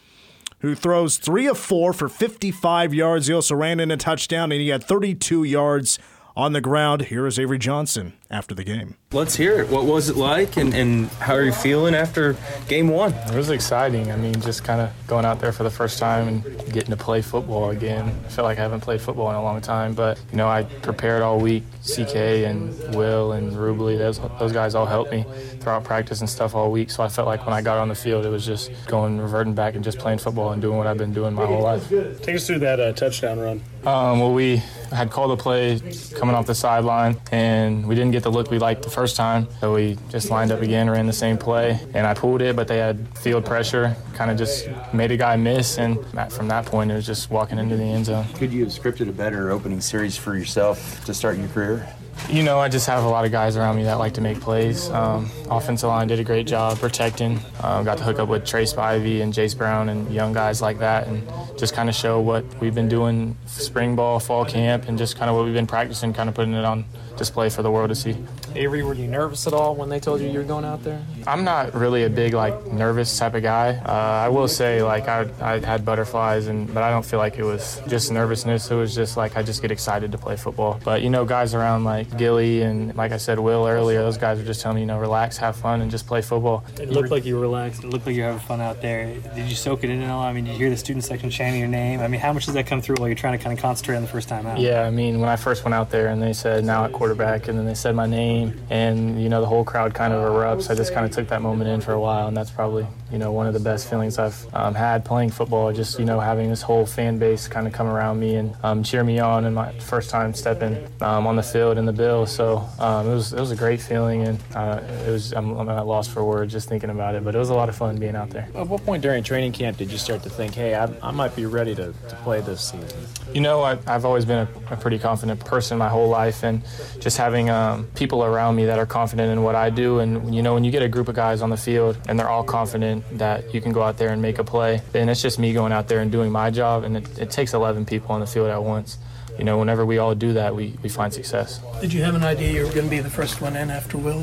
who 0.59 0.75
throws 0.75 1.17
three 1.17 1.47
of 1.47 1.57
four 1.57 1.93
for 1.93 2.07
55 2.07 2.93
yards, 2.93 3.27
he 3.27 3.33
also 3.33 3.55
ran 3.55 3.79
in 3.79 3.91
a 3.91 3.97
touchdown, 3.97 4.51
and 4.51 4.61
he 4.61 4.69
had 4.69 4.83
32 4.83 5.43
yards 5.43 5.99
on 6.35 6.53
the 6.53 6.61
ground. 6.61 7.03
Here 7.03 7.25
is 7.25 7.39
Avery 7.39 7.57
Johnson 7.57 8.13
after 8.33 8.55
the 8.55 8.63
game. 8.63 8.95
Let's 9.11 9.35
hear 9.35 9.59
it. 9.59 9.69
What 9.69 9.85
was 9.85 10.09
it 10.09 10.17
like, 10.17 10.57
and, 10.57 10.73
and 10.73 11.07
how 11.21 11.35
are 11.35 11.43
you 11.43 11.51
feeling 11.51 11.93
after 11.93 12.35
game 12.67 12.87
one? 12.87 13.13
It 13.13 13.35
was 13.35 13.51
exciting. 13.51 14.11
I 14.11 14.17
mean, 14.17 14.41
just 14.41 14.63
kind 14.63 14.81
of 14.81 14.89
going 15.05 15.23
out 15.23 15.39
there 15.39 15.51
for 15.51 15.61
the 15.61 15.69
first 15.69 15.99
time 15.99 16.27
and 16.27 16.43
getting 16.73 16.89
to 16.89 16.97
play 16.97 17.21
football 17.21 17.69
again. 17.69 18.09
I 18.25 18.29
feel 18.29 18.43
like 18.43 18.57
I 18.57 18.61
haven't 18.61 18.81
played 18.81 19.01
football 19.01 19.29
in 19.29 19.35
a 19.35 19.43
long 19.43 19.61
time, 19.61 19.93
but 19.93 20.19
you 20.31 20.37
know, 20.37 20.47
I 20.47 20.63
prepared 20.63 21.21
all 21.21 21.39
week. 21.39 21.63
CK 21.83 22.15
and 22.15 22.95
Will 22.95 23.33
and 23.33 23.51
Rubley, 23.51 23.97
those 23.97 24.19
those 24.39 24.53
guys 24.53 24.73
all 24.73 24.85
helped 24.85 25.11
me 25.11 25.25
throughout 25.59 25.83
practice 25.83 26.21
and 26.21 26.29
stuff 26.29 26.55
all 26.55 26.71
week. 26.71 26.89
So 26.89 27.03
I 27.03 27.09
felt 27.09 27.27
like 27.27 27.45
when 27.45 27.53
I 27.53 27.61
got 27.61 27.77
on 27.77 27.89
the 27.89 27.95
field, 27.95 28.25
it 28.25 28.29
was 28.29 28.45
just 28.45 28.71
going 28.87 29.19
reverting 29.19 29.53
back 29.53 29.75
and 29.75 29.83
just 29.83 29.99
playing 29.99 30.19
football 30.19 30.53
and 30.53 30.61
doing 30.61 30.77
what 30.77 30.87
I've 30.87 30.97
been 30.97 31.13
doing 31.13 31.33
my 31.33 31.45
whole 31.45 31.61
life. 31.61 31.87
Take 32.21 32.35
us 32.35 32.47
through 32.47 32.59
that 32.59 32.79
uh, 32.79 32.93
touchdown 32.93 33.39
run. 33.39 33.61
Um, 33.85 34.21
well, 34.21 34.33
we 34.33 34.61
had 34.93 35.11
called 35.11 35.37
a 35.37 35.41
play 35.41 35.77
coming 36.15 36.35
off 36.35 36.45
the 36.45 36.55
sideline, 36.55 37.17
and 37.33 37.85
we 37.85 37.95
didn't 37.95 38.11
get 38.11 38.22
get 38.23 38.31
the 38.31 38.37
look 38.37 38.49
we 38.49 38.59
liked 38.59 38.83
the 38.83 38.89
first 38.89 39.15
time. 39.15 39.47
So 39.59 39.73
we 39.73 39.97
just 40.09 40.29
lined 40.29 40.51
up 40.51 40.61
again, 40.61 40.89
ran 40.89 41.07
the 41.07 41.13
same 41.13 41.37
play, 41.37 41.79
and 41.93 42.07
I 42.07 42.13
pulled 42.13 42.41
it, 42.41 42.55
but 42.55 42.67
they 42.67 42.77
had 42.77 43.05
field 43.17 43.45
pressure, 43.45 43.95
kind 44.13 44.31
of 44.31 44.37
just 44.37 44.67
made 44.93 45.11
a 45.11 45.17
guy 45.17 45.35
miss, 45.35 45.77
and 45.77 45.99
from 46.31 46.47
that 46.47 46.65
point 46.65 46.91
it 46.91 46.95
was 46.95 47.05
just 47.05 47.29
walking 47.29 47.59
into 47.59 47.75
the 47.75 47.83
end 47.83 48.05
zone. 48.05 48.25
Could 48.35 48.53
you 48.53 48.63
have 48.63 48.73
scripted 48.73 49.09
a 49.09 49.11
better 49.11 49.51
opening 49.51 49.81
series 49.81 50.17
for 50.17 50.35
yourself 50.35 51.03
to 51.05 51.13
start 51.13 51.37
your 51.37 51.49
career? 51.49 51.87
You 52.29 52.43
know, 52.43 52.59
I 52.59 52.69
just 52.69 52.85
have 52.87 53.03
a 53.03 53.09
lot 53.09 53.25
of 53.25 53.31
guys 53.31 53.57
around 53.57 53.75
me 53.75 53.83
that 53.83 53.95
like 53.95 54.13
to 54.13 54.21
make 54.21 54.39
plays. 54.39 54.89
Um, 54.91 55.29
offensive 55.49 55.89
line 55.89 56.07
did 56.07 56.19
a 56.19 56.23
great 56.23 56.45
job 56.45 56.77
protecting. 56.77 57.39
Um, 57.61 57.83
got 57.83 57.97
to 57.97 58.03
hook 58.03 58.19
up 58.19 58.29
with 58.29 58.45
Tre 58.45 58.63
Spivey 58.63 59.21
and 59.21 59.33
Jayce 59.33 59.57
Brown 59.57 59.89
and 59.89 60.13
young 60.13 60.31
guys 60.31 60.61
like 60.61 60.77
that, 60.79 61.07
and 61.07 61.27
just 61.57 61.73
kind 61.73 61.89
of 61.89 61.95
show 61.95 62.21
what 62.21 62.45
we've 62.61 62.75
been 62.75 62.87
doing 62.87 63.35
spring 63.47 63.95
ball, 63.95 64.19
fall 64.19 64.45
camp, 64.45 64.87
and 64.87 64.97
just 64.97 65.17
kind 65.17 65.29
of 65.29 65.35
what 65.35 65.43
we've 65.45 65.55
been 65.55 65.67
practicing, 65.67 66.13
kind 66.13 66.29
of 66.29 66.35
putting 66.35 66.53
it 66.53 66.63
on 66.63 66.85
display 67.17 67.49
for 67.49 67.61
the 67.61 67.71
world 67.71 67.89
to 67.89 67.95
see. 67.95 68.15
Avery, 68.55 68.83
were 68.83 68.93
you 68.93 69.07
nervous 69.07 69.47
at 69.47 69.53
all 69.53 69.75
when 69.75 69.89
they 69.89 69.99
told 69.99 70.21
you 70.21 70.29
you 70.29 70.39
were 70.39 70.45
going 70.45 70.65
out 70.65 70.83
there? 70.83 71.01
I'm 71.25 71.43
not 71.43 71.73
really 71.73 72.03
a 72.03 72.09
big 72.09 72.33
like 72.33 72.67
nervous 72.67 73.17
type 73.17 73.33
of 73.33 73.43
guy. 73.43 73.75
Uh, 73.85 73.91
I 74.25 74.29
will 74.29 74.47
say 74.47 74.83
like 74.83 75.07
I, 75.07 75.27
I 75.41 75.59
had 75.59 75.85
butterflies 75.85 76.47
and 76.47 76.71
but 76.73 76.83
I 76.83 76.89
don't 76.89 77.05
feel 77.05 77.19
like 77.19 77.37
it 77.37 77.43
was 77.43 77.81
just 77.87 78.11
nervousness. 78.11 78.69
It 78.71 78.75
was 78.75 78.93
just 78.93 79.17
like 79.17 79.37
I 79.37 79.43
just 79.43 79.61
get 79.61 79.71
excited 79.71 80.11
to 80.11 80.17
play 80.17 80.35
football. 80.35 80.79
But 80.83 81.01
you 81.01 81.09
know 81.09 81.25
guys 81.25 81.53
around 81.53 81.83
like 81.83 82.17
Gilly 82.17 82.61
and 82.61 82.95
like 82.95 83.11
I 83.11 83.17
said 83.17 83.39
Will 83.39 83.67
earlier, 83.67 84.01
those 84.01 84.17
guys 84.17 84.37
were 84.37 84.45
just 84.45 84.61
telling 84.61 84.75
me 84.75 84.81
you 84.81 84.87
know 84.87 84.99
relax, 84.99 85.37
have 85.37 85.55
fun, 85.55 85.81
and 85.81 85.89
just 85.89 86.07
play 86.07 86.21
football. 86.21 86.63
It 86.79 86.89
looked 86.89 87.11
like 87.11 87.25
you 87.25 87.35
were 87.35 87.41
relaxed. 87.41 87.83
It 87.83 87.89
looked 87.89 88.05
like 88.05 88.15
you 88.15 88.21
were 88.21 88.27
having 88.27 88.45
fun 88.45 88.61
out 88.61 88.81
there. 88.81 89.13
Did 89.35 89.49
you 89.49 89.55
soak 89.55 89.83
it 89.83 89.89
in 89.89 90.01
at 90.01 90.09
all? 90.09 90.23
I 90.23 90.33
mean, 90.33 90.45
did 90.45 90.51
you 90.51 90.57
hear 90.57 90.69
the 90.69 90.77
student 90.77 91.03
section 91.03 91.29
chanting 91.29 91.59
your 91.59 91.69
name? 91.69 91.99
I 91.99 92.07
mean, 92.07 92.19
how 92.19 92.33
much 92.33 92.45
does 92.45 92.53
that 92.53 92.67
come 92.67 92.81
through 92.81 92.97
while 92.97 93.07
you're 93.07 93.15
trying 93.15 93.37
to 93.37 93.43
kind 93.43 93.57
of 93.57 93.61
concentrate 93.61 93.95
on 93.95 94.01
the 94.01 94.07
first 94.07 94.29
time 94.29 94.45
out? 94.45 94.59
Yeah, 94.59 94.83
I 94.83 94.89
mean 94.89 95.19
when 95.19 95.29
I 95.29 95.35
first 95.35 95.63
went 95.63 95.73
out 95.73 95.89
there 95.89 96.07
and 96.07 96.21
they 96.21 96.33
said 96.33 96.63
now 96.63 96.85
at 96.85 96.91
quarterback 96.91 97.47
and 97.47 97.57
then 97.57 97.65
they 97.65 97.73
said 97.73 97.95
my 97.95 98.05
name 98.05 98.42
and 98.69 99.21
you 99.21 99.29
know 99.29 99.41
the 99.41 99.47
whole 99.47 99.63
crowd 99.63 99.93
kind 99.93 100.13
of 100.13 100.21
erupts. 100.23 100.69
I 100.69 100.75
just 100.75 100.93
kind 100.93 101.05
of 101.05 101.11
took 101.11 101.27
that 101.29 101.41
moment 101.41 101.69
in 101.69 101.81
for 101.81 101.93
a 101.93 101.99
while, 101.99 102.27
and 102.27 102.35
that's 102.35 102.51
probably 102.51 102.85
you 103.11 103.17
know 103.17 103.31
one 103.31 103.47
of 103.47 103.53
the 103.53 103.59
best 103.59 103.89
feelings 103.89 104.17
I've 104.17 104.47
um, 104.55 104.73
had 104.73 105.05
playing 105.05 105.31
football. 105.31 105.71
Just 105.71 105.99
you 105.99 106.05
know 106.05 106.19
having 106.19 106.49
this 106.49 106.61
whole 106.61 106.85
fan 106.85 107.17
base 107.19 107.47
kind 107.47 107.67
of 107.67 107.73
come 107.73 107.87
around 107.87 108.19
me 108.19 108.35
and 108.35 108.55
um, 108.63 108.83
cheer 108.83 109.03
me 109.03 109.19
on, 109.19 109.45
and 109.45 109.55
my 109.55 109.71
first 109.79 110.09
time 110.09 110.33
stepping 110.33 110.77
um, 111.01 111.27
on 111.27 111.35
the 111.35 111.43
field 111.43 111.77
in 111.77 111.85
the 111.85 111.93
Bill. 111.93 112.25
So 112.25 112.67
um, 112.79 113.07
it 113.07 113.13
was 113.13 113.33
it 113.33 113.39
was 113.39 113.51
a 113.51 113.55
great 113.55 113.81
feeling, 113.81 114.27
and 114.27 114.39
uh, 114.55 114.81
it 115.05 115.09
was 115.09 115.33
I'm, 115.33 115.57
I'm 115.57 115.69
at 115.69 115.77
a 115.79 115.83
loss 115.83 116.07
for 116.07 116.23
words 116.23 116.51
just 116.51 116.69
thinking 116.69 116.89
about 116.89 117.15
it. 117.15 117.23
But 117.23 117.35
it 117.35 117.37
was 117.37 117.49
a 117.49 117.53
lot 117.55 117.69
of 117.69 117.75
fun 117.75 117.97
being 117.97 118.15
out 118.15 118.29
there. 118.29 118.47
At 118.55 118.67
what 118.67 118.83
point 118.85 119.01
during 119.01 119.23
training 119.23 119.53
camp 119.53 119.77
did 119.77 119.91
you 119.91 119.97
start 119.97 120.23
to 120.23 120.29
think, 120.29 120.55
hey, 120.55 120.75
I, 120.75 120.85
I 121.01 121.11
might 121.11 121.35
be 121.35 121.45
ready 121.45 121.75
to, 121.75 121.93
to 122.09 122.15
play 122.23 122.41
this 122.41 122.71
season? 122.71 122.99
You 123.33 123.41
know, 123.41 123.61
I, 123.61 123.77
I've 123.87 124.05
always 124.05 124.25
been 124.25 124.47
a, 124.47 124.73
a 124.73 124.77
pretty 124.77 124.99
confident 124.99 125.39
person 125.45 125.77
my 125.77 125.89
whole 125.89 126.09
life, 126.09 126.43
and 126.43 126.61
just 126.99 127.17
having 127.17 127.49
um, 127.49 127.85
people 127.95 128.23
around 128.23 128.32
me 128.55 128.65
that 128.65 128.79
are 128.79 128.85
confident 128.85 129.31
in 129.31 129.43
what 129.43 129.55
I 129.55 129.69
do, 129.69 129.99
and 129.99 130.33
you 130.33 130.41
know, 130.41 130.53
when 130.53 130.63
you 130.63 130.71
get 130.71 130.81
a 130.81 130.87
group 130.89 131.07
of 131.07 131.15
guys 131.15 131.41
on 131.41 131.49
the 131.49 131.57
field 131.57 131.97
and 132.07 132.19
they're 132.19 132.29
all 132.29 132.43
confident 132.43 133.03
that 133.17 133.53
you 133.53 133.61
can 133.61 133.71
go 133.71 133.81
out 133.81 133.97
there 133.97 134.09
and 134.09 134.21
make 134.21 134.39
a 134.39 134.43
play, 134.43 134.81
then 134.91 135.09
it's 135.09 135.21
just 135.21 135.39
me 135.39 135.53
going 135.53 135.71
out 135.71 135.87
there 135.87 135.99
and 135.99 136.11
doing 136.11 136.31
my 136.31 136.49
job, 136.49 136.83
and 136.83 136.97
it, 136.97 137.19
it 137.19 137.31
takes 137.31 137.53
11 137.53 137.85
people 137.85 138.13
on 138.13 138.19
the 138.19 138.27
field 138.27 138.49
at 138.49 138.63
once. 138.63 138.97
You 139.37 139.45
know, 139.45 139.57
whenever 139.57 139.83
we 139.83 139.97
all 139.97 140.13
do 140.13 140.33
that, 140.33 140.55
we, 140.55 140.75
we 140.83 140.89
find 140.89 141.11
success. 141.11 141.59
Did 141.81 141.91
you 141.91 142.03
have 142.03 142.13
an 142.13 142.23
idea 142.23 142.53
you 142.53 142.65
were 142.67 142.71
going 142.71 142.85
to 142.85 142.89
be 142.89 142.99
the 142.99 143.09
first 143.09 143.41
one 143.41 143.55
in 143.55 143.71
after 143.71 143.97
Will? 143.97 144.19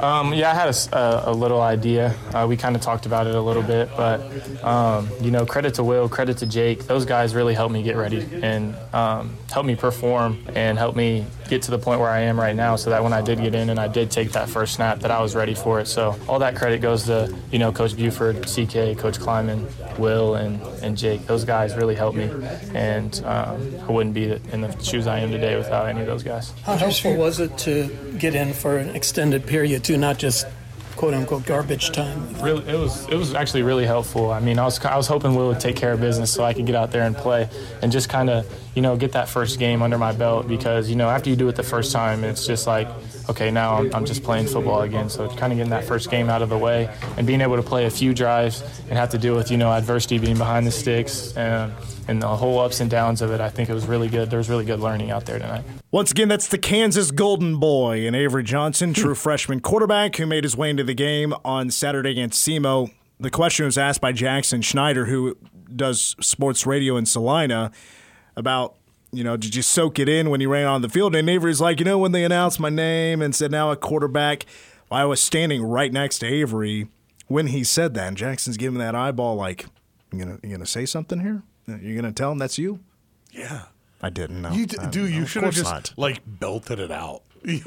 Um, 0.00 0.32
yeah, 0.32 0.52
I 0.52 0.54
had 0.54 0.68
a, 0.68 0.96
a, 0.96 1.32
a 1.32 1.34
little 1.34 1.60
idea. 1.60 2.14
Uh, 2.32 2.46
we 2.48 2.56
kind 2.56 2.76
of 2.76 2.80
talked 2.80 3.06
about 3.06 3.26
it 3.26 3.34
a 3.34 3.40
little 3.40 3.64
bit, 3.64 3.90
but 3.96 4.20
um, 4.62 5.08
you 5.20 5.32
know, 5.32 5.44
credit 5.44 5.74
to 5.74 5.84
Will, 5.84 6.08
credit 6.08 6.38
to 6.38 6.46
Jake. 6.46 6.86
Those 6.86 7.04
guys 7.04 7.34
really 7.34 7.54
helped 7.54 7.72
me 7.72 7.82
get 7.82 7.96
ready 7.96 8.24
and 8.40 8.76
um, 8.94 9.36
helped 9.50 9.66
me 9.66 9.74
perform 9.74 10.38
and 10.54 10.78
helped 10.78 10.96
me 10.96 11.26
get 11.48 11.62
to 11.62 11.70
the 11.70 11.78
point 11.78 12.00
where 12.00 12.10
I 12.10 12.20
am 12.20 12.38
right 12.38 12.54
now, 12.54 12.76
so 12.76 12.90
that 12.90 13.02
when 13.02 13.12
I 13.12 13.22
did 13.22 13.40
get 13.40 13.54
in 13.54 13.70
and 13.70 13.78
I 13.78 13.88
did 13.88 14.10
take 14.10 14.32
that 14.32 14.48
first 14.48 14.74
snap, 14.74 15.00
that 15.00 15.10
I 15.10 15.20
was 15.20 15.34
ready 15.34 15.54
for 15.54 15.80
it. 15.80 15.86
So 15.86 16.16
all 16.28 16.38
that 16.40 16.56
credit 16.56 16.80
goes 16.80 17.04
to 17.04 17.34
you 17.50 17.58
know 17.58 17.72
Coach 17.72 17.96
Buford, 17.96 18.42
CK, 18.42 18.98
Coach 18.98 19.18
Klieman, 19.18 19.98
Will, 19.98 20.34
and 20.34 20.60
and 20.82 20.96
Jake. 20.96 21.26
Those 21.26 21.44
guys 21.44 21.74
really 21.74 21.94
helped 21.94 22.16
me, 22.16 22.30
and 22.74 23.22
um, 23.24 23.74
I 23.88 23.92
wouldn't 23.92 24.14
be 24.14 24.32
in 24.52 24.60
the 24.60 24.78
shoes 24.82 25.06
I 25.06 25.20
am 25.20 25.30
today 25.30 25.56
without 25.56 25.88
any 25.88 26.00
of 26.00 26.06
those 26.06 26.22
guys. 26.22 26.52
How 26.62 26.76
helpful 26.76 27.16
was 27.16 27.40
it 27.40 27.56
to 27.58 27.88
get 28.18 28.34
in 28.34 28.52
for 28.52 28.78
an 28.78 28.94
extended 28.94 29.46
period 29.46 29.84
too, 29.84 29.96
not 29.96 30.18
just 30.18 30.46
quote 30.96 31.14
unquote 31.14 31.44
garbage 31.46 31.92
time? 31.92 32.34
Really, 32.40 32.66
it 32.68 32.78
was 32.78 33.08
it 33.08 33.14
was 33.14 33.34
actually 33.34 33.62
really 33.62 33.86
helpful. 33.86 34.30
I 34.30 34.40
mean, 34.40 34.58
I 34.58 34.64
was 34.64 34.82
I 34.84 34.96
was 34.96 35.06
hoping 35.06 35.34
Will 35.34 35.48
would 35.48 35.60
take 35.60 35.76
care 35.76 35.92
of 35.92 36.00
business 36.00 36.32
so 36.32 36.44
I 36.44 36.52
could 36.52 36.66
get 36.66 36.74
out 36.74 36.90
there 36.90 37.02
and 37.02 37.16
play 37.16 37.48
and 37.82 37.92
just 37.92 38.08
kind 38.08 38.30
of 38.30 38.46
you 38.74 38.82
know 38.82 38.96
get 38.96 39.12
that 39.12 39.28
first 39.28 39.58
game 39.58 39.82
under 39.82 39.98
my 39.98 40.12
belt 40.12 40.48
because 40.48 40.88
you 40.88 40.96
know 40.96 41.08
after 41.08 41.30
you 41.30 41.36
do 41.36 41.48
it 41.48 41.56
the 41.56 41.62
first 41.62 41.92
time, 41.92 42.24
it's 42.24 42.46
just 42.46 42.66
like 42.66 42.88
okay 43.28 43.50
now 43.50 43.76
I'm, 43.76 43.94
I'm 43.94 44.04
just 44.04 44.22
playing 44.22 44.46
football 44.46 44.82
again. 44.82 45.08
So 45.08 45.28
kind 45.28 45.52
of 45.52 45.58
getting 45.58 45.70
that 45.70 45.84
first 45.84 46.10
game 46.10 46.28
out 46.28 46.42
of 46.42 46.48
the 46.48 46.58
way 46.58 46.88
and 47.16 47.26
being 47.26 47.40
able 47.40 47.56
to 47.56 47.62
play 47.62 47.86
a 47.86 47.90
few 47.90 48.14
drives 48.14 48.62
and 48.88 48.98
have 48.98 49.10
to 49.10 49.18
deal 49.18 49.36
with 49.36 49.50
you 49.50 49.56
know 49.56 49.70
adversity 49.70 50.18
being 50.18 50.38
behind 50.38 50.66
the 50.66 50.72
sticks 50.72 51.36
and 51.36 51.72
and 52.08 52.22
the 52.22 52.28
whole 52.28 52.58
ups 52.58 52.80
and 52.80 52.90
downs 52.90 53.22
of 53.22 53.30
it. 53.30 53.40
I 53.40 53.48
think 53.48 53.68
it 53.68 53.74
was 53.74 53.86
really 53.86 54.08
good. 54.08 54.30
There 54.30 54.38
was 54.38 54.48
really 54.48 54.64
good 54.64 54.80
learning 54.80 55.10
out 55.10 55.26
there 55.26 55.38
tonight. 55.38 55.64
Once 55.90 56.10
again, 56.10 56.28
that's 56.28 56.48
the 56.48 56.58
Kansas 56.58 57.10
Golden 57.10 57.58
Boy 57.58 58.06
and 58.06 58.14
Avery 58.14 58.44
Johnson, 58.44 58.92
true 58.92 59.14
hmm. 59.14 59.14
freshman 59.14 59.60
quarterback 59.60 60.16
who 60.16 60.26
made 60.26 60.44
his 60.44 60.56
way 60.56 60.70
into 60.70 60.84
the 60.84 60.94
game 60.94 61.34
on 61.44 61.70
Saturday 61.70 62.10
against 62.10 62.46
SEMO. 62.46 62.90
The 63.18 63.30
question 63.30 63.66
was 63.66 63.78
asked 63.78 64.00
by 64.00 64.12
Jackson 64.12 64.62
Schneider, 64.62 65.06
who 65.06 65.36
does 65.74 66.14
sports 66.20 66.66
radio 66.66 66.96
in 66.96 67.06
Salina, 67.06 67.72
about, 68.36 68.76
you 69.10 69.24
know, 69.24 69.36
did 69.36 69.54
you 69.54 69.62
soak 69.62 69.98
it 69.98 70.08
in 70.08 70.28
when 70.30 70.40
you 70.40 70.50
ran 70.50 70.66
on 70.66 70.82
the 70.82 70.88
field? 70.88 71.16
And 71.16 71.28
Avery's 71.28 71.60
like, 71.60 71.78
you 71.78 71.86
know, 71.86 71.98
when 71.98 72.12
they 72.12 72.24
announced 72.24 72.60
my 72.60 72.68
name 72.68 73.22
and 73.22 73.34
said 73.34 73.50
now 73.50 73.70
a 73.70 73.76
quarterback, 73.76 74.44
I 74.90 75.04
was 75.06 75.20
standing 75.20 75.62
right 75.62 75.92
next 75.92 76.18
to 76.20 76.26
Avery 76.26 76.88
when 77.26 77.48
he 77.48 77.64
said 77.64 77.94
that. 77.94 78.08
And 78.08 78.16
Jackson's 78.16 78.56
giving 78.56 78.78
that 78.78 78.94
eyeball 78.94 79.36
like, 79.36 79.66
you 80.12 80.18
gonna, 80.18 80.38
you 80.42 80.50
gonna 80.50 80.66
say 80.66 80.84
something 80.84 81.20
here? 81.20 81.42
You're 81.66 81.96
gonna 81.96 82.12
tell 82.12 82.32
him 82.32 82.38
that's 82.38 82.58
you? 82.58 82.80
Yeah. 83.32 83.62
I 84.02 84.10
didn't 84.10 84.42
know. 84.42 84.52
You 84.52 84.66
d- 84.66 84.76
I- 84.78 84.86
dude, 84.86 85.10
no, 85.10 85.16
you 85.16 85.22
of 85.22 85.30
should 85.30 85.42
have 85.42 85.54
just 85.54 85.70
not. 85.72 85.92
like 85.96 86.20
belted 86.26 86.78
it 86.78 86.90
out. 86.90 87.22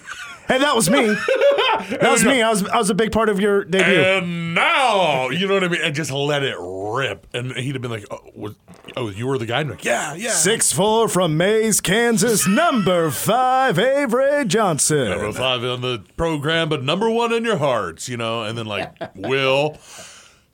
Hey, 0.49 0.57
that 0.57 0.75
was 0.75 0.89
me. 0.89 1.05
that 1.99 2.09
was 2.09 2.25
me. 2.25 2.41
I 2.41 2.49
was 2.49 2.67
I 2.67 2.77
was 2.79 2.89
a 2.89 2.95
big 2.95 3.12
part 3.12 3.29
of 3.29 3.39
your 3.39 3.63
debut. 3.63 4.01
And 4.01 4.55
now, 4.55 5.29
you 5.29 5.47
know 5.47 5.53
what 5.53 5.63
I 5.63 5.67
mean? 5.67 5.81
And 5.83 5.93
just 5.93 6.09
let 6.09 6.41
it 6.41 6.55
rip. 6.59 7.27
And 7.35 7.51
he'd 7.51 7.73
have 7.75 7.81
been 7.83 7.91
like, 7.91 8.05
oh, 8.09 8.19
was, 8.33 8.55
oh 8.97 9.09
you 9.09 9.27
were 9.27 9.38
the 9.38 9.45
guy? 9.45 9.62
And 9.62 9.69
like, 9.69 9.85
yeah, 9.85 10.15
yeah. 10.15 10.31
Six 10.31 10.73
four 10.73 11.07
from 11.07 11.38
Maize, 11.38 11.81
Kansas. 11.81 12.47
Number 12.47 13.12
five, 13.12 13.77
Avery 13.77 14.43
Johnson. 14.45 15.09
Number 15.12 15.31
five 15.33 15.63
on 15.63 15.81
the 15.81 16.03
program, 16.17 16.67
but 16.67 16.81
number 16.83 17.07
one 17.12 17.31
in 17.31 17.45
your 17.45 17.57
hearts, 17.57 18.09
you 18.09 18.17
know? 18.17 18.41
And 18.41 18.57
then 18.57 18.65
like, 18.65 18.91
Will, 19.15 19.77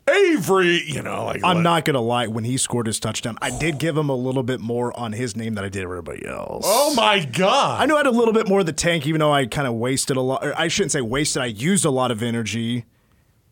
Avery, 0.08 0.84
you 0.86 1.02
know, 1.02 1.26
like, 1.26 1.42
I'm 1.44 1.58
let- 1.58 1.64
not 1.64 1.86
gonna 1.86 2.02
lie. 2.02 2.28
When 2.28 2.44
he 2.44 2.58
scored 2.58 2.86
his 2.86 3.00
touchdown, 3.00 3.38
I 3.42 3.50
did 3.58 3.80
give 3.80 3.98
him 3.98 4.10
a 4.10 4.16
little 4.16 4.44
bit 4.44 4.60
more 4.60 4.98
on 4.98 5.14
his 5.14 5.36
name 5.36 5.56
than 5.56 5.66
I 5.66 5.70
did 5.70 5.84
everybody 5.84 6.26
else. 6.28 6.66
Oh 6.68 6.94
my 6.96 7.26
God. 7.26 7.82
I 7.82 7.86
knew 7.88 7.96
I 7.96 8.00
had 8.00 8.08
a 8.08 8.12
little 8.12 8.34
bit 8.34 8.48
more 8.48 8.60
of 8.60 8.68
the 8.68 8.74
tank, 8.74 9.08
even 9.08 9.20
though 9.20 9.32
I 9.34 9.48
kind 9.48 9.68
of 9.68 9.74
wasted 9.74 10.16
a 10.18 10.22
lot. 10.22 10.46
Or 10.46 10.54
I 10.60 10.68
shouldn't 10.68 10.92
say 10.92 11.02
wasted. 11.02 11.42
I 11.42 11.48
used 11.48 11.86
a 11.86 11.90
lot 11.90 12.12
of 12.12 12.22
energy 12.22 12.86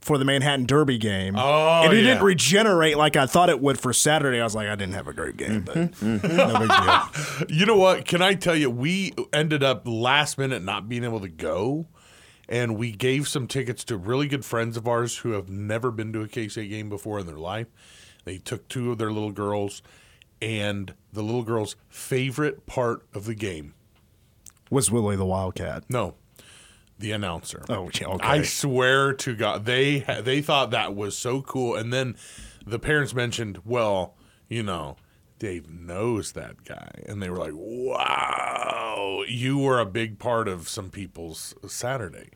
for 0.04 0.18
the 0.18 0.26
Manhattan 0.26 0.66
Derby 0.66 0.98
game. 0.98 1.36
Oh, 1.38 1.84
and 1.84 1.94
it 1.94 2.04
yeah. 2.04 2.14
didn't 2.14 2.24
regenerate 2.24 2.98
like 2.98 3.16
I 3.16 3.26
thought 3.26 3.50
it 3.50 3.60
would 3.62 3.80
for 3.80 3.94
Saturday. 3.94 4.40
I 4.40 4.44
was 4.44 4.54
like, 4.54 4.68
I 4.68 4.76
didn't 4.76 4.94
have 4.94 5.08
a 5.08 5.14
great 5.14 5.38
game, 5.38 5.62
but 5.62 5.76
mm-hmm, 5.76 6.18
mm-hmm. 6.18 6.38
no 6.38 6.60
big 6.60 7.48
deal. 7.48 7.48
You 7.58 7.66
know 7.66 7.78
what? 7.78 8.06
Can 8.06 8.22
I 8.22 8.34
tell 8.36 8.56
you, 8.56 8.70
we 8.70 9.14
ended 9.32 9.64
up 9.64 9.88
last 9.88 10.38
minute 10.38 10.62
not 10.62 10.90
being 10.90 11.04
able 11.04 11.22
to 11.22 11.30
go. 11.30 11.88
And 12.54 12.78
we 12.78 12.92
gave 12.92 13.28
some 13.28 13.48
tickets 13.48 13.84
to 13.86 13.98
really 13.98 14.28
good 14.28 14.46
friends 14.46 14.78
of 14.78 14.88
ours 14.88 15.18
who 15.18 15.32
have 15.32 15.50
never 15.50 15.90
been 15.90 16.14
to 16.14 16.22
a 16.22 16.28
K 16.28 16.48
State 16.48 16.70
game 16.70 16.88
before 16.88 17.18
in 17.18 17.26
their 17.26 17.40
life. 17.40 17.66
They 18.26 18.38
took 18.38 18.68
two 18.68 18.92
of 18.92 19.00
their 19.00 19.12
little 19.12 19.32
girls, 19.32 19.82
and 20.40 20.94
the 21.12 21.24
little 21.24 21.42
girl's 21.42 21.76
favorite 21.90 22.68
part 22.68 23.08
of 23.12 23.26
the 23.26 23.34
game 23.34 23.74
Was 24.70 24.92
Willie 24.92 25.16
the 25.16 25.26
Wildcat? 25.26 25.86
no, 25.90 26.14
the 27.00 27.12
announcer. 27.12 27.66
Oh, 27.70 27.86
okay. 27.88 28.06
I 28.22 28.44
swear 28.44 29.14
to 29.14 29.36
God, 29.36 29.66
they 29.66 30.02
they 30.22 30.44
thought 30.44 30.70
that 30.70 30.96
was 30.96 31.18
so 31.18 31.42
cool. 31.42 31.76
And 31.76 31.92
then 31.92 32.16
the 32.68 32.78
parents 32.78 33.16
mentioned, 33.16 33.62
well, 33.66 34.16
you 34.48 34.62
know, 34.62 34.98
Dave 35.44 35.70
knows 35.70 36.32
that 36.32 36.64
guy, 36.64 36.90
and 37.06 37.22
they 37.22 37.30
were 37.30 37.36
like, 37.36 37.52
"Wow, 37.54 39.26
you 39.28 39.58
were 39.58 39.78
a 39.78 39.86
big 39.86 40.18
part 40.18 40.48
of 40.48 40.70
some 40.70 40.90
people's 40.90 41.54
Saturday." 41.68 42.30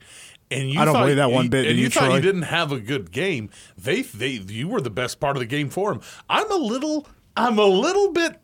And 0.51 0.69
you 0.69 0.81
I 0.81 0.83
don't 0.83 0.93
believe 0.93 1.15
that 1.15 1.31
one 1.31 1.47
bit. 1.47 1.67
And 1.67 1.77
you, 1.77 1.83
you, 1.83 1.89
thought 1.89 2.07
Troy? 2.07 2.15
you 2.15 2.21
didn't 2.21 2.41
have 2.41 2.73
a 2.73 2.81
good 2.81 3.13
game. 3.13 3.49
They 3.77 4.01
they 4.01 4.31
you 4.31 4.67
were 4.67 4.81
the 4.81 4.89
best 4.89 5.21
part 5.21 5.37
of 5.37 5.39
the 5.39 5.45
game 5.45 5.69
for 5.69 5.93
him. 5.93 6.01
I'm 6.29 6.51
a 6.51 6.57
little 6.57 7.07
I'm 7.37 7.57
a 7.57 7.65
little 7.65 8.11
bit 8.11 8.41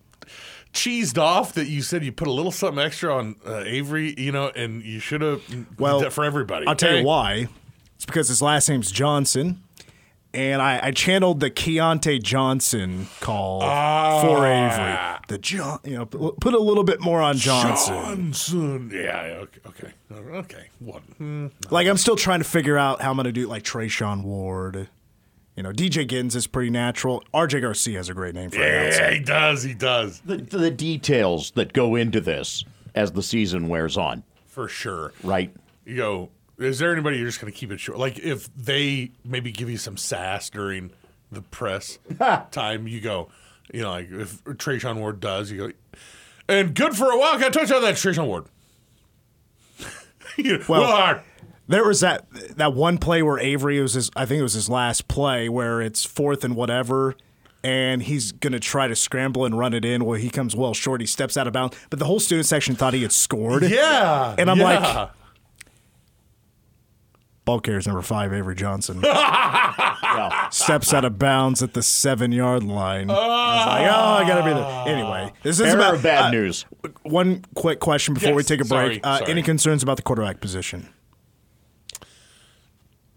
cheesed 0.71 1.17
off 1.17 1.53
that 1.55 1.67
you 1.67 1.81
said 1.81 2.05
you 2.05 2.13
put 2.13 2.29
a 2.29 2.31
little 2.31 2.51
something 2.51 2.81
extra 2.81 3.13
on 3.13 3.35
uh, 3.45 3.63
Avery, 3.65 4.15
you 4.17 4.31
know, 4.31 4.47
and 4.47 4.81
you 4.81 4.99
should 4.99 5.19
have 5.19 5.41
Well, 5.77 6.09
for 6.09 6.23
everybody. 6.23 6.67
I'll 6.67 6.75
tell 6.77 6.95
you 6.95 7.03
why. 7.03 7.49
It's 7.95 8.05
because 8.05 8.29
his 8.29 8.41
last 8.41 8.69
name's 8.69 8.91
Johnson, 8.91 9.62
and 10.33 10.61
I, 10.61 10.79
I 10.87 10.91
channeled 10.91 11.39
the 11.39 11.51
Keontae 11.51 12.21
Johnson 12.21 13.07
call 13.19 13.61
Ah. 13.63 14.21
for 14.21 14.45
Avery. 14.45 15.19
The 15.27 15.37
John, 15.37 15.79
you 15.83 15.95
know, 15.97 16.05
put 16.05 16.39
put 16.39 16.53
a 16.53 16.59
little 16.59 16.83
bit 16.83 16.99
more 16.99 17.21
on 17.21 17.37
Johnson. 17.37 17.93
Johnson. 18.33 18.91
Yeah. 18.93 19.43
Okay. 19.43 19.59
Okay. 19.67 19.93
Okay. 20.11 20.65
What? 20.79 21.01
Hmm. 21.17 21.47
Like 21.69 21.87
I'm 21.87 21.97
still 21.97 22.15
trying 22.15 22.39
to 22.39 22.45
figure 22.45 22.77
out 22.77 23.01
how 23.01 23.11
I'm 23.11 23.15
going 23.17 23.25
to 23.25 23.31
do 23.31 23.47
like 23.47 23.63
Treshaun 23.63 24.23
Ward. 24.23 24.89
You 25.55 25.61
know, 25.61 25.71
DJ 25.71 26.07
Giddens 26.07 26.35
is 26.35 26.47
pretty 26.47 26.71
natural. 26.71 27.23
RJ 27.33 27.61
Garcia 27.61 27.97
has 27.97 28.09
a 28.09 28.13
great 28.15 28.33
name 28.33 28.49
for 28.49 28.57
an 28.61 28.91
Yeah, 28.91 29.11
he 29.11 29.19
does. 29.19 29.61
He 29.61 29.75
does. 29.75 30.19
The, 30.21 30.37
the 30.37 30.71
details 30.71 31.51
that 31.51 31.73
go 31.73 31.95
into 31.95 32.19
this 32.19 32.65
as 32.95 33.11
the 33.11 33.21
season 33.21 33.67
wears 33.67 33.95
on. 33.95 34.23
For 34.47 34.67
sure. 34.67 35.13
Right. 35.23 35.53
You 35.85 35.95
go. 35.95 36.29
Is 36.59 36.79
there 36.79 36.91
anybody 36.93 37.17
you're 37.17 37.27
just 37.27 37.41
going 37.41 37.51
to 37.51 37.57
keep 37.57 37.71
it 37.71 37.79
short? 37.79 37.97
Like 37.97 38.19
if 38.19 38.49
they 38.55 39.11
maybe 39.25 39.51
give 39.51 39.69
you 39.69 39.77
some 39.77 39.97
sass 39.97 40.49
during 40.49 40.91
the 41.31 41.41
press 41.41 41.97
time, 42.51 42.87
you 42.87 43.01
go. 43.01 43.29
You 43.73 43.81
know, 43.81 43.89
like 43.91 44.11
if 44.11 44.43
Treshaun 44.43 44.97
Ward 44.97 45.19
does, 45.19 45.49
you 45.51 45.57
go. 45.69 45.73
And 46.47 46.75
good 46.75 46.95
for 46.95 47.11
a 47.11 47.17
Wildcat 47.17 47.53
touchdown. 47.53 47.81
That's 47.81 48.03
Treshaun 48.03 48.27
Ward. 48.27 48.45
You- 50.37 50.63
Well. 50.67 51.21
There 51.65 51.87
was 51.87 52.01
that 52.01 52.29
that 52.57 52.73
one 52.73 52.97
play 52.97 53.23
where 53.23 53.39
Avery 53.39 53.79
was 53.79 53.93
his, 53.93 54.11
I 54.17 54.25
think 54.25 54.39
it 54.39 54.43
was 54.43 54.53
his 54.53 54.67
last 54.69 55.07
play 55.07 55.47
where 55.47 55.81
it's 55.81 56.03
fourth 56.03 56.43
and 56.43 56.57
whatever, 56.57 57.15
and 57.63 58.03
he's 58.03 58.33
gonna 58.33 58.59
try 58.59 58.89
to 58.89 58.95
scramble 58.97 59.45
and 59.45 59.57
run 59.57 59.73
it 59.73 59.85
in. 59.85 60.03
Well, 60.03 60.19
he 60.19 60.29
comes 60.29 60.57
well 60.57 60.73
short. 60.73 60.99
He 60.99 61.07
steps 61.07 61.37
out 61.37 61.47
of 61.47 61.53
bounds, 61.53 61.77
but 61.89 61.99
the 61.99 62.05
whole 62.05 62.19
student 62.19 62.47
section 62.47 62.75
thought 62.75 62.93
he 62.93 63.01
had 63.01 63.13
scored. 63.13 63.63
Yeah, 63.63 64.35
and 64.37 64.51
I'm 64.51 64.57
yeah. 64.59 64.63
like, 64.65 65.09
ball 67.45 67.59
carrier's 67.59 67.87
number 67.87 68.01
five, 68.01 68.33
Avery 68.33 68.55
Johnson. 68.55 68.97
Steps 70.51 70.93
out 70.93 71.05
of 71.05 71.17
bounds 71.19 71.61
at 71.61 71.73
the 71.73 71.83
seven 71.83 72.31
yard 72.31 72.63
line. 72.63 73.09
I 73.09 73.13
was 73.13 73.67
like, 73.67 73.91
oh, 73.91 74.23
I 74.23 74.27
gotta 74.27 74.43
be 74.43 74.53
there. 74.53 74.95
Anyway, 74.95 75.33
this 75.43 75.59
is 75.59 75.65
Bearer 75.65 75.89
about 75.95 76.03
bad 76.03 76.25
uh, 76.25 76.31
news. 76.31 76.65
One 77.03 77.43
quick 77.55 77.79
question 77.79 78.13
before 78.13 78.33
we 78.33 78.43
take 78.43 78.61
a 78.61 78.65
break. 78.65 78.69
sorry, 78.69 79.03
uh, 79.03 79.17
sorry. 79.19 79.31
Any 79.31 79.41
concerns 79.41 79.83
about 79.83 79.97
the 79.97 80.03
quarterback 80.03 80.39
position? 80.39 80.89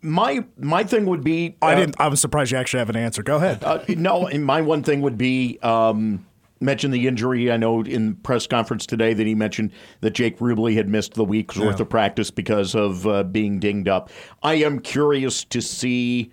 My 0.03 0.45
my 0.59 0.85
thing 0.85 1.07
would 1.07 1.25
be. 1.25 1.57
I 1.61 1.73
uh, 1.73 1.77
didn't. 1.77 1.97
I 2.01 2.09
was 2.09 2.21
surprised 2.21 2.53
you 2.53 2.59
actually 2.59 2.79
have 2.79 2.91
an 2.91 2.97
answer. 2.97 3.23
Go 3.23 3.37
ahead. 3.37 3.65
Uh, 3.65 3.85
no, 3.89 4.29
my 4.39 4.63
one 4.63 4.83
thing 4.83 5.03
would 5.03 5.19
be 5.19 5.59
um, 5.63 6.27
mention 6.61 6.91
the 6.91 7.07
injury. 7.07 7.51
I 7.51 7.57
know 7.57 7.83
in 7.83 8.17
press 8.17 8.47
conference 8.47 8.87
today 8.87 9.15
that 9.15 9.27
he 9.27 9.35
mentioned 9.35 9.73
that 10.01 10.13
Jake 10.13 10.39
Rubley 10.39 10.75
had 10.75 10.89
missed 10.89 11.15
the 11.15 11.25
week's 11.25 11.57
worth 11.57 11.81
of 11.81 11.89
practice 11.89 12.31
because 12.31 12.75
of 12.75 13.07
uh, 13.07 13.23
being 13.25 13.61
dinged 13.61 13.89
up. 13.89 14.11
I 14.43 14.55
am 14.55 14.81
curious 14.81 15.45
to 15.45 15.61
see 15.61 16.33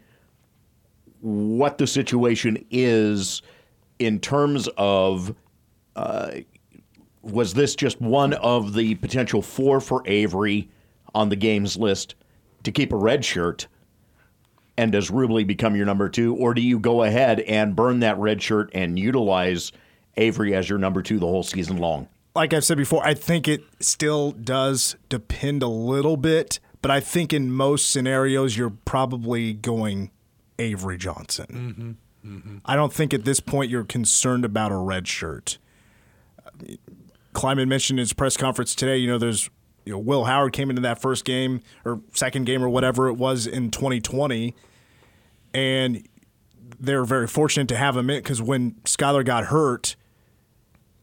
what 1.20 1.78
the 1.78 1.88
situation 1.88 2.66
is 2.70 3.42
in 4.00 4.20
terms 4.20 4.70
of. 4.78 5.36
Uh, 5.96 6.32
was 7.22 7.54
this 7.54 7.76
just 7.76 8.02
one 8.02 8.34
of 8.34 8.74
the 8.74 8.96
potential 8.96 9.42
four 9.42 9.80
for 9.80 10.04
Avery 10.06 10.70
on 11.16 11.30
the 11.30 11.36
games 11.38 11.78
list 11.78 12.16
to 12.64 12.72
keep 12.72 12.92
a 12.92 12.98
red 12.98 13.24
shirt? 13.24 13.68
And 14.76 14.92
does 14.92 15.10
Rubley 15.10 15.46
become 15.46 15.76
your 15.76 15.86
number 15.86 16.10
two, 16.10 16.36
or 16.36 16.54
do 16.54 16.62
you 16.62 16.80
go 16.80 17.04
ahead 17.04 17.40
and 17.42 17.76
burn 17.76 18.00
that 18.00 18.18
red 18.18 18.42
shirt 18.42 18.72
and 18.74 18.98
utilize 19.00 19.72
Avery 20.18 20.56
as 20.56 20.70
your 20.70 20.80
number 20.80 21.02
two 21.02 21.20
the 21.20 21.28
whole 21.28 21.44
season 21.44 21.78
long? 21.78 22.08
like 22.36 22.54
I've 22.54 22.64
said 22.64 22.78
before, 22.78 23.06
I 23.06 23.14
think 23.14 23.48
it 23.48 23.64
still 23.80 24.32
does 24.32 24.96
depend 25.10 25.62
a 25.62 25.68
little 25.68 26.18
bit, 26.18 26.60
but 26.82 26.90
I 26.90 27.00
think 27.00 27.32
in 27.34 27.52
most 27.52 27.92
scenarios 27.92 28.58
you're 28.58 28.74
probably 28.86 29.54
going 29.54 30.12
Avery 30.60 30.98
Johnson. 30.98 31.98
Mm-hmm. 32.26 32.58
I 32.66 32.76
don't 32.76 32.94
think 32.94 33.14
at 33.14 33.26
this 33.26 33.40
point 33.40 33.70
you're 33.70 33.84
concerned 33.84 34.46
about 34.46 34.72
a 34.72 34.78
red 34.78 35.08
shirt. 35.08 35.58
Klieman 37.34 37.68
mentioned 37.68 38.00
in 38.00 38.04
his 38.04 38.14
press 38.14 38.38
conference 38.38 38.74
today, 38.74 38.98
you 38.98 39.08
know, 39.08 39.18
there's 39.18 39.50
you 39.86 39.92
know, 39.92 40.00
Will 40.00 40.24
Howard 40.24 40.54
came 40.54 40.70
into 40.70 40.82
that 40.84 41.02
first 41.02 41.26
game 41.26 41.60
or 41.84 42.00
second 42.14 42.46
game 42.46 42.64
or 42.64 42.70
whatever 42.70 43.10
it 43.10 43.16
was 43.16 43.46
in 43.46 43.70
2020, 43.70 44.56
and 45.54 46.08
they're 46.80 47.04
very 47.04 47.28
fortunate 47.28 47.68
to 47.68 47.76
have 47.76 47.98
him 47.98 48.10
in 48.10 48.20
because 48.20 48.42
when 48.42 48.72
Skylar 48.86 49.26
got 49.26 49.48
hurt, 49.48 49.98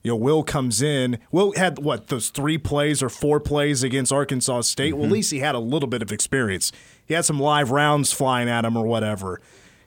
you 0.03 0.11
know, 0.11 0.17
Will 0.17 0.43
comes 0.43 0.81
in. 0.81 1.19
Will 1.31 1.53
had 1.53 1.79
what 1.79 2.09
those 2.09 2.31
three 2.31 2.59
plays 2.59 3.03
or 3.03 3.09
four 3.09 3.39
plays 3.39 3.83
against 3.83 4.13
Arkansas 4.13 4.63
State. 4.63 4.95
Well, 4.95 5.03
at 5.03 5.07
mm-hmm. 5.07 5.15
least 5.15 5.31
he 5.31 5.41
had 5.41 5.55
a 5.55 5.59
little 5.59 5.89
bit 5.89 6.03
of 6.03 6.11
experience. 6.11 6.73
He 7.05 7.15
had 7.15 7.25
some 7.25 7.39
live 7.39 7.71
rounds 7.71 8.13
flying 8.13 8.49
at 8.49 8.65
him 8.65 8.77
or 8.77 8.87
whatever. 8.87 9.41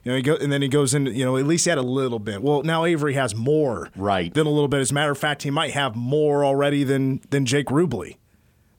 You 0.04 0.12
know, 0.12 0.16
he 0.16 0.22
go, 0.22 0.36
and 0.36 0.52
then 0.52 0.62
he 0.62 0.68
goes 0.68 0.94
in. 0.94 1.06
You 1.06 1.24
know, 1.24 1.36
at 1.36 1.46
least 1.46 1.64
he 1.64 1.70
had 1.70 1.78
a 1.78 1.82
little 1.82 2.18
bit. 2.18 2.42
Well, 2.42 2.62
now 2.62 2.84
Avery 2.84 3.14
has 3.14 3.34
more, 3.34 3.88
right? 3.96 4.32
Than 4.32 4.46
a 4.46 4.50
little 4.50 4.68
bit. 4.68 4.80
As 4.80 4.90
a 4.90 4.94
matter 4.94 5.10
of 5.10 5.18
fact, 5.18 5.42
he 5.42 5.50
might 5.50 5.72
have 5.72 5.96
more 5.96 6.44
already 6.44 6.84
than 6.84 7.20
than 7.30 7.46
Jake 7.46 7.66
Rubley. 7.66 8.16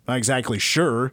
Not 0.07 0.17
exactly 0.17 0.59
sure. 0.59 1.11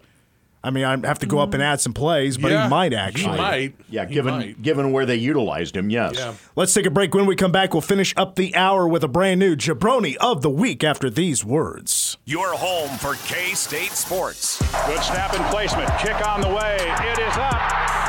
I 0.64 0.70
mean, 0.70 0.84
I 0.84 0.90
have 1.06 1.18
to 1.20 1.26
go 1.26 1.40
up 1.40 1.54
and 1.54 1.62
add 1.62 1.80
some 1.80 1.92
plays, 1.92 2.38
but 2.38 2.52
Yeah, 2.52 2.64
he 2.64 2.68
might 2.70 2.92
actually. 2.94 3.22
he 3.22 3.28
actually. 3.30 3.38
might. 3.38 3.74
Yeah, 3.90 4.06
He 4.06 4.14
given 4.14 4.34
might. 4.34 4.62
given 4.62 4.92
where 4.92 5.04
they 5.04 5.16
utilized 5.16 5.76
him, 5.76 5.90
yes. 5.90 6.14
Yeah. 6.16 6.34
Let's 6.54 6.72
take 6.72 6.86
a 6.86 6.90
break. 6.90 7.14
When 7.14 7.26
we 7.26 7.34
come 7.34 7.50
back, 7.52 7.72
we'll 7.74 7.80
finish 7.80 8.14
up 8.16 8.36
the 8.36 8.54
hour 8.54 8.86
with 8.86 9.02
a 9.02 9.08
brand 9.08 9.40
new 9.40 9.56
jabroni 9.56 10.14
of 10.16 10.42
the 10.42 10.50
week 10.50 10.84
after 10.84 11.10
these 11.10 11.44
words. 11.44 12.16
Your 12.26 12.54
home 12.54 12.96
for 12.98 13.14
K 13.26 13.54
State 13.54 13.90
Sports. 13.92 14.58
Good 14.86 15.02
snap 15.02 15.34
and 15.34 15.44
placement. 15.46 15.90
Kick 15.98 16.26
on 16.28 16.40
the 16.40 16.48
way. 16.48 16.76
It 16.80 17.18
is 17.18 17.36
up. 17.36 18.01